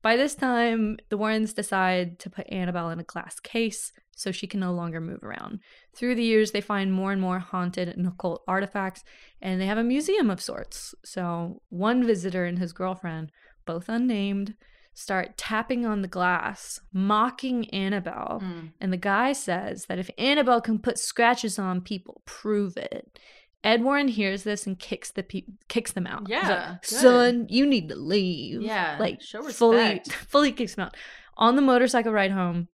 By 0.00 0.16
this 0.16 0.34
time, 0.34 0.98
the 1.10 1.16
Warrens 1.16 1.52
decide 1.52 2.18
to 2.20 2.30
put 2.30 2.50
Annabelle 2.50 2.90
in 2.90 2.98
a 3.00 3.04
glass 3.04 3.38
case 3.38 3.92
so 4.16 4.32
she 4.32 4.46
can 4.46 4.60
no 4.60 4.72
longer 4.72 5.00
move 5.00 5.22
around. 5.22 5.60
Through 5.96 6.14
the 6.16 6.24
years, 6.24 6.50
they 6.52 6.60
find 6.60 6.92
more 6.92 7.12
and 7.12 7.20
more 7.20 7.38
haunted 7.38 7.88
and 7.88 8.06
occult 8.06 8.42
artifacts, 8.48 9.04
and 9.40 9.60
they 9.60 9.66
have 9.66 9.78
a 9.78 9.84
museum 9.84 10.28
of 10.30 10.40
sorts. 10.40 10.94
So, 11.04 11.62
one 11.68 12.04
visitor 12.04 12.44
and 12.44 12.58
his 12.58 12.72
girlfriend, 12.72 13.30
both 13.64 13.88
unnamed, 13.88 14.54
start 14.94 15.36
tapping 15.36 15.86
on 15.86 16.02
the 16.02 16.08
glass, 16.08 16.80
mocking 16.92 17.68
Annabelle. 17.70 18.40
Mm. 18.42 18.72
And 18.80 18.92
the 18.92 18.98
guy 18.98 19.32
says 19.32 19.86
that 19.86 19.98
if 19.98 20.10
Annabelle 20.18 20.60
can 20.60 20.78
put 20.78 20.98
scratches 20.98 21.58
on 21.58 21.80
people, 21.80 22.22
prove 22.24 22.76
it. 22.76 23.18
Ed 23.64 23.84
Warren 23.84 24.08
hears 24.08 24.42
this 24.42 24.66
and 24.66 24.78
kicks 24.78 25.12
the 25.12 25.22
pe- 25.22 25.46
kicks 25.68 25.92
them 25.92 26.06
out. 26.06 26.26
He's 26.26 26.36
like, 26.36 26.48
Yeah, 26.48 26.76
son, 26.82 27.46
you 27.48 27.64
need 27.64 27.88
to 27.90 27.94
leave. 27.94 28.60
Yeah, 28.62 28.96
like 28.98 29.20
show 29.22 29.42
fully, 29.42 30.02
fully 30.28 30.52
kicks 30.52 30.74
him 30.74 30.84
out. 30.84 30.96
On 31.36 31.54
the 31.56 31.62
motorcycle 31.62 32.12
ride 32.12 32.32
home, 32.32 32.68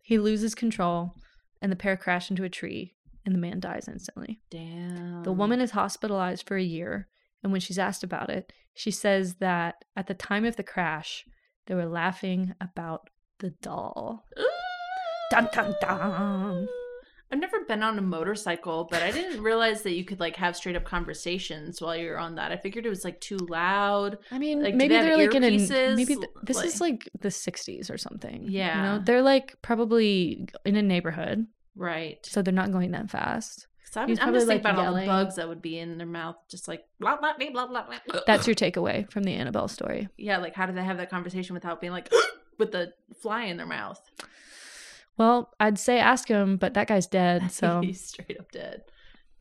he 0.00 0.18
loses 0.18 0.54
control, 0.54 1.14
and 1.60 1.70
the 1.70 1.76
pair 1.76 1.96
crash 1.96 2.30
into 2.30 2.44
a 2.44 2.48
tree, 2.48 2.94
and 3.26 3.34
the 3.34 3.38
man 3.38 3.60
dies 3.60 3.88
instantly. 3.88 4.40
Damn. 4.50 5.22
The 5.22 5.32
woman 5.32 5.60
is 5.60 5.72
hospitalized 5.72 6.46
for 6.46 6.56
a 6.56 6.62
year, 6.62 7.08
and 7.42 7.52
when 7.52 7.60
she's 7.60 7.78
asked 7.78 8.04
about 8.04 8.30
it, 8.30 8.52
she 8.74 8.90
says 8.90 9.36
that 9.36 9.84
at 9.96 10.06
the 10.06 10.14
time 10.14 10.44
of 10.44 10.56
the 10.56 10.62
crash, 10.62 11.24
they 11.66 11.74
were 11.74 11.86
laughing 11.86 12.54
about 12.60 13.08
the 13.38 13.50
doll. 13.62 14.24
Ooh. 14.38 14.44
Dun 15.30 15.48
dun 15.52 15.74
dun. 15.80 16.68
I've 17.30 17.38
never 17.38 17.64
been 17.64 17.82
on 17.82 17.98
a 17.98 18.02
motorcycle, 18.02 18.86
but 18.90 19.02
I 19.02 19.10
didn't 19.10 19.42
realize 19.42 19.80
that 19.82 19.92
you 19.94 20.04
could 20.04 20.20
like 20.20 20.36
have 20.36 20.54
straight 20.54 20.76
up 20.76 20.84
conversations 20.84 21.80
while 21.80 21.96
you're 21.96 22.18
on 22.18 22.34
that. 22.34 22.52
I 22.52 22.58
figured 22.58 22.84
it 22.84 22.90
was 22.90 23.04
like 23.04 23.18
too 23.22 23.38
loud. 23.38 24.18
I 24.30 24.38
mean, 24.38 24.62
Like, 24.62 24.74
maybe 24.74 24.94
they 24.94 25.00
they're 25.02 25.16
like 25.16 25.34
in 25.34 25.42
a 25.44 25.50
maybe 25.96 26.14
th- 26.16 26.28
this 26.42 26.58
Like- 26.58 26.66
is 26.66 26.80
like 26.82 27.08
the 27.20 27.28
'60s 27.30 27.90
or 27.90 27.96
something. 27.96 28.44
Yeah, 28.48 28.76
you 28.76 28.82
know, 28.82 29.04
they're 29.04 29.22
like 29.22 29.56
probably 29.62 30.46
in 30.66 30.76
a 30.76 30.82
neighborhood, 30.82 31.46
Right. 31.74 32.18
so 32.26 32.42
they're 32.42 32.52
not 32.52 32.70
going 32.70 32.90
that 32.90 33.10
fast. 33.10 33.66
So 33.92 34.00
I'm, 34.00 34.08
I'm 34.08 34.32
just 34.32 34.46
thinking 34.46 34.46
like, 34.48 34.60
about 34.60 34.78
all 34.78 34.94
the 34.94 35.04
yelling. 35.04 35.06
bugs 35.06 35.36
that 35.36 35.46
would 35.48 35.60
be 35.60 35.78
in 35.78 35.98
their 35.98 36.06
mouth, 36.06 36.36
just 36.48 36.66
like 36.66 36.86
blah 36.98 37.16
blah 37.18 37.34
blah 37.38 37.50
blah 37.50 37.66
blah. 37.66 37.84
blah. 38.08 38.20
That's 38.26 38.46
your 38.46 38.56
takeaway 38.64 39.10
from 39.10 39.24
the 39.24 39.34
Annabelle 39.34 39.68
story. 39.68 40.08
yeah. 40.16 40.38
Like, 40.38 40.54
how 40.54 40.64
do 40.64 40.72
they 40.72 40.82
have 40.82 40.96
that 40.96 41.10
conversation 41.10 41.52
without 41.52 41.78
being 41.80 41.92
like 41.92 42.10
with 42.58 42.72
the 42.72 42.94
fly 43.20 43.44
in 43.44 43.58
their 43.58 43.66
mouth? 43.66 44.00
Well, 45.18 45.52
I'd 45.60 45.78
say 45.78 45.98
ask 45.98 46.26
him, 46.26 46.56
but 46.56 46.72
that 46.72 46.88
guy's 46.88 47.06
dead. 47.06 47.42
So, 47.52 47.82
he's 47.82 48.00
straight 48.00 48.40
up 48.40 48.50
dead, 48.50 48.80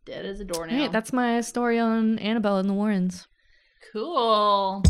dead 0.03 0.25
as 0.25 0.41
a 0.41 0.43
all 0.43 0.47
doornail. 0.47 0.81
right, 0.81 0.91
that's 0.91 1.13
my 1.13 1.39
story 1.39 1.79
on 1.79 2.19
Annabelle 2.19 2.57
and 2.57 2.69
the 2.69 2.73
Warrens. 2.73 3.27
Cool. 3.93 4.83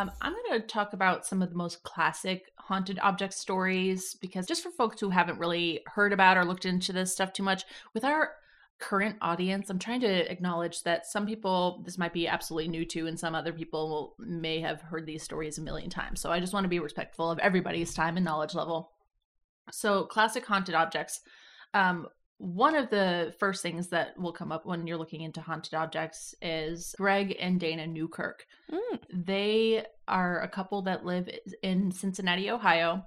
Um, 0.00 0.10
I'm 0.22 0.32
going 0.32 0.58
to 0.58 0.66
talk 0.66 0.94
about 0.94 1.26
some 1.26 1.42
of 1.42 1.50
the 1.50 1.56
most 1.56 1.82
classic 1.82 2.52
haunted 2.56 2.98
object 3.00 3.34
stories 3.34 4.14
because 4.14 4.46
just 4.46 4.62
for 4.62 4.70
folks 4.70 4.98
who 4.98 5.10
haven't 5.10 5.38
really 5.38 5.80
heard 5.86 6.14
about 6.14 6.38
or 6.38 6.44
looked 6.46 6.64
into 6.64 6.94
this 6.94 7.12
stuff 7.12 7.34
too 7.34 7.42
much, 7.42 7.64
with 7.92 8.02
our 8.02 8.30
current 8.78 9.16
audience, 9.20 9.68
I'm 9.68 9.78
trying 9.78 10.00
to 10.00 10.32
acknowledge 10.32 10.84
that 10.84 11.04
some 11.04 11.26
people 11.26 11.82
this 11.84 11.98
might 11.98 12.14
be 12.14 12.26
absolutely 12.26 12.68
new 12.68 12.86
to, 12.86 13.08
and 13.08 13.20
some 13.20 13.34
other 13.34 13.52
people 13.52 14.14
may 14.18 14.60
have 14.60 14.80
heard 14.80 15.04
these 15.04 15.22
stories 15.22 15.58
a 15.58 15.62
million 15.62 15.90
times. 15.90 16.22
So 16.22 16.30
I 16.30 16.40
just 16.40 16.54
want 16.54 16.64
to 16.64 16.70
be 16.70 16.78
respectful 16.78 17.30
of 17.30 17.38
everybody's 17.40 17.92
time 17.92 18.16
and 18.16 18.24
knowledge 18.24 18.54
level. 18.54 18.92
So, 19.70 20.04
classic 20.04 20.46
haunted 20.46 20.74
objects. 20.74 21.20
Um, 21.74 22.08
one 22.40 22.74
of 22.74 22.88
the 22.88 23.34
first 23.38 23.62
things 23.62 23.88
that 23.88 24.18
will 24.18 24.32
come 24.32 24.50
up 24.50 24.64
when 24.64 24.86
you're 24.86 24.96
looking 24.96 25.20
into 25.20 25.42
haunted 25.42 25.74
objects 25.74 26.34
is 26.40 26.94
Greg 26.96 27.36
and 27.38 27.60
Dana 27.60 27.86
Newkirk. 27.86 28.46
Mm. 28.72 28.98
They 29.12 29.84
are 30.08 30.40
a 30.40 30.48
couple 30.48 30.80
that 30.82 31.04
live 31.04 31.28
in 31.62 31.92
Cincinnati, 31.92 32.50
Ohio, 32.50 33.06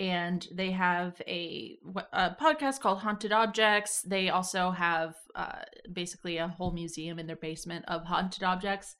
and 0.00 0.44
they 0.52 0.72
have 0.72 1.22
a, 1.28 1.78
a 2.12 2.36
podcast 2.40 2.80
called 2.80 2.98
Haunted 2.98 3.30
Objects. 3.30 4.02
They 4.02 4.30
also 4.30 4.72
have 4.72 5.14
uh, 5.36 5.62
basically 5.92 6.38
a 6.38 6.48
whole 6.48 6.72
museum 6.72 7.20
in 7.20 7.28
their 7.28 7.36
basement 7.36 7.84
of 7.86 8.04
haunted 8.04 8.42
objects. 8.42 8.96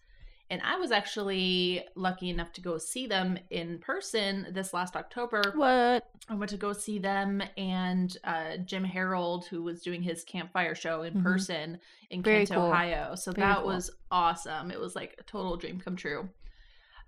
And 0.49 0.63
I 0.65 0.77
was 0.77 0.93
actually 0.93 1.85
lucky 1.97 2.31
enough 2.31 2.53
to 2.53 2.61
go 2.61 2.79
see 2.79 3.09
them 3.09 3.37
in 3.51 3.79
person 3.81 4.47
this 4.53 4.73
last 4.73 4.95
October. 4.95 5.43
What? 5.57 6.05
I 6.29 6.35
went 6.35 6.51
to 6.51 6.57
go 6.57 6.73
see 6.73 7.01
them 7.01 7.43
and 7.57 8.17
uh, 8.23 8.59
Jim 8.65 8.85
Harold, 8.85 9.47
who 9.47 9.63
was 9.65 9.83
doing 9.83 10.03
his 10.03 10.23
campfire 10.23 10.77
show 10.77 11.03
in 11.03 11.15
Mhm. 11.15 11.23
person 11.25 11.81
in 12.11 12.23
Very 12.23 12.47
Canton, 12.47 12.57
cool. 12.57 12.67
Ohio. 12.67 13.15
So 13.17 13.33
Very 13.33 13.49
that 13.49 13.59
cool. 13.59 13.67
was 13.67 13.91
awesome. 14.13 14.71
It 14.71 14.79
was 14.79 14.95
like 14.95 15.17
a 15.19 15.25
total 15.25 15.57
dream 15.57 15.81
come 15.81 15.97
true. 15.97 16.29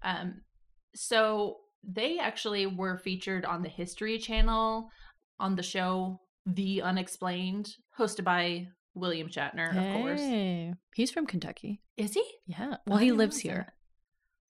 Um, 0.02 0.40
so 0.96 1.58
they 1.84 2.18
actually 2.18 2.66
were 2.66 2.98
featured 2.98 3.44
on 3.44 3.62
the 3.62 3.68
History 3.68 4.18
Channel 4.18 4.90
on 5.38 5.54
the 5.54 5.62
show 5.62 6.20
The 6.44 6.82
Unexplained, 6.82 7.68
hosted 7.96 8.24
by 8.24 8.66
William 8.98 9.28
Shatner, 9.28 9.70
of 9.70 10.02
course. 10.02 10.76
He's 10.94 11.10
from 11.10 11.26
Kentucky. 11.26 11.80
Is 11.96 12.14
he? 12.14 12.24
Yeah. 12.46 12.76
Well, 12.86 12.98
he 12.98 13.12
lives 13.12 13.38
here. 13.38 13.64
that. 13.66 13.74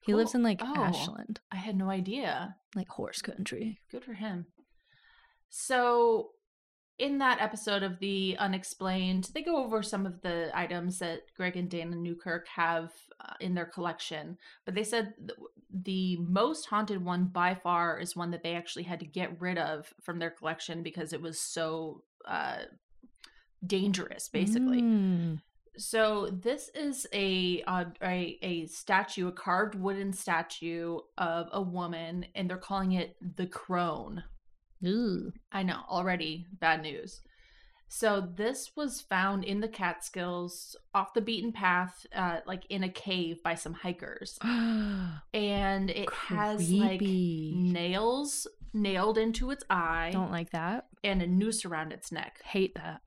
He 0.01 0.15
lives 0.15 0.35
in 0.35 0.43
like 0.43 0.61
Oh. 0.63 0.75
Ashland, 0.75 1.41
I 1.53 1.57
had 1.57 1.77
no 1.77 1.91
idea. 1.91 2.57
like 2.75 2.89
horse 2.89 3.21
country. 3.23 3.81
Good 3.91 4.05
for 4.05 4.15
him. 4.15 4.47
So, 5.51 6.31
in 6.99 7.19
that 7.19 7.41
episode 7.41 7.83
of 7.83 7.99
The 8.01 8.37
Unexplained, 8.39 9.31
they 9.33 9.43
go 9.43 9.63
over 9.65 9.83
some 9.83 10.05
of 10.05 10.21
the 10.23 10.51
items 10.53 10.99
that 10.99 11.21
Greg 11.37 11.57
and 11.57 11.71
Dana 11.71 11.95
Newkirk 11.97 12.47
have 12.49 12.91
uh, 13.21 13.35
in 13.41 13.55
their 13.55 13.67
collection. 13.67 14.37
But 14.65 14.75
they 14.75 14.83
said 14.85 15.15
th- 15.19 15.39
the 15.71 16.17
most 16.17 16.67
haunted 16.67 17.05
one 17.05 17.27
by 17.27 17.55
far 17.55 17.99
is 18.01 18.17
one 18.17 18.33
that 18.33 18.43
they 18.43 18.55
actually 18.57 18.83
had 18.83 19.01
to 19.01 19.07
get 19.07 19.41
rid 19.41 19.59
of 19.59 19.93
from 20.03 20.19
their 20.19 20.31
collection 20.31 20.83
because 20.83 21.13
it 21.13 21.23
was 21.23 21.39
so 21.39 22.03
uh, 22.27 22.59
dangerous, 23.67 24.29
basically. 24.29 24.83
Mm. 24.83 25.41
So 25.77 26.29
this 26.33 26.71
is 26.75 27.07
a, 27.13 27.63
uh, 27.67 27.85
a 28.03 28.39
a 28.43 28.67
statue, 28.67 29.29
a 29.29 29.33
carved 29.33 29.77
wooden 29.77 30.13
statue 30.13 30.99
of 31.17 31.49
a 31.53 31.63
woman, 31.63 32.27
and 32.35 32.51
they're 32.51 32.57
calling 32.57 32.93
it 32.93 33.17
the 33.37 33.47
crone. 33.47 34.25
Ooh. 34.85 35.33
I 35.53 35.63
know 35.63 35.81
already 35.89 36.47
bad 36.61 36.83
news. 36.83 37.21
So 37.89 38.21
this 38.21 38.73
was 38.77 39.01
found 39.01 39.45
in 39.45 39.61
the 39.61 39.69
Catskills, 39.69 40.77
off 40.95 41.15
the 41.15 41.23
beaten 41.23 41.53
path, 41.53 42.07
uh, 42.15 42.41
like 42.47 42.65
in 42.69 42.85
a 42.85 42.89
cave 42.89 43.43
by 43.43 43.55
some 43.55 43.73
hikers, 43.73 44.39
and 44.43 45.91
it 45.91 46.13
has 46.13 46.71
like 46.71 47.01
nails 47.01 48.47
nailed 48.75 49.17
into 49.17 49.51
its 49.51 49.65
eye 49.71 50.11
Don't 50.13 50.31
like 50.31 50.51
that. 50.51 50.87
and 51.03 51.23
a 51.23 51.27
noose 51.27 51.65
around 51.65 51.93
its 51.93 52.13
neck. 52.13 52.41
Hate 52.45 52.75
that. 52.75 53.01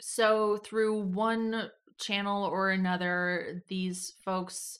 So 0.00 0.58
through 0.58 1.00
one 1.00 1.70
channel 1.98 2.44
or 2.44 2.70
another, 2.70 3.62
these 3.68 4.14
folks 4.24 4.78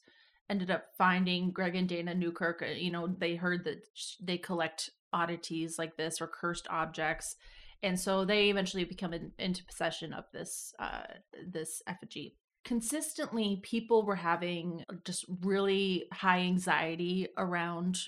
ended 0.49 0.71
up 0.71 0.85
finding 0.97 1.51
Greg 1.51 1.75
and 1.75 1.89
Dana 1.89 2.15
Newkirk. 2.15 2.63
uh, 2.63 2.67
You 2.67 2.91
know, 2.91 3.07
they 3.07 3.37
heard 3.37 3.65
that 3.65 3.83
they 4.21 4.39
collect 4.39 4.91
oddities 5.13 5.79
like 5.79 5.97
this 5.97 6.21
or 6.21 6.27
cursed 6.27 6.67
objects, 6.71 7.37
and 7.83 7.99
so 7.99 8.25
they 8.25 8.51
eventually 8.51 8.85
become 8.85 9.13
in, 9.13 9.33
into 9.39 9.65
possession 9.65 10.13
of 10.13 10.25
this 10.33 10.73
uh, 10.79 11.03
this 11.47 11.83
effigy. 11.87 12.37
Consistently, 12.65 13.61
people 13.63 14.05
were 14.05 14.17
having 14.17 14.85
just 15.05 15.25
really 15.43 16.05
high 16.13 16.41
anxiety 16.41 17.29
around 17.39 17.99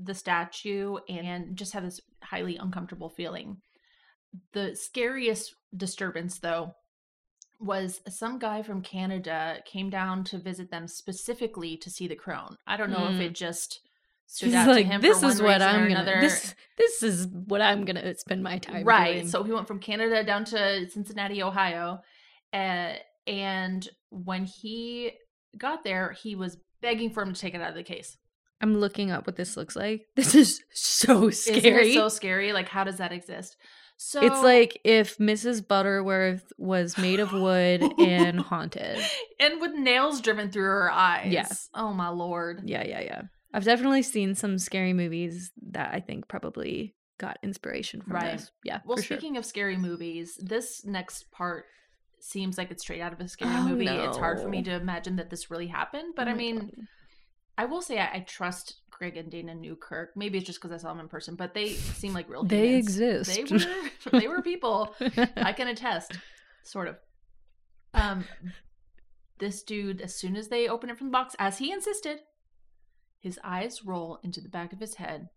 the 0.00 0.14
statue 0.14 0.96
and 1.08 1.56
just 1.56 1.72
had 1.72 1.84
this 1.84 2.00
highly 2.22 2.56
uncomfortable 2.56 3.08
feeling. 3.08 3.56
The 4.52 4.76
scariest 4.76 5.54
disturbance, 5.76 6.38
though, 6.38 6.74
was 7.60 8.00
some 8.08 8.38
guy 8.38 8.62
from 8.62 8.82
Canada 8.82 9.58
came 9.64 9.88
down 9.88 10.24
to 10.24 10.38
visit 10.38 10.70
them 10.70 10.88
specifically 10.88 11.76
to 11.76 11.90
see 11.90 12.08
the 12.08 12.16
crone. 12.16 12.56
I 12.66 12.76
don't 12.76 12.90
know 12.90 13.06
if 13.06 13.14
Mm. 13.14 13.20
it 13.26 13.34
just 13.34 13.80
stood 14.26 14.46
He's 14.46 14.54
out 14.54 14.72
to 14.74 14.82
him. 14.82 15.00
this 15.00 15.22
is 15.22 15.40
what 15.40 15.62
I'm 15.62 15.82
gonna. 15.88 16.00
another. 16.00 16.20
This 16.20 16.54
this 16.78 17.02
is 17.02 17.26
what 17.28 17.60
I'm 17.60 17.84
gonna 17.84 18.14
spend 18.16 18.42
my 18.42 18.58
time 18.58 18.84
right. 18.84 19.12
doing. 19.14 19.28
So 19.28 19.42
he 19.44 19.52
went 19.52 19.68
from 19.68 19.78
Canada 19.78 20.24
down 20.24 20.44
to 20.46 20.88
Cincinnati, 20.90 21.42
Ohio, 21.42 22.00
uh, 22.52 22.94
and 23.26 23.88
when 24.10 24.44
he 24.44 25.12
got 25.56 25.84
there, 25.84 26.12
he 26.12 26.34
was 26.34 26.56
begging 26.80 27.10
for 27.10 27.22
him 27.22 27.32
to 27.32 27.40
take 27.40 27.54
it 27.54 27.60
out 27.60 27.70
of 27.70 27.76
the 27.76 27.82
case. 27.84 28.16
I'm 28.60 28.76
looking 28.76 29.10
up 29.12 29.26
what 29.26 29.36
this 29.36 29.56
looks 29.56 29.76
like. 29.76 30.06
This 30.16 30.34
is 30.34 30.62
so 30.72 31.30
scary. 31.30 31.94
so 31.94 32.08
scary? 32.08 32.52
Like, 32.52 32.68
how 32.68 32.82
does 32.84 32.96
that 32.98 33.12
exist? 33.12 33.56
So 34.04 34.20
it's 34.20 34.42
like 34.42 34.80
if 34.84 35.16
Mrs. 35.18 35.66
Butterworth 35.66 36.52
was 36.58 36.98
made 36.98 37.20
of 37.20 37.32
wood 37.32 37.82
and 38.00 38.40
haunted. 38.50 38.98
and 39.38 39.60
with 39.60 39.74
nails 39.74 40.20
driven 40.20 40.50
through 40.50 40.64
her 40.64 40.90
eyes. 40.90 41.32
Yeah. 41.32 41.48
Oh 41.74 41.92
my 41.92 42.08
lord. 42.08 42.62
Yeah, 42.64 42.84
yeah, 42.84 43.00
yeah. 43.00 43.22
I've 43.54 43.64
definitely 43.64 44.02
seen 44.02 44.34
some 44.34 44.58
scary 44.58 44.92
movies 44.92 45.52
that 45.70 45.94
I 45.94 46.00
think 46.00 46.26
probably 46.26 46.94
got 47.18 47.38
inspiration 47.42 48.00
from 48.02 48.14
Right. 48.14 48.32
this. 48.32 48.50
Yeah, 48.64 48.80
Well, 48.84 48.96
for 48.96 49.02
sure. 49.02 49.16
speaking 49.18 49.36
of 49.36 49.44
scary 49.46 49.76
movies, 49.76 50.36
this 50.42 50.84
next 50.84 51.30
part 51.30 51.66
seems 52.18 52.58
like 52.58 52.70
it's 52.70 52.82
straight 52.82 53.00
out 53.00 53.12
of 53.12 53.20
a 53.20 53.28
scary 53.28 53.54
Oh, 53.54 53.68
movie. 53.68 53.86
It's 53.86 54.16
hard 54.16 54.40
for 54.40 54.48
me 54.48 54.62
to 54.64 54.72
imagine 54.72 55.16
that 55.16 55.30
this 55.30 55.50
really 55.50 55.66
happened, 55.68 56.14
but 56.16 56.26
Oh 56.28 56.32
I 56.32 56.34
mean, 56.34 56.58
God. 56.58 56.70
I 57.58 57.66
will 57.66 57.82
say 57.82 57.98
I, 57.98 58.10
I 58.14 58.20
trust 58.20 58.76
Greg 58.90 59.16
and 59.16 59.30
Dana 59.30 59.54
Newkirk. 59.54 60.16
Maybe 60.16 60.38
it's 60.38 60.46
just 60.46 60.60
because 60.60 60.72
I 60.72 60.80
saw 60.80 60.88
them 60.88 61.00
in 61.00 61.08
person, 61.08 61.34
but 61.34 61.54
they 61.54 61.70
seem 61.70 62.14
like 62.14 62.28
real. 62.28 62.44
they 62.44 62.68
humans. 62.68 62.86
exist. 62.86 63.34
They 63.34 63.44
were. 63.44 64.20
they 64.20 64.28
were 64.28 64.42
people. 64.42 64.94
I 65.36 65.52
can 65.52 65.68
attest, 65.68 66.12
sort 66.62 66.88
of. 66.88 66.96
Um, 67.94 68.24
this 69.38 69.62
dude, 69.62 70.00
as 70.00 70.14
soon 70.14 70.36
as 70.36 70.48
they 70.48 70.68
open 70.68 70.88
it 70.88 70.96
from 70.96 71.08
the 71.08 71.12
box, 71.12 71.34
as 71.38 71.58
he 71.58 71.72
insisted, 71.72 72.20
his 73.20 73.38
eyes 73.44 73.84
roll 73.84 74.18
into 74.22 74.40
the 74.40 74.48
back 74.48 74.72
of 74.72 74.80
his 74.80 74.94
head. 74.94 75.28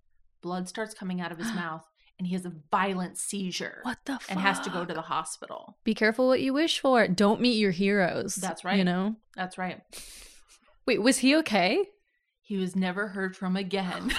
Blood 0.42 0.70
starts 0.70 0.94
coming 0.94 1.20
out 1.20 1.32
of 1.32 1.38
his 1.38 1.52
mouth, 1.56 1.86
and 2.18 2.28
he 2.28 2.34
has 2.34 2.46
a 2.46 2.54
violent 2.72 3.18
seizure 3.18 3.80
what 3.82 3.98
the 4.06 4.14
fuck? 4.14 4.30
and 4.30 4.40
has 4.40 4.60
to 4.62 4.70
go 4.70 4.86
to 4.86 4.94
the 4.94 5.02
hospital. 5.02 5.78
Be 5.84 5.94
careful 5.94 6.28
what 6.28 6.42
you 6.42 6.54
wish 6.54 6.80
for. 6.80 7.08
Don't 7.08 7.42
meet 7.42 7.58
your 7.58 7.72
heroes. 7.72 8.36
That's 8.36 8.64
right. 8.64 8.78
You 8.78 8.84
know? 8.84 9.16
That's 9.36 9.58
right. 9.58 9.82
Wait, 10.86 11.02
was 11.02 11.18
he 11.18 11.36
okay? 11.38 11.84
He 12.48 12.58
was 12.58 12.76
never 12.76 13.08
heard 13.10 13.36
from 13.36 13.56
again. 13.56 14.14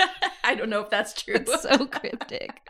Oh 0.00 0.06
I 0.46 0.54
don't 0.54 0.68
know 0.70 0.80
if 0.80 0.90
that's 0.90 1.20
true. 1.20 1.34
It's 1.36 1.62
so 1.62 1.86
cryptic. 1.86 2.60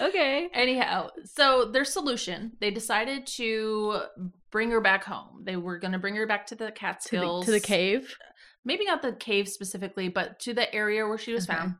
Okay. 0.00 0.48
Anyhow, 0.54 1.10
so 1.24 1.66
their 1.66 1.84
solution, 1.84 2.52
they 2.60 2.70
decided 2.70 3.26
to 3.38 4.00
bring 4.50 4.70
her 4.70 4.80
back 4.80 5.04
home. 5.04 5.42
They 5.44 5.56
were 5.56 5.78
going 5.78 5.92
to 5.92 5.98
bring 5.98 6.16
her 6.16 6.26
back 6.26 6.46
to 6.46 6.54
the 6.54 6.64
To 6.64 6.66
the, 6.66 6.72
Catskills. 6.72 7.44
to 7.44 7.50
the 7.52 7.60
cave. 7.60 8.16
Maybe 8.64 8.84
not 8.84 9.02
the 9.02 9.12
cave 9.12 9.48
specifically, 9.48 10.08
but 10.08 10.40
to 10.40 10.54
the 10.54 10.74
area 10.74 11.06
where 11.06 11.18
she 11.18 11.32
was 11.32 11.48
Okay. 11.48 11.58
found. 11.58 11.74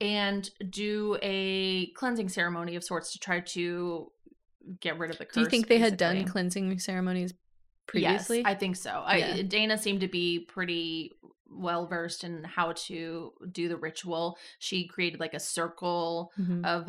and 0.00 0.50
do 0.70 1.16
a 1.22 1.86
cleansing 1.92 2.28
ceremony 2.30 2.74
of 2.74 2.82
sorts 2.82 3.12
to 3.12 3.18
try 3.18 3.40
to 3.40 4.10
get 4.80 4.98
rid 4.98 5.10
of 5.10 5.18
the 5.18 5.24
curse. 5.26 5.34
Do 5.34 5.40
you 5.42 5.46
think 5.46 5.68
they 5.68 5.78
had 5.78 5.96
done 5.96 6.24
cleansing 6.24 6.78
ceremonies 6.80 7.34
previously? 7.86 8.38
Yes, 8.38 8.46
I 8.46 8.54
think 8.54 8.76
so. 8.76 9.02
I, 9.04 9.42
Dana 9.42 9.76
seemed 9.78 10.00
to 10.00 10.08
be 10.08 10.40
pretty 10.40 11.12
well 11.54 11.86
versed 11.86 12.24
in 12.24 12.44
how 12.44 12.72
to 12.72 13.32
do 13.50 13.68
the 13.68 13.76
ritual. 13.76 14.38
She 14.58 14.86
created 14.86 15.20
like 15.20 15.34
a 15.34 15.40
circle 15.40 16.32
Mhm. 16.38 16.64
of 16.64 16.88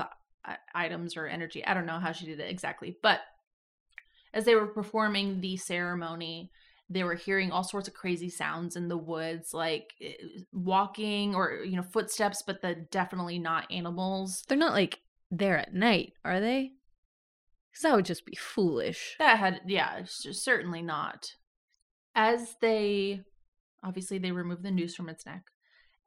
items 0.76 1.16
or 1.16 1.28
energy. 1.28 1.66
I 1.66 1.74
don't 1.74 1.86
know 1.86 2.00
how 2.00 2.12
she 2.12 2.26
did 2.26 2.40
it 2.40 2.50
exactly, 2.50 2.98
but 3.02 3.22
as 4.34 4.46
they 4.46 4.56
were 4.56 4.68
performing 4.68 5.42
the 5.42 5.58
ceremony, 5.58 6.52
they 6.90 7.04
were 7.04 7.16
hearing 7.16 7.52
all 7.52 7.64
sorts 7.64 7.88
of 7.88 7.94
crazy 7.94 8.30
sounds 8.30 8.76
in 8.76 8.88
the 8.88 8.98
woods, 8.98 9.54
like 9.54 9.94
eh, 10.02 10.14
walking 10.52 11.36
or 11.36 11.64
you 11.64 11.76
know 11.76 11.84
footsteps, 11.84 12.44
but 12.46 12.62
the 12.62 12.76
definitely 12.92 13.40
not 13.40 13.72
animals. 13.72 14.44
They're 14.48 14.58
not 14.58 14.74
like 14.74 15.00
there 15.32 15.58
at 15.58 15.74
night, 15.74 16.14
are 16.26 16.40
they? 16.40 16.74
Because 17.72 17.84
that 17.84 17.96
would 17.96 18.06
just 18.06 18.26
be 18.26 18.36
foolish. 18.36 19.16
That 19.20 19.38
had 19.40 19.62
yeah, 19.66 20.02
certainly 20.06 20.82
not. 20.82 21.36
As 22.16 22.56
they 22.62 23.22
obviously 23.84 24.18
they 24.18 24.32
removed 24.32 24.64
the 24.64 24.72
noose 24.72 24.96
from 24.96 25.10
its 25.10 25.26
neck. 25.26 25.44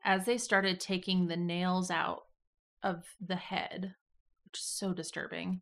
As 0.05 0.25
they 0.25 0.39
started 0.39 0.79
taking 0.81 1.27
the 1.27 1.37
nails 1.37 1.91
out 1.91 2.23
of 2.83 3.05
the 3.21 3.37
head, 3.37 3.95
which 4.45 4.59
is 4.61 4.65
so 4.67 4.93
disturbing. 4.93 5.61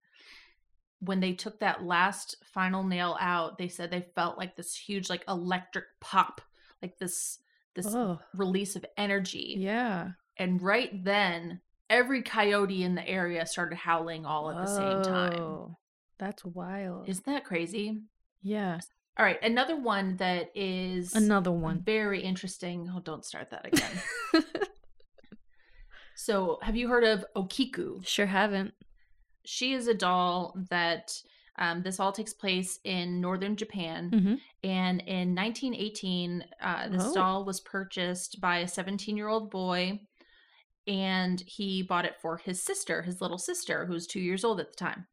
When 1.00 1.20
they 1.20 1.32
took 1.32 1.60
that 1.60 1.82
last 1.82 2.36
final 2.44 2.82
nail 2.84 3.16
out, 3.20 3.58
they 3.58 3.68
said 3.68 3.90
they 3.90 4.06
felt 4.14 4.38
like 4.38 4.56
this 4.56 4.74
huge 4.76 5.10
like 5.10 5.24
electric 5.28 5.84
pop, 6.00 6.40
like 6.82 6.98
this 6.98 7.38
this 7.74 7.86
Oh, 7.94 8.20
release 8.34 8.76
of 8.76 8.84
energy. 8.96 9.56
yeah. 9.58 10.10
And 10.36 10.62
right 10.62 10.90
then, 11.04 11.60
every 11.90 12.22
coyote 12.22 12.82
in 12.84 12.94
the 12.94 13.06
area 13.08 13.44
started 13.46 13.76
howling 13.76 14.24
all 14.26 14.50
at 14.50 14.56
the 14.64 14.66
same 14.76 15.02
time. 15.02 15.76
That's 16.18 16.44
wild. 16.44 17.08
Isn't 17.08 17.26
that 17.26 17.44
crazy? 17.44 18.00
yeah. 18.42 18.80
All 19.16 19.24
right, 19.24 19.38
another 19.42 19.76
one 19.76 20.16
that 20.16 20.50
is 20.56 21.14
Another 21.14 21.52
one. 21.52 21.80
very 21.82 22.20
interesting. 22.22 22.90
Oh, 22.94 23.00
don't 23.00 23.24
start 23.24 23.50
that 23.50 23.66
again. 24.32 24.44
so, 26.16 26.58
have 26.62 26.76
you 26.76 26.88
heard 26.88 27.04
of 27.04 27.24
Okiku? 27.36 28.04
sure 28.06 28.26
haven't. 28.26 28.72
She 29.44 29.72
is 29.74 29.88
a 29.88 29.94
doll 29.94 30.56
that 30.70 31.20
um, 31.56 31.82
this 31.82 32.00
all 32.00 32.10
takes 32.10 32.32
place 32.32 32.80
in 32.82 33.20
northern 33.20 33.54
Japan. 33.54 34.10
Mhm. 34.10 34.40
And 34.64 35.00
in 35.02 35.34
1918, 35.36 36.44
uh, 36.60 36.88
this 36.88 37.04
Oh. 37.04 37.14
doll 37.14 37.44
was 37.44 37.60
purchased 37.60 38.40
by 38.40 38.58
a 38.58 38.68
17 38.68 39.16
year 39.16 39.28
old 39.28 39.50
boy, 39.52 40.00
and 40.88 41.40
he 41.46 41.82
bought 41.82 42.04
it 42.06 42.16
for 42.20 42.38
his 42.38 42.60
sister, 42.60 43.02
his 43.02 43.20
little 43.20 43.38
sister, 43.38 43.86
who 43.86 43.92
was 43.92 44.08
two 44.08 44.18
years 44.20 44.42
old 44.44 44.58
at 44.58 44.70
the 44.72 44.76
time. 44.76 45.06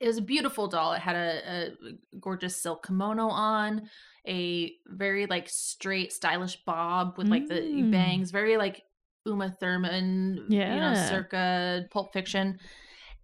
It 0.00 0.06
was 0.06 0.16
a 0.18 0.22
beautiful 0.22 0.66
doll. 0.66 0.94
It 0.94 1.00
had 1.00 1.14
a, 1.16 1.72
a 1.76 2.18
gorgeous 2.18 2.56
silk 2.56 2.86
kimono 2.86 3.28
on, 3.28 3.88
a 4.26 4.72
very 4.86 5.26
like 5.26 5.48
straight, 5.48 6.12
stylish 6.12 6.56
bob 6.64 7.18
with 7.18 7.28
like 7.28 7.46
the 7.46 7.60
Mm. 7.60 7.90
bangs, 7.90 8.30
very 8.30 8.56
like 8.56 8.82
Uma 9.26 9.50
Thurman, 9.60 10.46
you 10.48 10.58
know, 10.58 10.92
Yeah. 10.92 11.08
circa 11.08 11.86
Pulp 11.90 12.12
Fiction. 12.14 12.58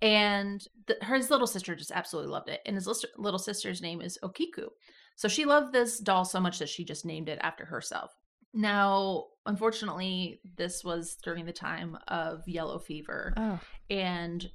And 0.03 0.63
the, 0.87 0.99
his 1.07 1.31
little 1.31 1.47
sister 1.47 1.75
just 1.75 1.91
absolutely 1.91 2.31
loved 2.31 2.51
it. 2.51 2.61
And 2.67 2.77
his 2.77 2.87
little 3.17 3.39
sister's 3.39 3.81
name 3.81 4.03
is 4.03 4.19
Okiku. 4.23 4.69
So 5.17 5.29
she 5.29 5.47
loved 5.47 5.73
this 5.73 5.99
doll 5.99 6.27
so 6.27 6.39
much 6.41 6.59
that 6.59 6.69
she 6.69 6.85
just 6.85 7.07
named 7.07 7.31
it 7.31 7.39
after 7.41 7.65
herself. 7.65 8.13
Now, 8.53 9.25
unfortunately, 9.47 10.41
this 10.57 10.85
was 10.85 11.17
during 11.23 11.47
the 11.47 11.53
time 11.53 11.97
of 12.09 12.47
yellow 12.47 12.79
fever, 12.79 13.33
Oh, 13.37 13.59
and 13.89 14.47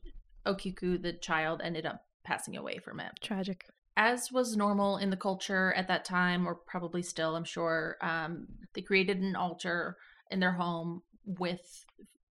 Okiku, 0.45 1.01
the 1.01 1.13
child, 1.13 1.61
ended 1.63 1.85
up 1.87 2.03
passing 2.23 2.57
away 2.57 2.77
from 2.77 2.99
it. 2.99 3.11
tragic. 3.21 3.65
As 3.97 4.31
was 4.31 4.55
normal 4.55 4.97
in 4.97 5.09
the 5.09 5.17
culture 5.17 5.73
at 5.73 5.87
that 5.89 6.05
time, 6.05 6.47
or 6.47 6.55
probably 6.55 7.01
still, 7.01 7.35
I'm 7.35 7.43
sure, 7.43 7.97
um, 8.01 8.47
they 8.73 8.81
created 8.81 9.19
an 9.19 9.35
altar 9.35 9.97
in 10.29 10.39
their 10.39 10.53
home 10.53 11.01
with 11.25 11.85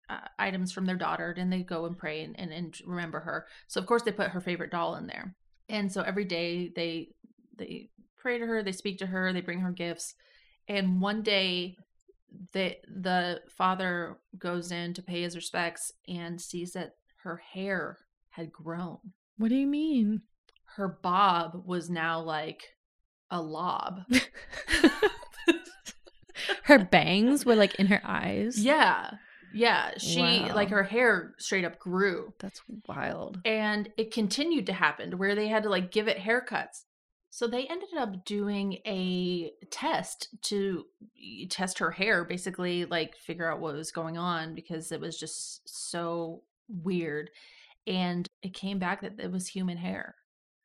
uh, 0.10 0.20
items 0.38 0.72
from 0.72 0.86
their 0.86 0.98
daughter, 0.98 1.34
and 1.38 1.52
they 1.52 1.64
go 1.64 1.86
and 1.86 1.98
pray 1.98 2.24
and, 2.24 2.40
and, 2.40 2.52
and 2.52 2.78
remember 2.86 3.22
her. 3.22 3.48
So 3.68 3.80
of 3.80 3.88
course 3.88 4.04
they 4.04 4.12
put 4.12 4.32
her 4.32 4.42
favorite 4.42 4.72
doll 4.72 4.96
in 4.96 5.08
there, 5.08 5.36
and 5.70 5.92
so 5.92 6.02
every 6.02 6.26
day 6.26 6.72
they 6.76 7.10
they 7.58 7.90
pray 8.18 8.38
to 8.38 8.46
her, 8.46 8.62
they 8.62 8.72
speak 8.72 8.98
to 9.00 9.08
her, 9.08 9.32
they 9.32 9.42
bring 9.42 9.62
her 9.62 9.72
gifts, 9.72 10.14
and 10.68 11.02
one 11.02 11.24
day 11.24 11.78
the 12.54 12.76
the 12.88 13.42
father 13.50 14.18
goes 14.38 14.72
in 14.72 14.94
to 14.94 15.02
pay 15.02 15.22
his 15.22 15.36
respects 15.36 15.92
and 16.08 16.40
sees 16.40 16.74
that 16.74 16.96
her 17.24 17.38
hair 17.38 17.98
had 18.32 18.52
grown. 18.52 19.00
What 19.38 19.50
do 19.50 19.56
you 19.56 19.68
mean? 19.68 20.22
Her 20.76 20.88
bob 20.88 21.64
was 21.66 21.90
now 21.90 22.22
like 22.22 22.76
a 23.30 23.42
lob. 23.42 24.02
her 26.64 26.80
bangs 26.80 27.46
were 27.46 27.56
like 27.56 27.76
in 27.76 27.88
her 27.88 28.02
eyes. 28.04 28.60
Yeah. 28.60 29.12
Yeah. 29.54 29.92
She 29.98 30.22
like 30.54 30.70
her 30.70 30.84
hair 30.84 31.34
straight 31.38 31.66
up 31.66 31.80
grew. 31.80 32.34
That's 32.40 32.62
wild. 32.88 33.40
And 33.46 33.90
it 33.98 34.14
continued 34.14 34.68
to 34.68 34.74
happen 34.74 35.12
to 35.12 35.18
where 35.18 35.36
they 35.36 35.48
had 35.48 35.64
to 35.64 35.70
like 35.70 35.92
give 35.92 36.08
it 36.08 36.18
haircuts. 36.18 36.84
So 37.30 37.48
they 37.48 37.68
ended 37.68 37.90
up 37.98 38.24
doing 38.24 38.80
a 38.88 39.52
test 39.70 40.30
to 40.44 40.86
test 41.50 41.80
her 41.80 41.92
hair, 41.92 42.24
basically 42.24 42.86
like 42.86 43.18
figure 43.18 43.52
out 43.52 43.60
what 43.60 43.76
was 43.76 43.92
going 43.92 44.18
on 44.18 44.56
because 44.56 44.94
it 44.94 45.02
was 45.02 45.20
just 45.20 45.68
so 45.68 46.44
weird. 46.70 47.30
And 47.88 48.28
it 48.42 48.54
came 48.54 48.80
back 48.80 49.02
that 49.02 49.20
it 49.20 49.32
was 49.32 49.48
human 49.48 49.78
hair. 49.78 50.16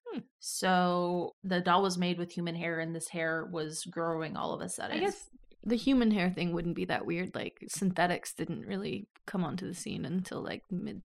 Hmm. 0.09 0.21
So 0.39 1.35
the 1.45 1.61
doll 1.61 1.83
was 1.83 1.99
made 1.99 2.19
with 2.19 2.33
human 2.33 2.55
hair 2.55 2.81
and 2.81 2.95
this 2.95 3.09
hair 3.09 3.49
was 3.51 3.85
growing 3.85 4.37
all 4.37 4.55
of 4.55 4.61
a 4.61 4.69
sudden. 4.69 4.97
I 4.97 5.01
guess 5.01 5.29
the 5.65 5.77
human 5.77 6.11
hair 6.11 6.31
thing 6.31 6.53
wouldn't 6.53 6.77
be 6.77 6.87
that 6.87 7.07
weird. 7.07 7.35
Like 7.35 7.59
synthetics 7.69 8.33
didn't 8.33 8.67
really 8.67 9.09
come 9.27 9.45
onto 9.45 9.67
the 9.67 9.75
scene 9.75 10.05
until 10.05 10.43
like 10.43 10.63
mid 10.71 11.03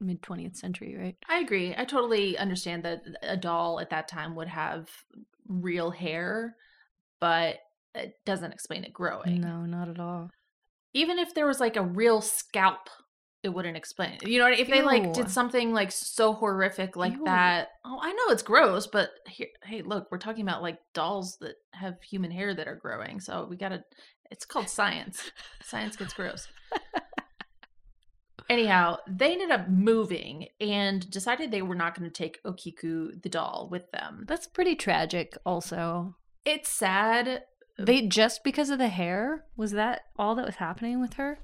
mid 0.00 0.22
twentieth 0.22 0.56
century, 0.56 0.96
right? 0.96 1.16
I 1.28 1.38
agree. 1.38 1.74
I 1.76 1.84
totally 1.84 2.36
understand 2.36 2.84
that 2.84 3.02
a 3.22 3.36
doll 3.36 3.80
at 3.80 3.90
that 3.90 4.08
time 4.08 4.34
would 4.36 4.48
have 4.48 4.88
real 5.48 5.90
hair, 5.90 6.56
but 7.20 7.56
it 7.94 8.14
doesn't 8.24 8.52
explain 8.52 8.84
it 8.84 8.92
growing. 8.92 9.40
No, 9.40 9.64
not 9.64 9.88
at 9.88 10.00
all. 10.00 10.30
Even 10.94 11.18
if 11.18 11.34
there 11.34 11.46
was 11.46 11.60
like 11.60 11.76
a 11.76 11.82
real 11.82 12.20
scalp, 12.20 12.88
it 13.42 13.48
wouldn't 13.48 13.76
explain. 13.76 14.18
You 14.22 14.38
know, 14.38 14.46
if 14.48 14.68
they 14.68 14.82
like 14.82 15.12
did 15.12 15.30
something 15.30 15.72
like 15.72 15.90
so 15.90 16.32
horrific 16.32 16.96
like 16.96 17.14
Ew. 17.14 17.24
that. 17.24 17.68
Oh, 17.84 17.98
I 18.00 18.12
know 18.12 18.28
it's 18.32 18.42
gross, 18.42 18.86
but 18.86 19.10
here, 19.26 19.48
hey, 19.64 19.82
look, 19.82 20.08
we're 20.10 20.18
talking 20.18 20.42
about 20.46 20.62
like 20.62 20.78
dolls 20.94 21.38
that 21.40 21.56
have 21.72 22.00
human 22.02 22.30
hair 22.30 22.54
that 22.54 22.68
are 22.68 22.76
growing. 22.76 23.18
So 23.20 23.46
we 23.50 23.56
got 23.56 23.70
to 23.70 23.82
it's 24.30 24.44
called 24.44 24.68
science. 24.68 25.30
science 25.62 25.96
gets 25.96 26.14
gross. 26.14 26.48
Anyhow, 28.50 28.96
they 29.08 29.32
ended 29.32 29.50
up 29.50 29.68
moving 29.68 30.48
and 30.60 31.08
decided 31.10 31.50
they 31.50 31.62
were 31.62 31.74
not 31.74 31.98
going 31.98 32.10
to 32.10 32.14
take 32.14 32.42
Okiku 32.42 33.22
the 33.22 33.28
doll 33.28 33.68
with 33.70 33.90
them. 33.92 34.24
That's 34.28 34.46
pretty 34.46 34.74
tragic. 34.74 35.36
Also, 35.46 36.16
It's 36.44 36.68
sad. 36.68 37.44
they 37.78 38.06
just 38.06 38.44
because 38.44 38.68
of 38.68 38.78
the 38.78 38.88
hair 38.88 39.44
was 39.56 39.72
that 39.72 40.02
all 40.18 40.34
that 40.34 40.44
was 40.44 40.56
happening 40.56 41.00
with 41.00 41.14
her? 41.14 41.38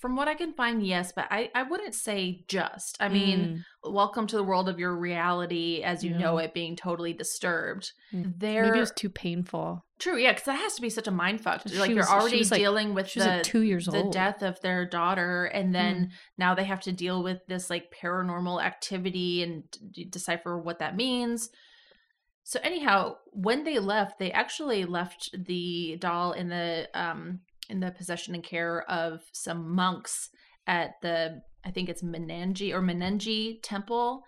From 0.00 0.14
what 0.14 0.28
I 0.28 0.34
can 0.34 0.52
find, 0.52 0.86
yes, 0.86 1.12
but 1.14 1.26
I, 1.30 1.50
I 1.54 1.64
wouldn't 1.64 1.94
say 1.94 2.44
just. 2.46 2.96
I 3.00 3.08
mean, 3.08 3.64
welcome 3.82 4.26
to 4.28 4.36
the 4.36 4.44
world 4.44 4.68
of 4.68 4.78
your 4.78 4.94
reality 4.96 5.82
as 5.82 6.04
you 6.04 6.12
Yeah. 6.12 6.18
know 6.18 6.38
it 6.38 6.54
being 6.54 6.76
totally 6.76 7.12
disturbed. 7.12 7.90
Mm. 8.12 8.34
There, 8.38 8.62
maybe 8.66 8.76
it 8.78 8.80
was 8.80 8.92
too 8.92 9.10
painful. 9.10 9.84
true, 9.98 10.16
yeah, 10.16 10.30
because 10.30 10.44
that 10.44 10.60
has 10.60 10.74
to 10.76 10.80
be 10.82 10.90
such 10.90 11.08
a 11.08 11.10
mind 11.10 11.40
fuck. 11.40 11.62
Like 11.66 11.74
was- 11.74 11.88
you're 11.88 12.08
already 12.08 12.38
was, 12.38 12.52
like- 12.52 12.60
dealing 12.60 12.94
with 12.94 13.12
the 13.12 13.20
like 13.26 13.42
two 13.42 13.62
years 13.62 13.86
the 13.86 14.02
old. 14.04 14.12
death 14.12 14.42
of 14.44 14.60
their 14.60 14.86
daughter 14.86 15.46
and 15.46 15.74
then 15.74 15.96
Mm. 16.06 16.10
now 16.38 16.54
they 16.54 16.64
have 16.64 16.80
to 16.82 16.92
deal 16.92 17.20
with 17.24 17.44
this 17.48 17.68
like 17.68 17.92
paranormal 18.00 18.62
activity 18.62 19.42
and 19.42 19.64
d- 19.90 20.04
decipher 20.04 20.56
what 20.56 20.78
that 20.78 20.94
means 20.94 21.50
so 22.44 22.60
anyhow 22.62 23.16
when 23.32 23.64
they 23.64 23.78
left 23.80 24.18
they 24.20 24.30
actually 24.30 24.84
left 24.84 25.30
the 25.46 25.96
doll 26.00 26.30
in 26.32 26.48
the 26.48 26.88
um 26.94 27.40
in 27.68 27.80
the 27.80 27.90
possession 27.90 28.34
and 28.34 28.44
care 28.44 28.82
of 28.90 29.20
some 29.32 29.74
monks 29.74 30.28
at 30.66 30.92
the 31.02 31.40
i 31.64 31.70
think 31.70 31.88
it's 31.88 32.02
menengi 32.02 32.72
or 32.72 32.82
menengi 32.82 33.58
temple 33.62 34.22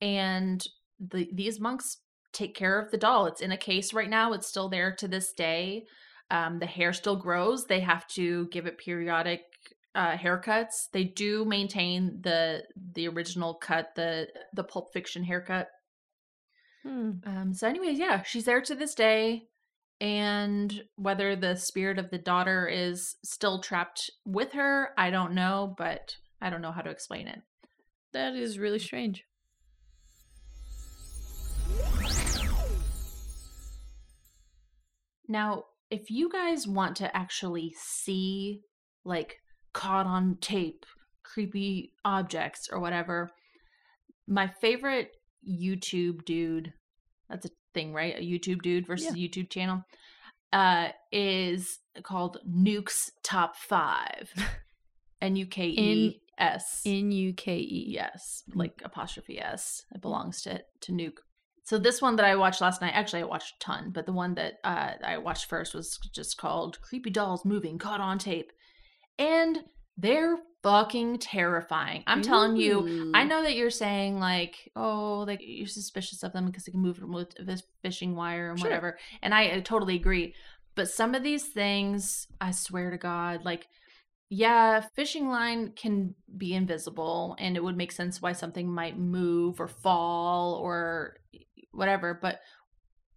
and 0.00 0.66
the 0.98 1.28
these 1.32 1.60
monks 1.60 1.98
take 2.32 2.54
care 2.54 2.78
of 2.78 2.90
the 2.90 2.98
doll 2.98 3.26
it's 3.26 3.40
in 3.40 3.52
a 3.52 3.56
case 3.56 3.94
right 3.94 4.10
now 4.10 4.32
it's 4.32 4.46
still 4.46 4.68
there 4.68 4.94
to 4.94 5.08
this 5.08 5.32
day 5.32 5.84
um, 6.30 6.58
the 6.58 6.66
hair 6.66 6.92
still 6.92 7.16
grows. 7.16 7.66
They 7.66 7.80
have 7.80 8.06
to 8.08 8.48
give 8.48 8.66
it 8.66 8.78
periodic 8.78 9.42
uh, 9.94 10.16
haircuts. 10.16 10.88
They 10.92 11.04
do 11.04 11.44
maintain 11.44 12.20
the 12.22 12.64
the 12.92 13.08
original 13.08 13.54
cut, 13.54 13.94
the 13.94 14.28
the 14.52 14.64
Pulp 14.64 14.92
Fiction 14.92 15.22
haircut. 15.24 15.68
Hmm. 16.82 17.10
Um, 17.24 17.54
so, 17.54 17.68
anyways, 17.68 17.98
yeah, 17.98 18.22
she's 18.22 18.44
there 18.44 18.60
to 18.62 18.74
this 18.74 18.94
day, 18.94 19.44
And 20.00 20.82
whether 20.96 21.34
the 21.36 21.56
spirit 21.56 21.98
of 21.98 22.10
the 22.10 22.18
daughter 22.18 22.68
is 22.68 23.16
still 23.24 23.60
trapped 23.60 24.10
with 24.26 24.52
her, 24.52 24.90
I 24.98 25.10
don't 25.10 25.32
know, 25.32 25.74
but 25.78 26.16
I 26.40 26.50
don't 26.50 26.60
know 26.60 26.72
how 26.72 26.82
to 26.82 26.90
explain 26.90 27.28
it. 27.28 27.40
That 28.12 28.34
is 28.34 28.58
really 28.58 28.78
strange. 28.78 29.24
Now, 35.28 35.64
if 35.90 36.10
you 36.10 36.28
guys 36.30 36.66
want 36.66 36.96
to 36.96 37.16
actually 37.16 37.74
see 37.78 38.60
like 39.04 39.38
caught 39.72 40.06
on 40.06 40.36
tape 40.40 40.84
creepy 41.22 41.92
objects 42.04 42.68
or 42.70 42.80
whatever, 42.80 43.30
my 44.26 44.48
favorite 44.60 45.10
YouTube 45.48 46.24
dude, 46.24 46.72
that's 47.28 47.46
a 47.46 47.50
thing, 47.76 47.92
right? 47.92 48.16
A 48.16 48.22
YouTube 48.22 48.62
dude 48.62 48.86
versus 48.86 49.14
Yeah. 49.14 49.28
YouTube 49.28 49.50
channel, 49.50 49.82
uh, 50.52 50.88
is 51.12 51.78
called 52.02 52.38
Nuke's 52.48 53.10
Top 53.22 53.54
5. 53.56 54.32
N 55.20 55.36
U 55.36 55.46
K 55.46 55.66
E 55.68 56.20
S. 56.38 56.82
N 56.86 57.10
U 57.12 57.32
K 57.34 57.56
E. 57.56 57.84
Yes, 57.88 58.42
like 58.54 58.80
apostrophe 58.84 59.38
S. 59.40 59.82
It 59.94 60.00
belongs 60.02 60.42
to 60.42 60.62
to 60.82 60.92
Nuke. 60.92 61.18
So 61.64 61.78
this 61.78 62.00
one 62.00 62.16
that 62.16 62.26
I 62.26 62.36
watched 62.36 62.60
last 62.60 62.80
night, 62.80 62.92
actually 62.94 63.22
I 63.22 63.26
watched 63.26 63.54
a 63.56 63.64
ton, 63.64 63.90
but 63.92 64.06
the 64.06 64.12
one 64.12 64.34
that 64.34 64.54
uh, 64.62 64.92
I 65.04 65.18
watched 65.18 65.46
first 65.46 65.74
was 65.74 65.98
just 66.14 66.36
called 66.38 66.80
"Creepy 66.80 67.10
Dolls 67.10 67.44
Moving 67.44 67.78
Caught 67.78 68.00
on 68.00 68.18
Tape," 68.18 68.52
and 69.18 69.64
they're 69.96 70.36
fucking 70.62 71.18
terrifying. 71.18 72.02
I'm 72.06 72.22
telling 72.22 72.56
you. 72.56 73.12
I 73.14 73.24
know 73.24 73.42
that 73.42 73.56
you're 73.56 73.70
saying 73.70 74.18
like, 74.18 74.70
oh, 74.74 75.24
like 75.26 75.40
you're 75.42 75.66
suspicious 75.66 76.22
of 76.22 76.32
them 76.32 76.46
because 76.46 76.64
they 76.64 76.72
can 76.72 76.80
move 76.80 77.00
with 77.02 77.34
this 77.44 77.62
fishing 77.82 78.16
wire 78.16 78.50
and 78.50 78.58
Sure. 78.58 78.68
whatever, 78.68 78.98
and 79.22 79.34
I 79.34 79.48
uh, 79.50 79.60
totally 79.60 79.96
agree. 79.96 80.34
But 80.74 80.88
some 80.88 81.14
of 81.14 81.22
these 81.22 81.44
things, 81.44 82.26
I 82.40 82.50
swear 82.50 82.90
to 82.90 82.98
God, 82.98 83.44
like 83.44 83.66
yeah, 84.28 84.80
fishing 84.80 85.28
line 85.28 85.72
can 85.76 86.14
be 86.36 86.52
invisible 86.52 87.36
and 87.38 87.56
it 87.56 87.62
would 87.62 87.76
make 87.76 87.92
sense 87.92 88.20
why 88.20 88.32
something 88.32 88.68
might 88.68 88.98
move 88.98 89.60
or 89.60 89.68
fall 89.68 90.54
or 90.54 91.18
whatever. 91.70 92.18
But 92.20 92.40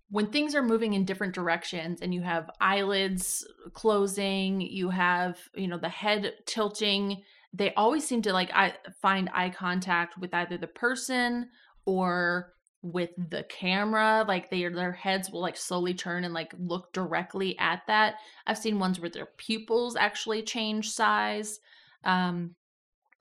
when 0.10 0.28
things 0.28 0.56
are 0.56 0.64
moving 0.64 0.94
in 0.94 1.06
different 1.06 1.36
directions 1.36 2.02
and 2.02 2.14
you 2.14 2.22
have 2.22 2.50
eyelids 2.60 3.46
closing, 3.74 4.60
you 4.60 4.90
have, 4.90 5.38
you 5.56 5.68
know, 5.68 5.78
the 5.78 5.90
head 5.90 6.34
tilting, 6.46 7.22
they 7.54 7.74
always 7.76 8.08
seem 8.08 8.22
to 8.24 8.34
like 8.34 8.52
I 8.54 8.74
find 9.02 9.30
eye 9.34 9.50
contact 9.50 10.18
with 10.18 10.34
either 10.34 10.58
the 10.58 10.68
person 10.68 11.50
or 11.86 12.54
with 12.82 13.10
the 13.18 13.44
camera 13.44 14.24
like 14.26 14.50
they 14.50 14.66
their 14.70 14.94
heads 14.94 15.30
will 15.30 15.42
like 15.42 15.58
slowly 15.58 15.94
turn 15.94 16.24
and 16.24 16.34
like 16.34 16.54
look 16.58 16.94
directly 16.94 17.58
at 17.60 17.82
that. 17.88 18.16
I've 18.48 18.58
seen 18.58 18.80
ones 18.80 19.00
where 19.00 19.10
their 19.10 19.30
pupils 19.38 19.96
actually 19.96 20.44
change 20.44 20.90
size 20.90 21.60
um 22.06 22.56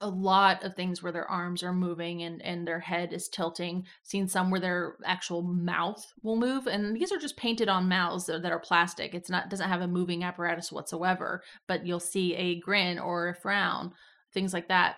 a 0.01 0.09
lot 0.09 0.63
of 0.63 0.75
things 0.75 1.03
where 1.03 1.11
their 1.11 1.29
arms 1.29 1.61
are 1.61 1.73
moving 1.73 2.23
and 2.23 2.41
and 2.41 2.65
their 2.65 2.79
head 2.79 3.11
is 3.11 3.27
tilting 3.27 3.85
seen 4.03 4.27
some 4.27 4.49
where 4.49 4.61
their 4.61 4.95
actual 5.05 5.41
mouth 5.41 6.05
will 6.23 6.37
move 6.37 6.67
and 6.67 6.95
these 6.95 7.11
are 7.11 7.17
just 7.17 7.35
painted 7.35 7.67
on 7.67 7.89
mouths 7.89 8.25
that, 8.25 8.41
that 8.41 8.51
are 8.51 8.59
plastic 8.59 9.13
it's 9.13 9.29
not 9.29 9.49
doesn't 9.49 9.67
have 9.67 9.81
a 9.81 9.87
moving 9.87 10.23
apparatus 10.23 10.71
whatsoever 10.71 11.43
but 11.67 11.85
you'll 11.85 11.99
see 11.99 12.33
a 12.35 12.59
grin 12.61 12.97
or 12.97 13.29
a 13.29 13.35
frown 13.35 13.91
things 14.33 14.53
like 14.53 14.67
that. 14.67 14.95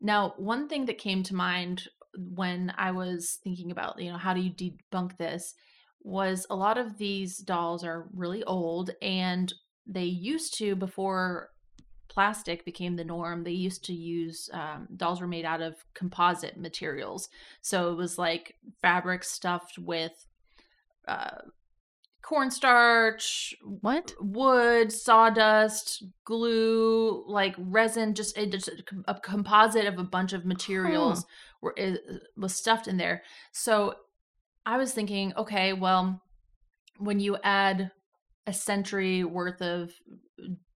Now 0.00 0.34
one 0.36 0.68
thing 0.68 0.86
that 0.86 0.98
came 0.98 1.22
to 1.24 1.34
mind 1.34 1.88
when 2.14 2.72
I 2.76 2.90
was 2.90 3.38
thinking 3.42 3.70
about, 3.70 4.00
you 4.00 4.10
know, 4.10 4.18
how 4.18 4.34
do 4.34 4.40
you 4.40 4.50
debunk 4.50 5.16
this 5.16 5.54
was 6.02 6.46
a 6.50 6.56
lot 6.56 6.78
of 6.78 6.98
these 6.98 7.38
dolls 7.38 7.84
are 7.84 8.08
really 8.12 8.42
old 8.44 8.90
and 9.00 9.52
they 9.86 10.04
used 10.04 10.58
to 10.58 10.74
before 10.74 11.48
plastic 12.12 12.64
became 12.64 12.96
the 12.96 13.04
norm 13.04 13.42
they 13.42 13.50
used 13.50 13.84
to 13.84 13.92
use 13.92 14.50
um, 14.52 14.86
dolls 14.96 15.20
were 15.20 15.26
made 15.26 15.44
out 15.44 15.62
of 15.62 15.84
composite 15.94 16.58
materials 16.58 17.28
so 17.60 17.90
it 17.90 17.96
was 17.96 18.18
like 18.18 18.54
fabric 18.80 19.24
stuffed 19.24 19.78
with 19.78 20.26
uh, 21.08 21.38
cornstarch 22.22 23.54
What? 23.62 24.14
wood, 24.20 24.92
sawdust, 24.92 26.04
glue, 26.24 27.24
like 27.26 27.54
resin, 27.58 28.14
just 28.14 28.38
a, 28.38 28.46
just 28.46 28.68
a 28.68 28.82
a 29.08 29.14
composite 29.20 29.86
of 29.86 29.98
a 29.98 30.04
bunch 30.04 30.32
of 30.32 30.46
materials 30.46 31.26
were 31.60 31.74
is, 31.76 31.98
was 32.36 32.54
stuffed 32.54 32.86
in 32.88 32.96
there. 32.96 33.22
So 33.50 33.96
I 34.64 34.76
was 34.76 34.92
thinking, 34.92 35.32
okay, 35.36 35.72
well, 35.72 36.22
when 36.98 37.18
you 37.20 37.36
add 37.42 37.90
a 38.46 38.52
century 38.52 39.24
worth 39.24 39.60
of 39.60 39.92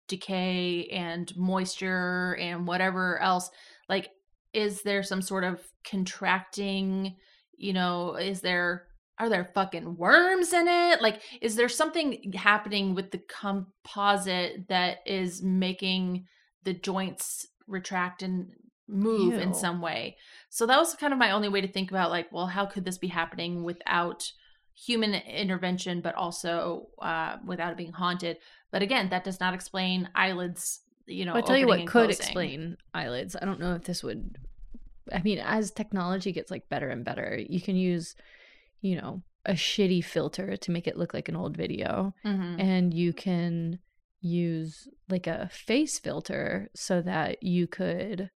decay 0.09 0.87
and 0.87 1.35
moisture 1.37 2.37
and 2.41 2.67
whatever 2.67 3.21
else, 3.21 3.51
like, 3.89 4.11
is 4.53 4.83
there 4.83 5.03
some 5.03 5.23
sort 5.23 5.45
of 5.45 5.61
contracting? 5.85 7.17
You 7.57 7.73
know, 7.73 8.17
is 8.17 8.41
there 8.41 8.87
are 9.19 9.29
there 9.29 9.51
fucking 9.55 9.97
worms 9.97 10.53
in 10.53 10.69
it? 10.69 11.01
Like, 11.01 11.23
is 11.41 11.57
there 11.57 11.69
something 11.69 12.33
happening 12.35 12.95
with 12.95 13.11
the 13.11 13.23
composite 13.29 14.69
that 14.69 14.99
is 15.07 15.43
making 15.43 16.27
the 16.65 16.75
joints 16.75 17.47
retract 17.67 18.23
and 18.23 18.51
move 18.89 19.35
in 19.35 19.55
some 19.55 19.81
way? 19.81 20.17
So 20.51 20.67
that 20.67 20.79
was 20.79 20.95
kind 20.95 21.15
of 21.15 21.19
my 21.19 21.31
only 21.31 21.49
way 21.49 21.63
to 21.63 21.69
think 21.69 21.91
about, 21.91 22.11
like, 22.11 22.31
well, 22.31 22.47
how 22.47 22.67
could 22.67 22.85
this 22.85 22.99
be 22.99 23.09
happening 23.09 23.65
without 23.65 24.31
human 24.77 25.15
intervention, 25.15 26.01
but 26.01 26.15
also 26.15 26.89
uh, 27.01 27.37
without 27.45 27.73
it 27.73 27.77
being 27.79 27.93
haunted? 27.93 28.37
But 28.71 28.83
again, 28.83 29.09
that 29.11 29.25
does 29.25 29.41
not 29.41 29.55
explain 29.55 30.09
eyelids. 30.15 30.81
You 31.07 31.25
know, 31.25 31.35
I'll 31.35 31.43
tell 31.43 31.57
you 31.59 31.67
what 31.67 31.81
could 31.81 31.91
closing. 31.91 32.11
explain 32.11 32.77
eyelids. 32.93 33.37
I 33.41 33.45
don't 33.45 33.61
know 33.61 33.75
if 33.75 33.85
this 33.85 34.03
would. 34.03 34.37
I 35.13 35.23
mean, 35.23 35.39
as 35.39 35.71
technology 35.71 36.33
gets 36.33 36.51
like 36.51 36.69
better 36.69 36.89
and 36.91 37.05
better, 37.05 37.41
you 37.49 37.61
can 37.61 37.77
use, 37.77 38.17
you 38.81 38.97
know, 38.97 39.23
a 39.45 39.53
shitty 39.53 40.05
filter 40.05 40.57
to 40.57 40.71
make 40.73 40.89
it 40.89 40.97
look 40.97 41.15
like 41.15 41.29
an 41.29 41.37
old 41.37 41.57
video, 41.57 42.13
Mhm. 42.25 42.61
and 42.61 42.93
you 42.93 43.13
can 43.13 43.79
use 44.21 44.89
like 45.09 45.29
a 45.29 45.49
face 45.53 46.01
filter 46.01 46.69
so 46.75 47.01
that 47.03 47.41
you 47.45 47.69
could 47.69 48.31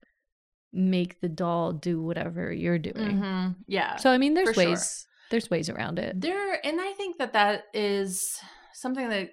make 0.72 1.20
the 1.20 1.28
doll 1.28 1.72
do 1.72 2.00
whatever 2.00 2.52
you're 2.52 2.78
doing. 2.78 3.18
Mhm. 3.18 3.56
Yeah. 3.66 3.96
So 3.96 4.10
I 4.10 4.18
mean, 4.18 4.34
there's 4.34 4.56
ways. 4.56 5.08
There's 5.30 5.50
ways 5.50 5.68
around 5.68 5.98
it. 5.98 6.20
There, 6.20 6.64
and 6.64 6.80
I 6.80 6.92
think 6.92 7.18
that 7.18 7.32
that 7.32 7.64
is 7.72 8.38
something 8.74 9.08
that 9.08 9.30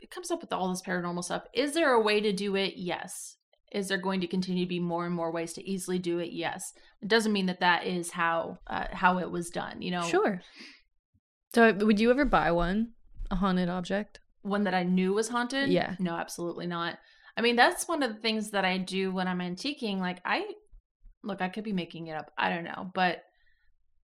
it 0.00 0.10
comes 0.10 0.30
up 0.30 0.40
with 0.40 0.52
all 0.52 0.70
this 0.70 0.82
paranormal 0.82 1.24
stuff. 1.24 1.44
Is 1.54 1.74
there 1.74 1.92
a 1.92 2.02
way 2.02 2.20
to 2.20 2.32
do 2.32 2.56
it? 2.56 2.74
Yes. 2.76 3.36
Is 3.70 3.88
there 3.88 3.98
going 3.98 4.22
to 4.22 4.26
continue 4.26 4.64
to 4.64 4.68
be 4.68 4.80
more 4.80 5.04
and 5.04 5.14
more 5.14 5.30
ways 5.30 5.52
to 5.54 5.68
easily 5.68 5.98
do 5.98 6.18
it? 6.18 6.32
Yes. 6.32 6.72
It 7.02 7.08
doesn't 7.08 7.32
mean 7.32 7.46
that 7.46 7.60
that 7.60 7.86
is 7.86 8.10
how 8.10 8.58
uh, 8.66 8.86
how 8.92 9.18
it 9.18 9.30
was 9.30 9.50
done. 9.50 9.82
You 9.82 9.90
know, 9.90 10.02
Sure. 10.02 10.40
So 11.54 11.72
would 11.72 12.00
you 12.00 12.10
ever 12.10 12.24
buy 12.24 12.50
one, 12.50 12.92
a 13.30 13.36
haunted 13.36 13.68
object? 13.68 14.20
one 14.42 14.64
that 14.64 14.74
I 14.74 14.82
knew 14.82 15.12
was 15.12 15.28
haunted. 15.28 15.68
Yeah. 15.70 15.94
No, 15.98 16.14
absolutely 16.14 16.66
not. 16.66 16.98
I 17.36 17.40
mean, 17.40 17.56
that's 17.56 17.86
one 17.86 18.02
of 18.02 18.12
the 18.12 18.20
things 18.20 18.50
that 18.50 18.64
I 18.64 18.78
do 18.78 19.12
when 19.12 19.28
I'm 19.28 19.38
antiquing. 19.38 19.98
Like, 19.98 20.20
I 20.24 20.44
look, 21.22 21.40
I 21.40 21.48
could 21.48 21.64
be 21.64 21.72
making 21.72 22.08
it 22.08 22.16
up. 22.16 22.32
I 22.36 22.48
don't 22.50 22.64
know, 22.64 22.90
but 22.94 23.22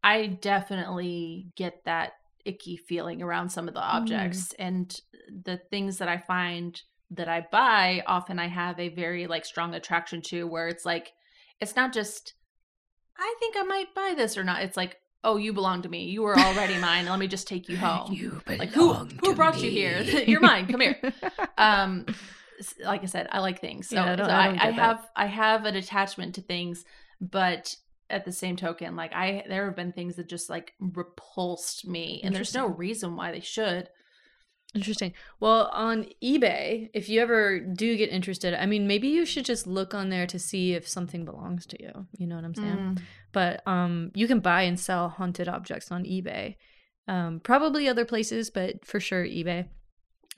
I 0.04 0.28
definitely 0.28 1.47
get 1.56 1.84
that 1.86 2.14
icky 2.45 2.76
feeling 2.78 3.22
around 3.22 3.49
some 3.49 3.68
of 3.68 3.74
the 3.74 3.80
objects 3.82 4.54
and 4.60 4.93
the 5.30 5.58
things 5.70 5.99
that 5.99 6.10
I 6.10 6.18
find 6.18 6.80
that 7.12 7.30
I 7.30 7.47
buy. 7.51 8.04
Often, 8.06 8.39
I 8.39 8.47
have 8.47 8.80
a 8.80 8.89
very 8.89 9.28
like 9.28 9.45
strong 9.45 9.74
attraction 9.74 10.22
to 10.24 10.45
where 10.47 10.68
it's 10.68 10.86
like, 10.86 11.14
it's 11.62 11.76
not 11.76 11.93
just, 11.93 12.34
I 13.18 13.34
think 13.39 13.56
I 13.58 13.64
might 13.64 13.95
buy 13.95 14.14
this 14.18 14.38
or 14.38 14.43
not. 14.43 14.62
It's 14.64 14.76
like, 14.76 14.97
oh, 15.24 15.38
you 15.38 15.54
belong 15.54 15.84
to 15.84 15.89
me. 15.89 16.04
You 16.06 16.22
were 16.24 16.38
already 16.38 16.78
mine. 16.80 17.06
Let 17.06 17.20
me 17.20 17.28
just 17.28 17.47
take 17.47 17.70
you 17.70 17.78
home. 17.88 18.12
You 18.12 18.41
belong 18.45 18.60
like 18.60 18.72
who 18.72 18.93
who 18.93 19.36
brought 19.36 19.62
you 19.62 19.72
here? 19.72 20.01
You're 20.28 20.41
mine. 20.41 20.68
Come 20.68 20.82
here 20.82 20.99
um 21.58 22.06
like 22.86 23.01
i 23.04 23.06
said 23.06 23.28
i 23.32 23.39
like 23.39 23.60
things 23.60 23.89
so, 23.89 23.95
Yeah, 23.95 24.14
I 24.14 24.16
so 24.16 24.24
I 24.24 24.26
I, 24.26 24.47
don't 24.47 24.60
I, 24.60 24.66
get 24.68 24.76
that. 24.76 24.82
have 24.82 25.10
i 25.16 25.26
have 25.26 25.66
an 25.66 25.76
attachment 25.76 26.36
to 26.36 26.41
things 26.41 26.86
but 27.20 27.76
at 28.14 28.26
the 28.26 28.32
same 28.32 28.55
token 28.55 28.95
like 28.95 29.14
i 29.14 29.43
there 29.49 29.66
have 29.66 29.76
been 29.76 29.91
things 29.91 30.16
that 30.16 30.30
just 30.30 30.49
like 30.49 30.74
repulsed 30.80 31.88
me 31.88 32.22
and 32.24 32.36
there's 32.36 32.53
no 32.53 32.68
reason 32.68 33.16
why 33.16 33.32
they 33.32 33.39
should 33.39 33.89
Interesting. 34.76 35.14
Well, 35.39 35.70
on 35.72 36.07
eBay, 36.24 36.89
if 36.93 37.07
you 37.07 37.22
ever 37.22 37.59
do 37.59 37.95
get 37.95 38.09
interested, 38.09 38.55
I 38.55 38.66
mean, 38.66 38.88
maybe 38.88 39.07
you 39.07 39.24
should 39.24 39.45
just 39.45 39.68
look 39.68 39.93
on 39.93 40.09
there 40.09 40.26
to 40.26 40.39
see 40.39 40.74
if 40.74 40.88
something 40.88 41.26
belongs 41.26 41.68
to 41.68 41.82
you. 41.82 42.07
You 42.18 42.26
know 42.26 42.36
what 42.36 42.43
I'm 42.43 42.55
saying? 42.55 42.78
Mm. 42.78 43.01
But 43.32 43.61
um, 43.68 44.11
you 44.16 44.28
can 44.28 44.39
buy 44.39 44.64
and 44.64 44.80
sell 44.80 45.09
haunted 45.09 45.47
objects 45.47 45.91
on 45.91 46.05
eBay. 46.05 46.55
Um, 47.07 47.39
probably 47.43 47.88
other 47.88 48.05
places, 48.05 48.49
but 48.49 48.84
for 48.84 48.99
sure 48.99 49.24
eBay. 49.24 49.68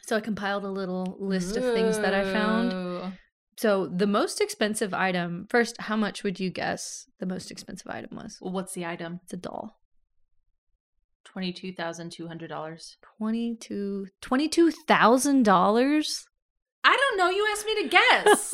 So 0.01 0.17
I 0.17 0.19
compiled 0.19 0.65
a 0.65 0.69
little 0.69 1.15
list 1.19 1.55
of 1.55 1.63
things 1.73 1.97
that 1.99 2.13
I 2.13 2.23
found. 2.31 2.73
So 3.57 3.87
the 3.87 4.07
most 4.07 4.41
expensive 4.41 4.93
item. 4.93 5.47
First, 5.49 5.79
how 5.79 5.95
much 5.95 6.23
would 6.23 6.39
you 6.39 6.49
guess 6.49 7.05
the 7.19 7.25
most 7.25 7.51
expensive 7.51 7.87
item 7.89 8.15
was? 8.17 8.37
well, 8.41 8.51
what's 8.53 8.73
the 8.73 8.85
item 8.85 9.19
It's 9.23 9.33
a 9.33 9.37
doll. 9.37 9.79
Twenty-two 11.23 11.71
thousand 11.73 12.11
two 12.11 12.27
hundred 12.27 12.49
dollars. 12.49 12.97
22 13.17 14.07
$22,000? 14.21 16.25
I 16.87 16.95
don't 16.97 17.17
know. 17.17 17.29
You 17.29 17.47
asked 17.51 17.65
me 17.65 17.81
to 17.81 17.89
guess. 17.89 18.53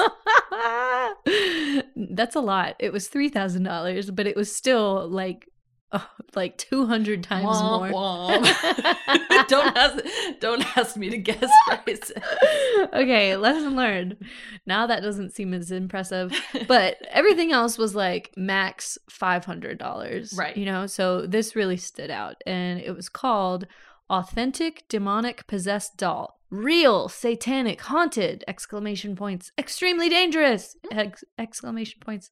That's 2.15 2.35
a 2.35 2.39
lot. 2.39 2.75
It 2.79 2.93
was 2.93 3.09
$3,000, 3.09 4.15
but 4.15 4.25
it 4.25 4.37
was 4.37 4.55
still 4.55 5.05
like 5.09 5.49
oh, 5.93 6.09
like 6.35 6.57
200 6.57 7.23
times 7.23 7.45
Womp 7.45 7.91
more. 7.91 8.29
womp. 8.39 9.47
don't 9.47 9.75
ask. 9.77 10.05
Don't 10.39 10.77
ask 10.77 10.97
me 10.97 11.09
to 11.09 11.17
guess 11.17 11.49
prices. 11.67 12.11
okay, 12.93 13.35
lesson 13.35 13.75
learned. 13.75 14.17
Now 14.65 14.87
that 14.87 15.01
doesn't 15.01 15.31
seem 15.33 15.53
as 15.53 15.71
impressive, 15.71 16.33
but 16.67 16.97
everything 17.09 17.51
else 17.51 17.77
was 17.77 17.95
like 17.95 18.31
max 18.35 18.97
$500. 19.09 20.37
Right. 20.37 20.55
You 20.55 20.65
know, 20.65 20.87
so 20.87 21.25
this 21.25 21.55
really 21.55 21.77
stood 21.77 22.09
out 22.09 22.41
and 22.45 22.79
it 22.79 22.95
was 22.95 23.09
called 23.09 23.67
Authentic 24.09 24.83
Demonic 24.89 25.47
Possessed 25.47 25.97
Doll. 25.97 26.37
Real, 26.49 27.07
satanic, 27.07 27.79
haunted! 27.79 28.43
Exclamation 28.45 29.15
points. 29.15 29.53
Extremely 29.57 30.09
dangerous! 30.09 30.75
Hmm. 30.91 30.99
Ex- 30.99 31.23
exclamation 31.37 32.01
points. 32.01 32.29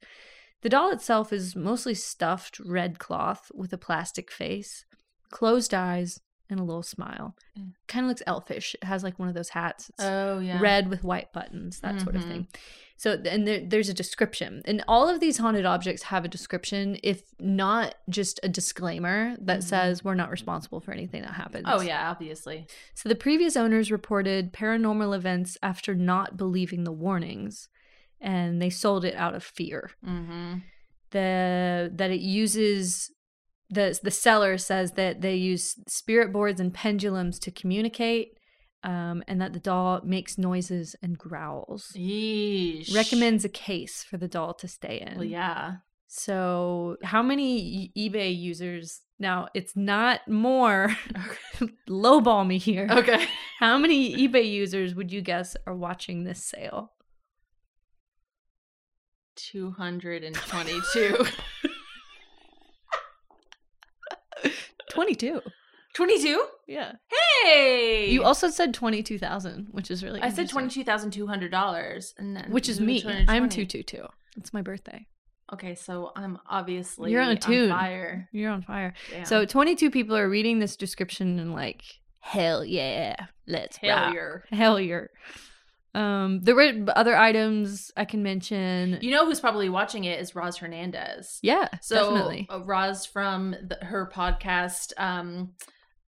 The 0.62 0.70
doll 0.70 0.91
itself 0.91 1.32
is 1.32 1.55
mostly 1.55 1.93
stuffed 1.93 2.60
red 2.60 2.99
cloth 2.99 3.51
with 3.53 3.72
a 3.74 3.78
plastic 3.78 4.30
face, 4.32 4.86
closed 5.32 5.74
eyes, 5.74 6.20
and 6.49 6.60
a 6.60 6.64
little 6.64 6.84
smile. 6.84 7.36
Mm. 7.57 7.74
Kind 7.88 8.05
of 8.05 8.10
looks 8.10 8.24
elfish. 8.26 8.76
It 8.82 8.84
has 8.84 9.03
like 9.03 9.20
one 9.20 9.28
of 9.30 9.36
those 9.36 9.49
hats. 9.49 9.89
It's 9.89 10.03
Oh 10.03 10.39
yeah. 10.39 10.60
red 10.60 10.89
with 10.89 11.03
white 11.03 11.32
buttons, 11.32 11.80
that 11.82 12.01
sort 12.01 12.16
of 12.16 12.24
thing. 12.24 12.47
So, 12.97 13.14
and 13.24 13.47
there, 13.47 13.62
there's 13.66 13.88
a 13.88 13.93
description. 13.93 14.62
And 14.66 14.84
all 14.88 15.07
of 15.07 15.20
these 15.22 15.38
haunted 15.38 15.66
objects 15.66 16.03
have 16.03 16.26
a 16.26 16.28
description, 16.28 16.97
if 17.03 17.22
not 17.39 17.95
just 18.10 18.39
a 18.43 18.49
disclaimer 18.49 19.38
that 19.39 19.60
Mhm. 19.60 19.64
says 19.64 20.03
we're 20.03 20.16
not 20.16 20.32
responsible 20.32 20.82
for 20.82 20.91
anything 20.91 21.22
that 21.22 21.36
happens. 21.36 21.66
Oh 21.68 21.82
yeah, 21.82 22.10
obviously. 22.10 22.68
So 22.95 23.07
the 23.07 23.16
previous 23.16 23.55
owners 23.55 23.91
reported 23.91 24.51
paranormal 24.51 25.16
events 25.16 25.55
after 25.64 25.93
not 25.95 26.36
believing 26.36 26.84
the 26.84 26.91
warnings, 26.91 27.70
and 28.22 28.61
they 28.61 28.70
sold 28.70 29.05
it 29.05 29.15
out 29.15 29.36
of 29.36 29.43
fear. 29.43 29.91
Mm-hmm. 30.05 30.55
The 31.11 31.91
that 31.95 32.11
it 32.11 32.22
uses 32.22 33.11
the 33.70 33.97
the 34.01 34.11
seller 34.11 34.57
says 34.57 34.93
that 34.93 35.22
they 35.22 35.36
use 35.36 35.76
spirit 35.88 36.32
boards 36.32 36.59
and 36.59 36.74
pendulums 36.74 37.39
to 37.39 37.51
communicate, 37.51 38.38
um, 38.84 39.24
and 39.28 39.41
that 39.41 39.53
the 39.53 39.59
doll 39.59 40.01
makes 40.03 40.38
noises 40.38 40.95
and 41.01 41.17
growls. 41.17 41.91
Yeesh. 41.95 42.93
Recommends 42.93 43.45
a 43.45 43.49
case 43.49 44.03
for 44.03 44.17
the 44.17 44.28
doll 44.28 44.53
to 44.55 44.67
stay 44.67 44.99
in. 45.05 45.15
Well, 45.17 45.26
yeah. 45.26 45.78
So, 46.11 46.97
how 47.03 47.22
many 47.22 47.91
eBay 47.95 48.36
users? 48.36 49.01
Now, 49.20 49.47
it's 49.53 49.76
not 49.76 50.28
more. 50.28 50.95
lowball 51.89 52.47
me 52.47 52.57
here. 52.57 52.88
Okay. 52.89 53.28
How 53.59 53.78
many 53.78 54.15
eBay 54.15 54.49
users 54.49 54.95
would 54.95 55.11
you 55.11 55.22
guess 55.22 55.55
are 55.67 55.76
watching 55.76 56.24
this 56.24 56.43
sale? 56.43 56.93
Two 59.51 59.71
hundred 59.71 60.23
and 60.23 60.35
twenty-two. 60.35 61.25
22. 64.91 65.41
Twenty-two. 65.93 66.45
Yeah. 66.67 66.93
Hey. 67.43 68.09
You 68.09 68.23
also 68.23 68.49
said 68.49 68.73
22,000, 68.73 69.67
which 69.71 69.89
is 69.91 70.03
really 70.03 70.19
I 70.19 70.23
said 70.29 70.41
interesting. 70.41 70.53
twenty-two 70.53 70.83
thousand 70.83 71.11
two 71.11 71.27
hundred 71.27 71.51
dollars, 71.51 72.13
and 72.17 72.35
then 72.35 72.51
Which 72.51 72.69
is 72.69 72.79
me. 72.79 73.03
I'm 73.27 73.49
222. 73.49 74.05
It's 74.37 74.53
my 74.53 74.61
birthday. 74.61 75.07
Okay, 75.51 75.73
so 75.73 76.11
I'm 76.15 76.37
obviously 76.47 77.11
You're 77.11 77.21
on 77.23 77.31
a 77.31 77.35
tune. 77.35 77.69
fire. 77.69 78.29
You're 78.31 78.51
on 78.51 78.61
fire. 78.61 78.93
Damn. 79.09 79.25
So 79.25 79.45
22 79.45 79.89
people 79.89 80.15
are 80.15 80.29
reading 80.29 80.59
this 80.59 80.75
description 80.75 81.39
and 81.39 81.53
like, 81.53 81.81
hell 82.19 82.63
yeah, 82.63 83.15
let's 83.47 83.77
hell 83.77 84.13
rock. 84.13 84.13
yeah. 84.51 84.57
Hell 84.57 84.79
yeah. 84.79 85.01
Um, 85.95 86.41
there 86.41 86.55
were 86.55 86.71
other 86.95 87.15
items 87.17 87.91
I 87.97 88.05
can 88.05 88.21
mention. 88.23 88.99
You 89.01 89.11
know 89.11 89.25
who's 89.25 89.39
probably 89.39 89.69
watching 89.69 90.03
it 90.03 90.19
is 90.19 90.35
Roz 90.35 90.57
Hernandez. 90.57 91.39
yeah, 91.41 91.67
So 91.81 91.95
definitely. 92.13 92.47
uh, 92.49 92.61
Roz 92.63 93.05
from 93.05 93.51
the, 93.51 93.77
her 93.81 94.09
podcast, 94.13 94.93
um, 94.97 95.53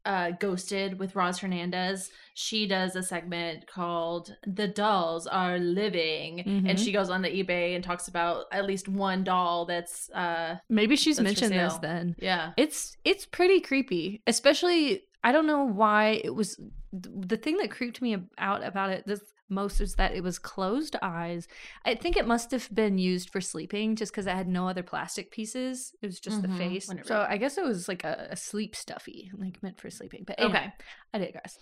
uh, 0.06 0.32
Ghosted 0.40 0.98
with 1.00 1.16
Roz 1.16 1.40
Hernandez. 1.40 2.10
She 2.34 2.66
does 2.68 2.96
a 2.96 3.04
segment 3.04 3.68
called 3.68 4.36
"The 4.48 4.68
Dolls 4.68 5.28
Are 5.28 5.60
Living," 5.60 6.40
Mhm. 6.46 6.70
and 6.70 6.80
she 6.80 6.92
goes 6.92 7.10
on 7.12 7.22
the 7.22 7.30
eBay 7.30 7.76
and 7.76 7.84
talks 7.84 8.08
about 8.08 8.46
at 8.52 8.66
least 8.66 8.88
one 8.88 9.24
doll 9.24 9.66
that's, 9.66 10.10
uh, 10.12 10.58
Maybe 10.70 10.96
she's 10.96 11.18
that's 11.18 11.24
mentioned 11.24 11.52
this 11.54 11.76
then. 11.78 12.16
yeah, 12.20 12.54
It's 12.58 12.98
it's 13.04 13.26
pretty 13.28 13.60
creepy, 13.62 14.22
especially 14.26 15.04
I 15.24 15.32
don't 15.32 15.46
know 15.46 15.66
why 15.66 16.22
it 16.24 16.34
was 16.34 16.60
the 16.92 17.38
thing 17.38 17.58
that 17.58 17.70
creeped 17.70 18.02
me 18.02 18.18
out 18.40 18.64
about 18.64 18.90
it 18.90 19.06
this 19.06 19.22
most 19.52 19.82
is 19.82 19.96
that 19.96 20.16
it 20.16 20.24
was 20.24 20.40
closed 20.40 20.96
eyes. 21.02 21.48
I 21.86 21.96
think 21.96 22.16
it 22.18 22.26
must 22.26 22.50
have 22.52 22.74
been 22.74 22.98
used 22.98 23.30
for 23.30 23.42
sleeping 23.42 23.96
just 23.96 24.12
because 24.12 24.26
it 24.26 24.34
had 24.36 24.48
no 24.48 24.68
other 24.68 24.82
plastic 24.84 25.30
pieces. 25.32 25.94
It 26.02 26.08
was 26.08 26.20
just 26.20 26.42
Mhm, 26.42 26.44
the 26.44 26.58
face. 26.58 26.88
whenever- 26.88 27.08
So 27.08 27.26
I 27.30 27.38
guess 27.38 27.58
it 27.58 27.64
was 27.66 27.88
like 27.88 28.04
a, 28.04 28.28
a 28.32 28.36
sleep 28.36 28.76
stuffy, 28.76 29.32
like 29.38 29.62
meant 29.62 29.80
for 29.80 29.90
sleeping. 29.90 30.24
But 30.26 30.40
anyway, 30.40 30.58
okay. 30.58 30.74
I 31.14 31.18
digress. 31.20 31.58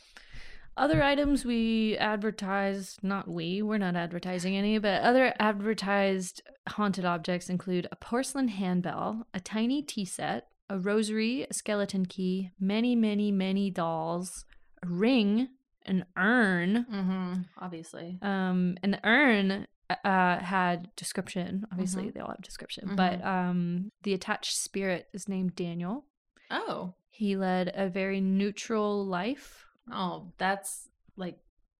Other 0.77 1.03
items 1.03 1.43
we 1.43 1.97
advertised, 1.97 3.03
not 3.03 3.27
we, 3.27 3.61
we're 3.61 3.77
not 3.79 3.95
advertising 3.97 4.55
any, 4.55 4.77
but 4.77 5.01
other 5.01 5.33
advertised 5.39 6.41
haunted 6.69 7.03
objects 7.03 7.49
include 7.49 7.87
a 7.91 7.95
porcelain 7.97 8.47
handbell, 8.47 9.27
a 9.33 9.39
tiny 9.41 9.81
tea 9.81 10.05
set, 10.05 10.47
a 10.69 10.77
rosary, 10.79 11.45
a 11.49 11.53
skeleton 11.53 12.05
key, 12.05 12.51
many, 12.59 12.95
many, 12.95 13.31
many 13.31 13.69
dolls, 13.69 14.45
a 14.83 14.87
ring, 14.87 15.49
an 15.89 16.05
urn. 16.17 16.85
Mm-hmm. 16.91 17.33
Obviously, 17.57 18.17
Um, 18.21 18.77
and 18.83 18.93
the 18.93 18.99
urn 19.03 19.67
uh, 20.05 20.37
had 20.39 20.89
description. 20.95 21.65
Obviously, 21.71 22.05
Mhm. 22.05 22.13
they 22.13 22.19
all 22.19 22.29
have 22.29 22.41
description, 22.41 22.95
but 22.95 23.23
um, 23.25 23.91
the 24.03 24.13
attached 24.13 24.55
spirit 24.55 25.07
is 25.13 25.27
named 25.27 25.55
Daniel. 25.55 26.05
oh, 26.51 26.93
He 27.09 27.35
led 27.35 27.71
a 27.75 27.89
very 27.89 28.21
neutral 28.21 29.05
life. 29.05 29.65
oh, 29.91 30.31
that's 30.37 30.87
like 31.17 31.37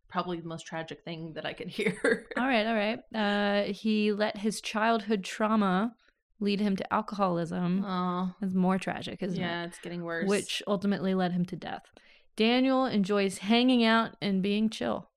probably 0.07 0.39
the 0.41 0.47
most 0.47 0.65
tragic 0.65 1.03
thing 1.03 1.33
that 1.33 1.45
I 1.45 1.53
could 1.53 1.67
hear. 1.77 2.25
All 2.35 2.47
right, 2.47 2.65
all 2.65 2.73
right. 2.73 2.99
Uh, 3.13 3.71
he 3.71 4.11
let 4.11 4.37
his 4.37 4.59
childhood 4.59 5.23
trauma 5.23 5.93
lead 6.39 6.59
him 6.59 6.75
to 6.77 6.93
alcoholism. 6.93 7.83
oh, 7.85 8.33
It's 8.41 8.55
more 8.55 8.79
tragic, 8.79 9.21
isn't 9.21 9.39
yeah, 9.39 9.65
it's 9.65 9.77
getting 9.79 10.03
worse. 10.03 10.27
Which 10.27 10.63
ultimately 10.65 11.13
led 11.13 11.31
him 11.33 11.45
to 11.45 11.55
death. 11.55 11.83
Daniel 12.39 12.85
enjoys 12.85 13.39
hanging 13.39 13.83
out 13.83 14.11
and 14.21 14.41
being 14.41 14.69
chill. 14.69 15.09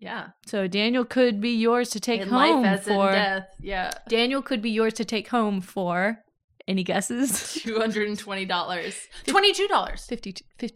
yeah, 0.00 0.28
So 0.46 0.66
Daniel 0.66 1.04
could 1.04 1.40
be 1.40 1.50
yours 1.50 1.88
to 1.90 2.00
take 2.00 2.20
in 2.22 2.28
home 2.28 2.62
life 2.62 2.80
as 2.80 2.84
for. 2.86 3.08
in 3.10 3.14
death. 3.14 3.48
Yeah, 3.60 3.90
Daniel 4.08 4.42
could 4.42 4.60
be 4.62 4.70
yours 4.70 4.94
to 4.94 5.04
take 5.04 5.28
home 5.28 5.60
for. 5.60 6.24
Any 6.66 6.84
guesses? 6.84 7.54
two 7.64 7.78
hundred 7.78 8.08
and 8.08 8.18
twenty 8.18 8.44
dollars, 8.44 8.94
twenty-two 9.26 9.68
dollars, 9.68 10.04
Fifty 10.04 10.32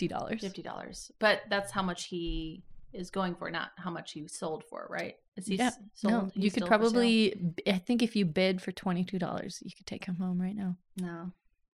dollars. 0.08 0.40
fifty 0.40 0.62
dollars. 0.62 1.10
But 1.18 1.42
that's 1.50 1.70
how 1.70 1.82
much 1.82 2.04
he 2.04 2.62
is 2.94 3.10
going 3.10 3.34
for, 3.34 3.50
not 3.50 3.72
how 3.76 3.90
much 3.90 4.12
he 4.12 4.26
sold 4.28 4.64
for, 4.70 4.86
right? 4.88 5.16
Is 5.36 5.46
he 5.48 5.56
Yeah, 5.56 5.70
sold? 5.94 6.12
No, 6.14 6.30
He's 6.34 6.44
you 6.44 6.50
could 6.50 6.64
still 6.64 6.78
for 6.78 6.84
sale? 6.84 6.90
probably. 6.92 7.54
I 7.66 7.78
think 7.78 8.02
if 8.02 8.16
you 8.16 8.24
bid 8.24 8.62
for 8.62 8.72
twenty 8.72 9.04
two 9.04 9.18
dollars, 9.18 9.60
you 9.64 9.72
could 9.76 9.86
take 9.86 10.04
him 10.06 10.14
home 10.16 10.40
right 10.40 10.56
now. 10.56 10.76
no. 10.96 11.32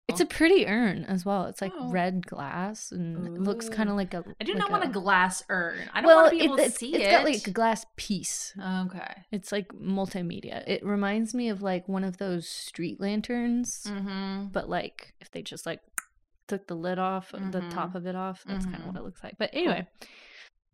It's 0.08 0.20
a 0.22 0.26
pretty 0.26 0.68
urn 0.68 1.04
as 1.06 1.26
well. 1.26 1.46
It's 1.46 1.62
like 1.62 1.72
Oh. 1.76 1.90
red 1.90 2.28
glass 2.28 2.92
and 2.92 3.26
it 3.36 3.42
looks 3.42 3.68
kind 3.70 3.90
of 3.90 3.96
like 3.96 4.14
a. 4.14 4.24
I 4.40 4.44
do 4.44 4.54
like 4.54 4.60
not 4.60 4.70
want 4.72 4.84
a 4.84 4.88
glass 4.90 5.44
urn. 5.50 5.90
I 5.94 6.02
don't 6.02 6.08
well, 6.08 6.18
want 6.18 6.32
to 6.32 6.38
be 6.38 6.44
able 6.44 6.58
it, 6.58 6.66
to 6.66 6.72
see 6.72 6.94
it's 6.94 6.98
it. 6.98 7.02
It's 7.08 7.12
got 7.12 7.24
like 7.26 7.48
a 7.48 7.52
glass 7.52 7.86
piece. 7.96 8.54
okay. 8.60 9.24
It's 9.32 9.52
like 9.52 9.70
multimedia. 9.74 10.64
It 10.68 10.86
reminds 10.86 11.34
me 11.34 11.50
of 11.50 11.62
like 11.64 11.88
one 11.90 12.04
of 12.04 12.18
those 12.18 12.48
street 12.48 13.02
lanterns, 13.02 13.86
Mm-hmm. 13.90 14.46
but 14.52 14.70
like 14.70 15.16
if 15.20 15.32
they 15.32 15.42
just 15.42 15.66
like 15.66 15.82
took 16.48 16.68
the 16.68 16.76
lid 16.76 17.00
off, 17.00 17.32
the 17.32 17.40
Mhm. 17.40 17.74
top 17.74 17.96
of 17.96 18.06
it 18.06 18.16
off. 18.16 18.44
That's 18.46 18.66
kind 18.66 18.78
Mhm. 18.78 18.82
of 18.82 18.94
what 18.94 18.96
it 18.98 19.04
looks 19.04 19.24
like. 19.24 19.36
But 19.40 19.50
anyway, 19.54 19.88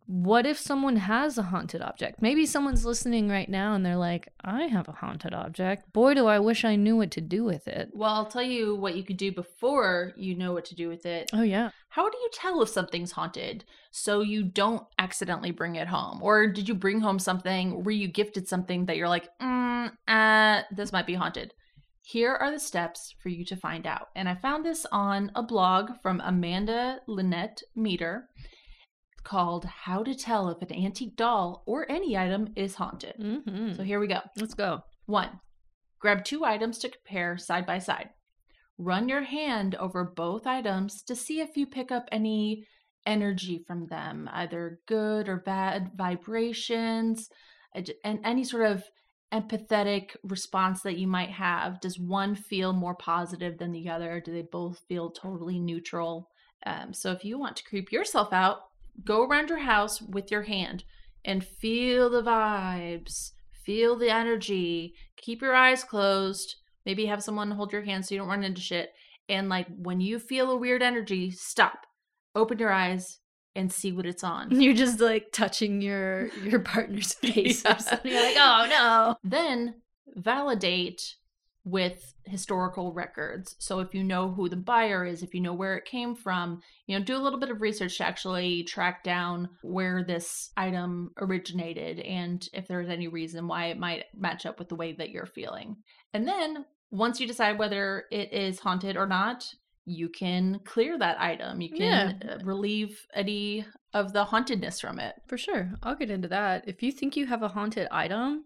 what 0.06 0.46
if 0.46 0.58
someone 0.58 0.96
has 0.96 1.38
a 1.38 1.42
haunted 1.42 1.82
object? 1.82 2.20
Maybe 2.20 2.46
someone's 2.46 2.84
listening 2.84 3.28
right 3.28 3.48
now 3.48 3.74
and 3.74 3.84
they're 3.84 3.96
like, 3.96 4.28
I 4.42 4.64
have 4.64 4.88
a 4.88 4.92
haunted 4.92 5.34
object. 5.34 5.92
Boy, 5.92 6.14
do 6.14 6.26
I 6.26 6.38
wish 6.38 6.64
I 6.64 6.76
knew 6.76 6.96
what 6.96 7.10
to 7.12 7.20
do 7.20 7.44
with 7.44 7.68
it. 7.68 7.90
Well, 7.92 8.12
I'll 8.12 8.26
tell 8.26 8.42
you 8.42 8.74
what 8.74 8.96
you 8.96 9.04
could 9.04 9.16
do 9.16 9.32
before 9.32 10.12
you 10.16 10.34
know 10.34 10.52
what 10.52 10.64
to 10.66 10.74
do 10.74 10.88
with 10.88 11.06
it. 11.06 11.30
Oh, 11.32 11.42
yeah. 11.42 11.70
How 11.88 12.08
do 12.08 12.18
you 12.18 12.30
tell 12.32 12.62
if 12.62 12.68
something's 12.68 13.12
haunted 13.12 13.64
so 13.90 14.20
you 14.20 14.42
don't 14.42 14.84
accidentally 14.98 15.50
bring 15.50 15.76
it 15.76 15.88
home? 15.88 16.22
Or 16.22 16.46
did 16.46 16.68
you 16.68 16.74
bring 16.74 17.00
home 17.00 17.18
something 17.18 17.84
where 17.84 17.94
you 17.94 18.08
gifted 18.08 18.48
something 18.48 18.86
that 18.86 18.96
you're 18.96 19.08
like, 19.08 19.28
mm, 19.38 19.92
uh, 20.08 20.62
this 20.74 20.92
might 20.92 21.06
be 21.06 21.14
haunted? 21.14 21.54
Here 22.04 22.34
are 22.34 22.50
the 22.50 22.58
steps 22.58 23.14
for 23.22 23.28
you 23.28 23.44
to 23.44 23.56
find 23.56 23.86
out. 23.86 24.08
And 24.16 24.28
I 24.28 24.34
found 24.34 24.64
this 24.64 24.84
on 24.90 25.30
a 25.34 25.42
blog 25.42 25.92
from 26.02 26.20
Amanda 26.24 27.00
Linette 27.06 27.62
Meder 27.76 28.28
called 29.24 29.64
How 29.64 30.02
to 30.02 30.14
Tell 30.14 30.48
If 30.50 30.62
an 30.62 30.72
Antique 30.72 31.16
Doll 31.16 31.62
or 31.66 31.90
Any 31.90 32.16
Item 32.16 32.48
is 32.56 32.74
Haunted. 32.74 33.14
Mm-hmm. 33.20 33.74
So 33.74 33.82
here 33.82 34.00
we 34.00 34.06
go. 34.06 34.20
Let's 34.36 34.54
go. 34.54 34.80
One, 35.06 35.40
grab 35.98 36.24
two 36.24 36.44
items 36.44 36.78
to 36.78 36.88
compare 36.88 37.38
side 37.38 37.66
by 37.66 37.78
side. 37.78 38.10
run 38.78 39.08
your 39.08 39.22
hand 39.22 39.74
over 39.76 40.04
both 40.04 40.46
items 40.46 41.02
to 41.04 41.14
see 41.14 41.40
if 41.40 41.56
you 41.56 41.66
pick 41.66 41.92
up 41.92 42.08
any 42.10 42.66
energy 43.06 43.62
from 43.66 43.86
them, 43.86 44.28
either 44.32 44.80
good 44.86 45.28
or 45.28 45.36
bad 45.38 45.90
vibrations, 45.96 47.28
and 47.74 48.20
any 48.24 48.44
sort 48.44 48.70
of 48.70 48.84
empathetic 49.32 50.14
response 50.24 50.82
that 50.82 50.98
you 50.98 51.06
might 51.06 51.30
have. 51.30 51.80
Does 51.80 51.98
one 51.98 52.34
feel 52.34 52.72
more 52.72 52.94
positive 52.94 53.58
than 53.58 53.72
the 53.72 53.88
other? 53.88 54.20
Do 54.20 54.32
they 54.32 54.42
both 54.42 54.80
feel 54.88 55.10
totally 55.10 55.58
neutral? 55.58 56.28
Um, 56.66 56.92
so 56.92 57.12
if 57.12 57.24
you 57.24 57.38
want 57.38 57.56
to 57.56 57.64
creep 57.64 57.90
yourself 57.90 58.32
out, 58.32 58.58
go 59.04 59.24
around 59.24 59.48
your 59.48 59.58
house 59.60 60.00
with 60.02 60.30
your 60.30 60.42
hand 60.42 60.84
and 61.24 61.44
feel 61.44 62.10
the 62.10 62.22
vibes, 62.22 63.32
feel 63.64 63.96
the 63.96 64.10
energy. 64.10 64.94
Keep 65.16 65.42
your 65.42 65.54
eyes 65.54 65.84
closed. 65.84 66.56
Maybe 66.84 67.06
have 67.06 67.22
someone 67.22 67.50
hold 67.52 67.72
your 67.72 67.82
hand 67.82 68.04
so 68.04 68.14
you 68.14 68.20
don't 68.20 68.28
run 68.28 68.42
into 68.44 68.60
shit. 68.60 68.90
And 69.28 69.48
like 69.48 69.66
when 69.76 70.00
you 70.00 70.18
feel 70.18 70.50
a 70.50 70.56
weird 70.56 70.82
energy, 70.82 71.30
stop, 71.30 71.86
open 72.34 72.58
your 72.58 72.72
eyes, 72.72 73.18
and 73.54 73.70
see 73.72 73.92
what 73.92 74.06
it's 74.06 74.24
on. 74.24 74.50
You're 74.60 74.74
just 74.74 74.98
like 75.00 75.30
touching 75.32 75.80
your 75.82 76.26
your 76.44 76.60
partner's 76.60 77.12
face 77.22 77.62
Yeah. 77.64 77.76
or 77.76 77.78
something. 77.78 78.10
You're 78.12 78.22
like, 78.22 78.36
oh 78.38 78.66
no. 78.68 79.16
then 79.22 79.74
validate 80.14 81.16
with 81.64 82.14
historical 82.24 82.92
records. 82.92 83.54
So 83.58 83.78
if 83.78 83.94
you 83.94 84.02
know 84.02 84.30
who 84.30 84.48
the 84.48 84.56
buyer 84.56 85.04
is, 85.04 85.22
if 85.22 85.32
you 85.32 85.40
know 85.40 85.52
where 85.54 85.76
it 85.76 85.84
came 85.84 86.14
from, 86.16 86.60
you 86.86 86.98
know, 86.98 87.04
do 87.04 87.16
a 87.16 87.22
little 87.22 87.38
bit 87.38 87.50
of 87.50 87.60
research 87.60 87.98
to 87.98 88.04
actually 88.06 88.64
track 88.64 89.04
down 89.04 89.48
where 89.62 90.02
this 90.02 90.50
item 90.56 91.12
originated 91.20 92.00
and 92.00 92.48
if 92.52 92.66
there's 92.66 92.88
any 92.88 93.06
reason 93.08 93.46
why 93.46 93.66
it 93.66 93.78
might 93.78 94.04
match 94.16 94.44
up 94.44 94.58
with 94.58 94.68
the 94.68 94.74
way 94.74 94.92
that 94.92 95.10
you're 95.10 95.26
feeling. 95.26 95.76
And 96.12 96.26
then 96.26 96.64
once 96.90 97.20
you 97.20 97.26
decide 97.26 97.58
whether 97.58 98.04
it 98.10 98.32
is 98.32 98.58
haunted 98.58 98.96
or 98.96 99.06
not, 99.06 99.44
you 99.84 100.08
can 100.08 100.60
clear 100.64 100.98
that 100.98 101.20
item. 101.20 101.60
You 101.60 101.70
can 101.70 102.18
Yeah. 102.22 102.34
uh, 102.34 102.38
relieve 102.44 103.06
any 103.14 103.64
of 103.94 104.12
the 104.12 104.24
hauntedness 104.24 104.80
from 104.80 104.98
it. 105.00 105.14
For 105.28 105.36
sure. 105.36 105.72
I'll 105.82 105.96
get 105.96 106.10
into 106.10 106.28
that. 106.28 106.68
If 106.68 106.82
you 106.82 106.92
think 106.92 107.16
you 107.16 107.26
have 107.26 107.42
a 107.42 107.48
haunted 107.48 107.88
item, 107.90 108.44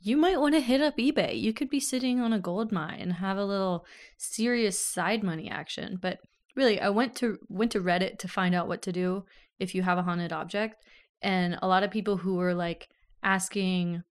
you 0.00 0.16
might 0.16 0.40
want 0.40 0.54
to 0.54 0.60
hit 0.60 0.80
up 0.80 0.96
eBay. 0.96 1.38
You 1.40 1.52
could 1.52 1.68
be 1.70 1.80
sitting 1.80 2.20
on 2.20 2.32
a 2.32 2.38
gold 2.38 2.70
mine 2.72 2.98
and 3.00 3.14
have 3.14 3.36
a 3.36 3.44
little 3.44 3.84
serious 4.16 4.78
side 4.78 5.22
money 5.22 5.50
action. 5.50 5.98
But 6.00 6.18
really, 6.56 6.80
I 6.80 6.88
went 6.90 7.14
to 7.16 7.38
went 7.48 7.72
to 7.72 7.80
Reddit 7.80 8.18
to 8.20 8.28
find 8.28 8.54
out 8.54 8.68
what 8.68 8.82
to 8.82 8.92
do 8.92 9.24
if 9.58 9.74
you 9.74 9.82
have 9.82 9.98
a 9.98 10.02
haunted 10.02 10.32
object, 10.32 10.76
and 11.22 11.58
a 11.62 11.68
lot 11.68 11.82
of 11.82 11.90
people 11.90 12.16
who 12.18 12.34
were 12.36 12.54
like 12.54 12.88
asking, 13.22 14.02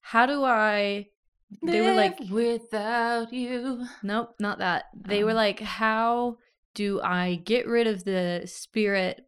"How 0.00 0.26
do 0.26 0.44
I?" 0.44 1.06
They 1.62 1.82
were 1.82 1.94
like, 1.94 2.18
without 2.30 3.32
you. 3.32 3.86
Nope, 4.02 4.34
not 4.40 4.58
that. 4.58 4.84
They 4.94 5.22
were 5.22 5.30
Oh. 5.32 5.34
like, 5.34 5.60
how 5.60 6.38
do 6.74 7.00
I 7.00 7.36
get 7.44 7.68
rid 7.68 7.86
of 7.86 8.02
the 8.02 8.42
spirit 8.46 9.24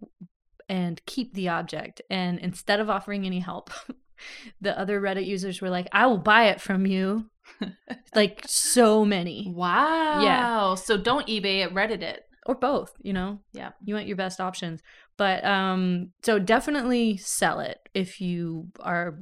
and 0.68 1.00
keep 1.06 1.34
the 1.34 1.48
object? 1.50 2.02
And 2.10 2.40
instead 2.40 2.80
of 2.80 2.90
offering 2.90 3.26
any 3.26 3.38
help, 3.38 3.70
the 4.60 4.78
other 4.78 5.00
Reddit 5.00 5.26
users 5.26 5.60
were 5.60 5.70
like, 5.70 5.88
I 5.92 6.06
will 6.06 6.18
buy 6.18 6.46
it 6.46 6.60
from 6.60 6.86
you. 6.86 7.30
like 8.14 8.42
so 8.46 9.04
many. 9.04 9.52
Wow. 9.54 10.22
Yeah. 10.22 10.74
So 10.74 10.96
don't 10.96 11.26
eBay 11.26 11.64
it, 11.64 11.74
Reddit 11.74 12.02
it. 12.02 12.24
Or 12.46 12.54
both, 12.54 12.92
you 13.02 13.12
know? 13.12 13.40
Yeah. 13.52 13.70
You 13.84 13.94
want 13.94 14.06
your 14.06 14.16
best 14.16 14.40
options. 14.40 14.82
But 15.16 15.44
um 15.44 16.12
so 16.22 16.38
definitely 16.38 17.16
sell 17.16 17.60
it 17.60 17.88
if 17.94 18.20
you 18.20 18.68
are 18.80 19.18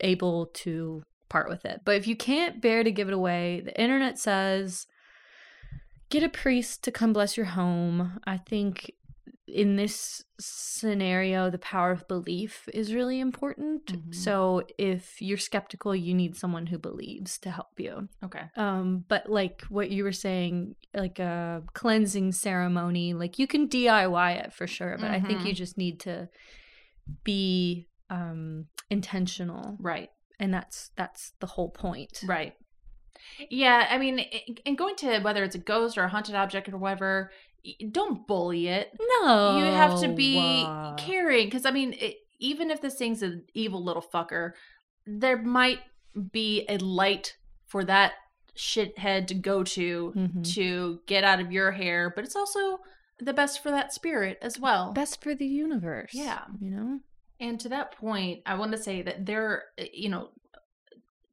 able 0.00 0.46
to 0.46 1.02
part 1.28 1.48
with 1.48 1.64
it. 1.64 1.80
But 1.84 1.96
if 1.96 2.06
you 2.06 2.16
can't 2.16 2.60
bear 2.60 2.84
to 2.84 2.90
give 2.90 3.08
it 3.08 3.14
away, 3.14 3.62
the 3.64 3.78
internet 3.80 4.18
says 4.18 4.86
get 6.08 6.22
a 6.22 6.28
priest 6.28 6.84
to 6.84 6.92
come 6.92 7.12
bless 7.12 7.36
your 7.36 7.46
home. 7.46 8.20
I 8.26 8.36
think 8.36 8.92
in 9.46 9.76
this 9.76 10.24
scenario, 10.40 11.50
the 11.50 11.58
power 11.58 11.92
of 11.92 12.08
belief 12.08 12.68
is 12.74 12.92
really 12.92 13.20
important. 13.20 13.86
Mhm. 13.86 14.14
So 14.14 14.62
if 14.76 15.22
you're 15.22 15.38
skeptical, 15.38 15.94
you 15.94 16.14
need 16.14 16.36
someone 16.36 16.66
who 16.66 16.78
believes 16.78 17.38
to 17.38 17.50
help 17.50 17.78
you. 17.78 18.08
Okay. 18.24 18.42
Um, 18.56 19.04
but 19.08 19.30
like 19.30 19.62
what 19.68 19.90
you 19.90 20.02
were 20.02 20.12
saying, 20.12 20.74
like 20.94 21.18
a 21.20 21.62
cleansing 21.74 22.32
ceremony, 22.32 23.14
like 23.14 23.38
you 23.38 23.46
can 23.46 23.68
DIY 23.68 24.32
it 24.44 24.52
for 24.52 24.66
sure, 24.66 24.96
but 24.98 25.10
I 25.10 25.20
think 25.20 25.44
you 25.44 25.52
just 25.54 25.78
need 25.78 26.00
to 26.00 26.28
be 27.22 27.88
um 28.10 28.66
intentional 28.90 29.76
Right. 29.80 30.10
and 30.40 30.52
that's 30.52 30.90
that's 30.96 31.32
the 31.40 31.46
whole 31.46 31.70
point 31.70 32.20
Right. 32.26 32.54
Yeah, 33.50 33.86
I 33.90 33.98
mean, 33.98 34.20
and 34.64 34.78
going 34.78 34.94
to 34.96 35.18
whether 35.20 35.42
it's 35.42 35.54
a 35.56 35.58
ghost 35.58 35.98
or 35.98 36.04
a 36.04 36.08
haunted 36.08 36.34
object 36.34 36.68
or 36.68 36.76
whatever, 36.78 37.30
don't 37.90 38.26
bully 38.26 38.68
it. 38.68 38.92
no 39.22 39.56
You 39.58 39.64
have 39.64 39.98
to 40.00 40.08
be 40.08 40.66
caring 40.98 41.46
because 41.46 41.66
I 41.66 41.70
mean, 41.70 41.94
it, 41.94 42.16
even 42.38 42.70
if 42.70 42.80
this 42.80 42.96
thing's 42.96 43.22
an 43.22 43.44
evil 43.54 43.82
little 43.82 44.02
fucker, 44.14 44.52
there 45.06 45.40
might 45.40 45.80
be 46.32 46.64
a 46.68 46.78
light 46.78 47.36
for 47.66 47.84
that 47.84 48.12
shithead 48.56 49.26
to 49.28 49.34
go 49.34 49.62
to 49.62 50.12
Mhm. 50.16 50.54
to 50.54 51.00
get 51.06 51.24
out 51.24 51.40
of 51.40 51.52
your 51.52 51.72
hair, 51.72 52.10
but 52.14 52.24
it's 52.24 52.36
also 52.36 52.78
the 53.18 53.32
best 53.34 53.62
for 53.62 53.70
that 53.70 53.92
spirit 53.92 54.38
as 54.42 54.58
well. 54.58 54.92
best 54.92 55.22
for 55.22 55.34
the 55.34 55.46
universe 55.46 56.10
Yeah. 56.14 56.44
you 56.60 56.70
know 56.70 57.00
And 57.38 57.60
to 57.60 57.68
that 57.70 57.92
point, 57.92 58.40
I 58.46 58.54
want 58.56 58.72
to 58.72 58.78
say 58.78 59.02
that 59.02 59.26
there, 59.26 59.64
eh, 59.76 59.88
you 59.92 60.08
know, 60.08 60.30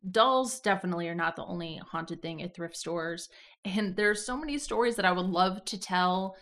dolls 0.10 0.60
definitely 0.60 1.08
are 1.08 1.16
not 1.16 1.36
the 1.38 1.46
only 1.46 1.78
haunted 1.92 2.22
thing 2.22 2.42
at 2.42 2.54
thrift 2.54 2.76
stores. 2.76 3.30
And 3.66 3.96
there's 3.96 4.26
so 4.26 4.38
many 4.38 4.58
stories 4.58 4.96
that 4.98 5.06
I 5.06 5.12
would 5.12 5.26
love 5.26 5.64
to 5.66 5.80
tell, 5.80 6.36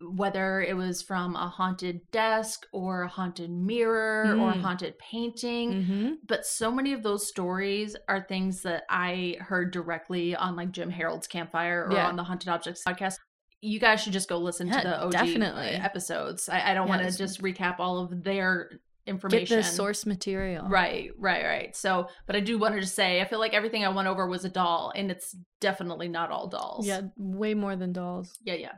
whether 0.00 0.60
it 0.60 0.76
was 0.76 1.00
from 1.00 1.34
a 1.36 1.48
haunted 1.48 2.00
desk 2.10 2.66
or 2.72 3.02
a 3.04 3.08
haunted 3.08 3.50
mirror 3.50 4.36
or 4.38 4.50
a 4.50 4.54
Mm. 4.54 4.60
haunted 4.60 4.98
painting. 4.98 5.72
mm-hmm. 5.72 6.12
But 6.26 6.44
so 6.44 6.70
many 6.70 6.92
of 6.92 7.02
those 7.02 7.26
stories 7.28 7.96
are 8.08 8.20
things 8.20 8.60
that 8.62 8.82
I 8.90 9.36
heard 9.40 9.70
directly 9.72 10.36
on 10.36 10.56
like 10.56 10.72
Jim 10.72 10.90
Harold's 10.90 11.26
Campfire 11.26 11.86
or 11.88 11.94
Yeah. 11.94 12.08
on 12.08 12.16
the 12.16 12.24
Haunted 12.24 12.48
Objects 12.50 12.82
podcast. 12.86 13.14
You 13.62 13.80
guys 13.80 14.02
should 14.02 14.12
just 14.12 14.28
go 14.28 14.36
listen 14.36 14.66
Yeah, 14.66 14.80
to 14.80 14.88
the 14.88 15.02
OG 15.04 15.12
definitely. 15.12 15.68
episodes. 15.68 16.50
I, 16.50 16.72
I 16.72 16.74
don't 16.74 16.88
want 16.88 17.02
to 17.08 17.16
just 17.16 17.40
recap 17.40 17.76
all 17.78 17.98
of 18.00 18.22
their 18.24 18.72
get 19.06 19.12
information. 19.14 19.56
the 19.58 19.62
source 19.62 20.06
material 20.06 20.66
Right, 20.68 21.10
right, 21.18 21.44
right. 21.44 21.76
So, 21.76 22.08
but 22.26 22.36
I 22.36 22.40
do 22.40 22.58
want 22.58 22.74
to 22.74 22.80
just 22.80 22.94
say, 22.94 23.20
I 23.20 23.24
feel 23.26 23.38
like 23.38 23.54
everything 23.54 23.84
I 23.84 23.88
went 23.88 24.08
over 24.08 24.26
was 24.26 24.44
a 24.44 24.48
doll, 24.48 24.92
and 24.94 25.10
it's 25.10 25.36
definitely 25.60 26.08
not 26.08 26.30
all 26.30 26.48
dolls. 26.48 26.86
yeah 26.86 27.02
way 27.16 27.54
more 27.54 27.76
than 27.76 27.92
dolls 27.92 28.38
yeah, 28.44 28.54
yeah. 28.54 28.72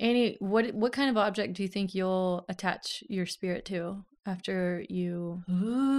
Annie, 0.00 0.36
what 0.40 0.74
what 0.74 0.92
kind 0.92 1.08
of 1.08 1.16
object 1.16 1.54
do 1.54 1.62
you 1.62 1.68
think 1.68 1.94
you'll 1.94 2.44
attach 2.48 3.02
your 3.08 3.26
spirit 3.26 3.64
to 3.66 4.04
after 4.26 4.84
you 4.88 5.42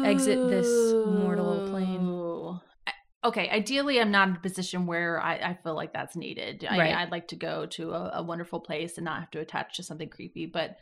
Exit 0.06 0.49
this 0.49 0.68
mortal 1.08 1.68
plane. 1.70 2.60
Okay, 3.26 3.49
ideally, 3.49 3.99
I'm 3.99 4.11
not 4.11 4.30
in 4.30 4.36
a 4.36 4.39
position 4.39 4.86
where 4.86 5.19
I, 5.19 5.34
I 5.38 5.57
feel 5.63 5.73
like 5.73 5.91
that's 5.93 6.15
needed. 6.15 6.65
I, 6.69 6.78
Right. 6.78 6.95
I'd 6.95 7.11
like 7.11 7.28
to 7.30 7.36
go 7.36 7.65
to 7.65 7.91
a, 7.91 8.11
a 8.17 8.23
wonderful 8.23 8.59
place 8.59 8.97
and 8.97 9.05
not 9.05 9.19
have 9.19 9.32
to 9.32 9.39
attach 9.39 9.78
to 9.78 9.84
something 9.84 10.09
creepy. 10.09 10.45
But 10.45 10.78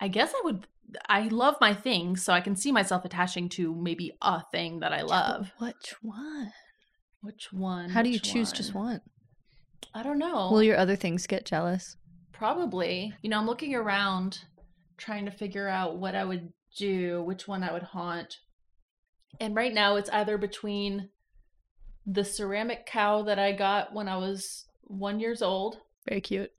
I 0.00 0.08
guess 0.08 0.32
I 0.34 0.40
would. 0.44 0.66
I 1.08 1.28
love 1.28 1.54
my 1.60 1.72
things, 1.72 2.24
so 2.24 2.32
I 2.32 2.40
can 2.40 2.56
see 2.56 2.72
myself 2.72 3.04
attaching 3.04 3.48
to 3.50 3.72
maybe 3.76 4.10
a 4.20 4.42
thing 4.50 4.80
that 4.80 4.92
I 4.92 5.02
love. 5.02 5.52
Which 5.58 5.94
one? 6.02 6.52
Which 7.22 7.52
one? 7.52 7.90
How 7.90 8.02
do 8.02 8.10
you 8.10 8.18
choose 8.18 8.50
just 8.50 8.74
one? 8.74 9.00
I 9.94 10.02
don't 10.02 10.18
know. 10.18 10.50
Will 10.50 10.64
your 10.64 10.76
other 10.76 10.96
things 10.96 11.28
get 11.28 11.44
jealous? 11.44 11.96
Probably. 12.32 13.14
You 13.22 13.30
know, 13.30 13.38
I'm 13.38 13.46
looking 13.46 13.76
around 13.76 14.40
trying 14.96 15.26
to 15.26 15.30
figure 15.30 15.68
out 15.68 15.96
what 15.96 16.16
I 16.16 16.24
would 16.24 16.52
do, 16.76 17.22
which 17.22 17.46
one 17.46 17.62
I 17.62 17.72
would 17.72 17.82
haunt. 17.84 18.38
And 19.38 19.54
right 19.54 19.72
now 19.72 19.94
it's 19.96 20.10
either 20.10 20.38
between 20.38 21.10
the 22.06 22.24
ceramic 22.24 22.86
cow 22.86 23.22
that 23.22 23.38
I 23.38 23.52
got 23.52 23.94
when 23.94 24.08
I 24.08 24.16
was 24.16 24.66
one 24.82 25.20
years 25.20 25.42
old 25.42 25.78
Very 26.08 26.20
cute. 26.20 26.50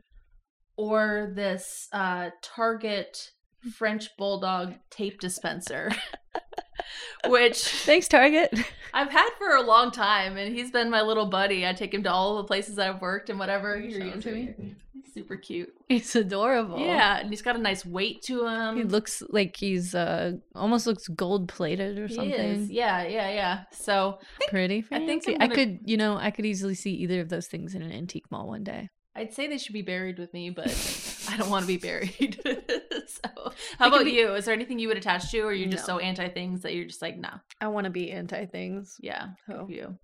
or 0.78 1.32
this 1.36 1.88
uh, 1.92 2.30
Target 2.42 3.32
French 3.74 4.10
Bulldog 4.18 4.74
tape 4.90 5.20
dispenser. 5.20 5.92
Which 7.28 7.58
Thanks, 7.64 8.08
Target. 8.08 8.54
I've 8.94 9.10
had 9.12 9.30
for 9.38 9.56
a 9.56 9.62
long 9.62 9.92
time, 9.92 10.36
and 10.38 10.54
he's 10.54 10.70
been 10.72 10.90
my 10.90 11.02
little 11.02 11.28
buddy. 11.28 11.66
I 11.66 11.74
take 11.74 11.94
him 11.94 12.04
to 12.04 12.12
all 12.12 12.38
the 12.38 12.44
places 12.44 12.78
I've 12.78 13.02
worked 13.02 13.30
and 13.30 13.40
whatever. 13.40 13.76
Can 13.80 13.84
you 13.90 13.90
Here, 13.92 14.00
show 14.02 14.08
him 14.14 14.22
to 14.22 14.32
me? 14.34 14.76
He's 14.94 15.14
super 15.14 15.38
cute. 15.38 15.74
He's 15.88 16.14
adorable. 16.16 16.78
Yeah, 16.78 17.20
and 17.20 17.30
he's 17.30 17.42
got 17.42 17.56
a 17.56 17.60
nice 17.60 17.86
weight 17.86 18.22
to 18.24 18.46
him. 18.46 18.76
He 18.76 18.84
looks 18.84 19.24
like 19.30 19.56
he's 19.56 19.96
uh 19.96 20.34
almost 20.56 20.88
looks 20.88 21.08
gold 21.08 21.48
plated 21.48 21.98
or 22.00 22.08
He 22.08 22.16
something. 22.16 22.34
is. 22.34 22.70
Yeah, 22.70 23.04
yeah, 23.04 23.30
yeah. 23.32 23.64
So 23.72 24.20
Pretty 24.50 24.84
I 24.92 25.00
think 25.00 25.24
fancy. 25.24 25.36
I'm 25.36 25.42
I 25.44 25.48
gonna- 25.48 25.56
could, 25.56 25.80
you 25.86 25.96
know, 25.98 26.18
I 26.18 26.32
could 26.32 26.46
easily 26.46 26.76
see 26.76 26.92
either 26.96 27.22
of 27.22 27.30
those 27.30 27.48
things 27.48 27.74
in 27.76 27.82
an 27.82 27.92
antique 27.94 28.30
mall 28.30 28.48
one 28.48 28.64
day. 28.66 28.90
I'd 29.16 29.34
say 29.34 29.48
they 29.48 29.58
should 29.58 29.74
be 29.74 29.82
buried 29.82 30.20
with 30.20 30.34
me, 30.34 30.50
but 30.50 30.68
I 31.32 31.38
don't 31.38 31.50
want 31.50 31.64
to 31.64 31.68
be 31.68 31.78
buried. 31.78 32.40
so, 33.08 33.54
how 33.80 33.88
about 33.88 34.06
be- 34.06 34.12
you? 34.12 34.34
Is 34.34 34.46
there 34.46 34.54
anything 34.54 34.80
you 34.80 34.88
would 34.90 34.98
attach 34.98 35.32
to, 35.32 35.40
or 35.42 35.48
are 35.48 35.54
you 35.54 35.66
just 35.68 35.88
No. 35.88 35.96
so 35.96 36.00
anti 36.00 36.28
things 36.30 36.62
that 36.62 36.76
you're 36.76 36.86
just 36.86 37.02
like, 37.02 37.18
no? 37.18 37.30
I 37.60 37.68
want 37.68 37.86
to 37.86 37.90
be 37.92 38.12
anti 38.12 38.46
things. 38.46 38.98
Yeah, 39.00 39.30
So. 39.48 39.68
you. 39.70 39.98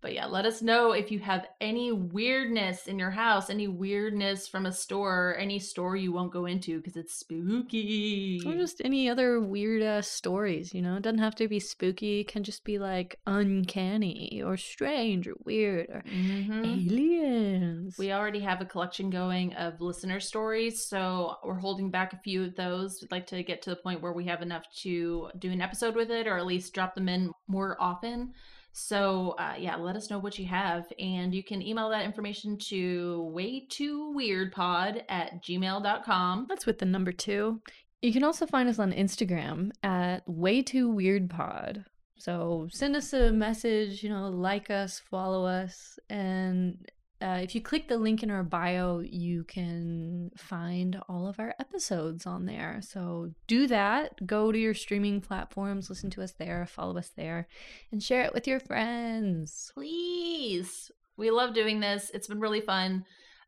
But 0.00 0.14
yeah, 0.14 0.26
let 0.26 0.46
us 0.46 0.62
know 0.62 0.92
if 0.92 1.10
you 1.10 1.18
have 1.18 1.48
any 1.60 1.90
weirdness 1.90 2.86
in 2.86 3.00
your 3.00 3.10
house, 3.10 3.50
any 3.50 3.66
weirdness 3.66 4.46
from 4.46 4.64
a 4.66 4.72
store, 4.72 5.36
any 5.38 5.58
store 5.58 5.96
you 5.96 6.12
won't 6.12 6.32
go 6.32 6.46
into 6.46 6.78
because 6.78 6.96
it's 6.96 7.18
spooky. 7.18 8.40
Or 8.46 8.54
just 8.54 8.80
any 8.84 9.08
other 9.08 9.40
weird 9.40 9.82
ass 9.82 10.06
stories, 10.06 10.72
you 10.72 10.82
know? 10.82 10.96
It 10.96 11.02
doesn't 11.02 11.18
have 11.18 11.34
to 11.36 11.48
be 11.48 11.58
spooky. 11.58 12.20
It 12.20 12.28
can 12.28 12.44
just 12.44 12.62
be 12.62 12.78
like 12.78 13.18
uncanny 13.26 14.40
or 14.44 14.56
strange 14.56 15.26
or 15.26 15.34
weird 15.44 15.88
or 15.90 16.02
Mhm. 16.06 16.64
aliens. 16.64 17.96
We 17.98 18.12
already 18.12 18.40
have 18.40 18.60
a 18.60 18.66
collection 18.66 19.10
going 19.10 19.52
of 19.54 19.80
listener 19.80 20.20
stories, 20.20 20.86
so 20.86 21.36
we're 21.42 21.58
holding 21.58 21.90
back 21.90 22.12
a 22.12 22.18
few 22.18 22.44
of 22.44 22.54
those. 22.54 22.98
We'd 23.02 23.10
like 23.10 23.26
to 23.28 23.42
get 23.42 23.62
to 23.62 23.70
the 23.70 23.76
point 23.76 24.00
where 24.00 24.12
we 24.12 24.26
have 24.26 24.42
enough 24.42 24.64
to 24.82 25.30
do 25.38 25.50
an 25.50 25.60
episode 25.60 25.96
with 25.96 26.12
it, 26.12 26.28
or 26.28 26.36
at 26.38 26.46
least 26.46 26.72
drop 26.72 26.94
them 26.94 27.08
in 27.08 27.32
more 27.48 27.76
often. 27.80 28.32
So 28.78 29.34
uh, 29.38 29.54
yeah, 29.58 29.76
let 29.76 29.96
us 29.96 30.08
know 30.08 30.18
what 30.20 30.38
you 30.38 30.46
have, 30.46 30.86
and 30.98 31.34
you 31.34 31.42
can 31.42 31.60
email 31.60 31.90
that 31.90 32.04
information 32.04 32.56
to 32.68 33.28
way 33.32 33.66
too 33.68 34.12
weird 34.12 34.52
pod 34.52 35.04
at 35.08 35.42
gmail.com. 35.42 36.46
That's 36.48 36.64
with 36.64 36.78
the 36.78 36.86
number 36.86 37.10
two. 37.10 37.60
You 38.02 38.12
can 38.12 38.22
also 38.22 38.46
find 38.46 38.68
us 38.68 38.78
on 38.78 38.92
Instagram 38.92 39.72
at 39.82 40.26
way 40.28 40.62
too 40.62 40.88
weird 40.88 41.28
pod. 41.28 41.84
So 42.18 42.68
send 42.70 42.94
us 42.94 43.12
a 43.12 43.32
message, 43.32 44.04
you 44.04 44.10
know, 44.10 44.28
like 44.28 44.70
us, 44.70 45.00
follow 45.10 45.44
us, 45.44 45.98
and 46.08 46.78
uh, 47.20 47.40
if 47.42 47.54
you 47.54 47.60
click 47.60 47.88
the 47.88 47.98
link 47.98 48.22
in 48.22 48.30
our 48.30 48.44
bio, 48.44 49.00
you 49.00 49.42
can 49.44 50.30
find 50.36 51.00
all 51.08 51.26
of 51.26 51.40
our 51.40 51.54
episodes 51.58 52.26
on 52.26 52.46
there. 52.46 52.78
So 52.80 53.32
do 53.48 53.66
that. 53.66 54.24
Go 54.26 54.52
to 54.52 54.58
your 54.58 54.74
streaming 54.74 55.20
platforms, 55.20 55.90
listen 55.90 56.10
to 56.10 56.22
us 56.22 56.32
there, 56.32 56.64
follow 56.66 56.96
us 56.96 57.10
there, 57.16 57.48
and 57.90 58.00
share 58.02 58.22
it 58.22 58.32
with 58.32 58.46
your 58.46 58.60
friends. 58.60 59.72
please. 59.74 60.90
We 61.16 61.32
love 61.32 61.52
doing 61.52 61.80
this. 61.80 62.12
It's 62.14 62.28
been 62.28 62.38
really 62.40 62.60
fun. 62.60 63.04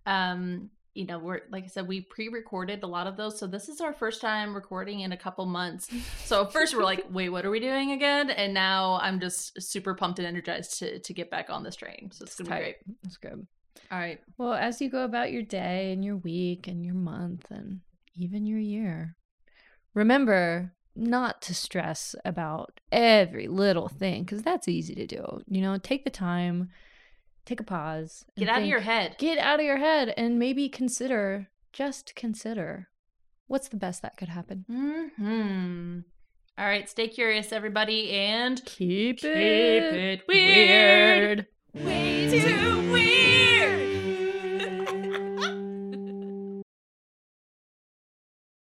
Um 0.07 0.71
you 0.93 1.07
know 1.07 1.21
we're 1.21 1.43
like 1.53 1.63
i 1.63 1.67
said 1.69 1.87
we 1.87 2.01
pre-recorded 2.01 2.83
a 2.83 2.87
lot 2.87 3.07
of 3.07 3.17
those. 3.17 3.39
So 3.39 3.47
this 3.47 3.69
is 3.69 3.81
our 3.81 3.93
first 3.93 4.21
time 4.21 4.53
recording 4.53 5.01
in 5.01 5.13
a 5.13 5.17
couple 5.17 5.47
months. 5.47 5.89
So 6.25 6.43
at 6.43 6.53
first 6.53 6.75
we're 6.75 6.83
like 6.83 7.07
wait 7.11 7.29
what 7.29 7.47
are 7.47 7.51
we 7.51 7.61
doing 7.61 7.93
again? 7.93 8.31
And 8.31 8.53
now 8.53 8.99
i'm 9.01 9.21
just 9.21 9.63
super 9.63 9.95
pumped 9.95 10.19
and 10.19 10.27
energized 10.27 10.81
to 10.81 10.99
to 10.99 11.15
get 11.15 11.31
back 11.31 11.49
on 11.49 11.63
this 11.63 11.77
train. 11.77 12.11
So 12.13 12.25
it's 12.25 12.35
gonna 12.35 12.51
be 12.51 12.57
great. 12.57 12.77
That's 13.05 13.19
good. 13.19 13.47
All 13.91 13.99
right 13.99 14.21
Well, 14.39 14.53
as 14.55 14.81
you 14.81 14.89
go 14.91 15.05
about 15.05 15.33
your 15.33 15.43
day 15.43 15.93
and 15.93 16.05
your 16.05 16.17
week 16.17 16.67
and 16.69 16.85
your 16.85 16.95
month 16.95 17.51
and 17.51 17.81
even 18.15 18.47
your 18.47 18.59
year, 18.59 19.17
remember 19.95 20.75
not 20.97 21.41
to 21.43 21.55
stress 21.55 22.15
about 22.25 22.81
every 22.93 23.47
little 23.47 23.89
thing 23.89 24.25
because 24.25 24.43
that's 24.43 24.69
easy 24.69 24.95
to 24.97 25.07
do. 25.07 25.41
You 25.49 25.63
know, 25.63 25.79
take 25.79 26.05
the 26.05 26.11
time, 26.11 26.71
take 27.47 27.61
a 27.61 27.65
pause, 27.65 28.25
get 28.37 28.49
out 28.49 28.61
of 28.63 28.67
your 28.69 28.81
head 28.81 29.15
get 29.19 29.39
out 29.39 29.61
of 29.61 29.65
your 29.67 29.79
head, 29.79 30.13
and 30.17 30.39
maybe 30.39 30.69
consider, 30.69 31.49
just 31.73 32.15
consider, 32.17 32.89
what's 33.47 33.69
the 33.69 33.77
best 33.77 34.03
that 34.03 34.17
could 34.17 34.29
happen. 34.29 34.65
Mm-hmm. 34.71 36.01
all 36.59 36.67
right 36.67 36.89
stay 36.89 37.09
curious 37.09 37.53
everybody 37.53 38.11
and 38.11 38.63
Keep, 38.67 39.19
Keep 39.21 39.25
it 39.25 40.23
weird. 40.29 41.37
weird. 41.37 41.47
Way 41.75 42.29
too 42.31 42.91
weird 42.93 43.90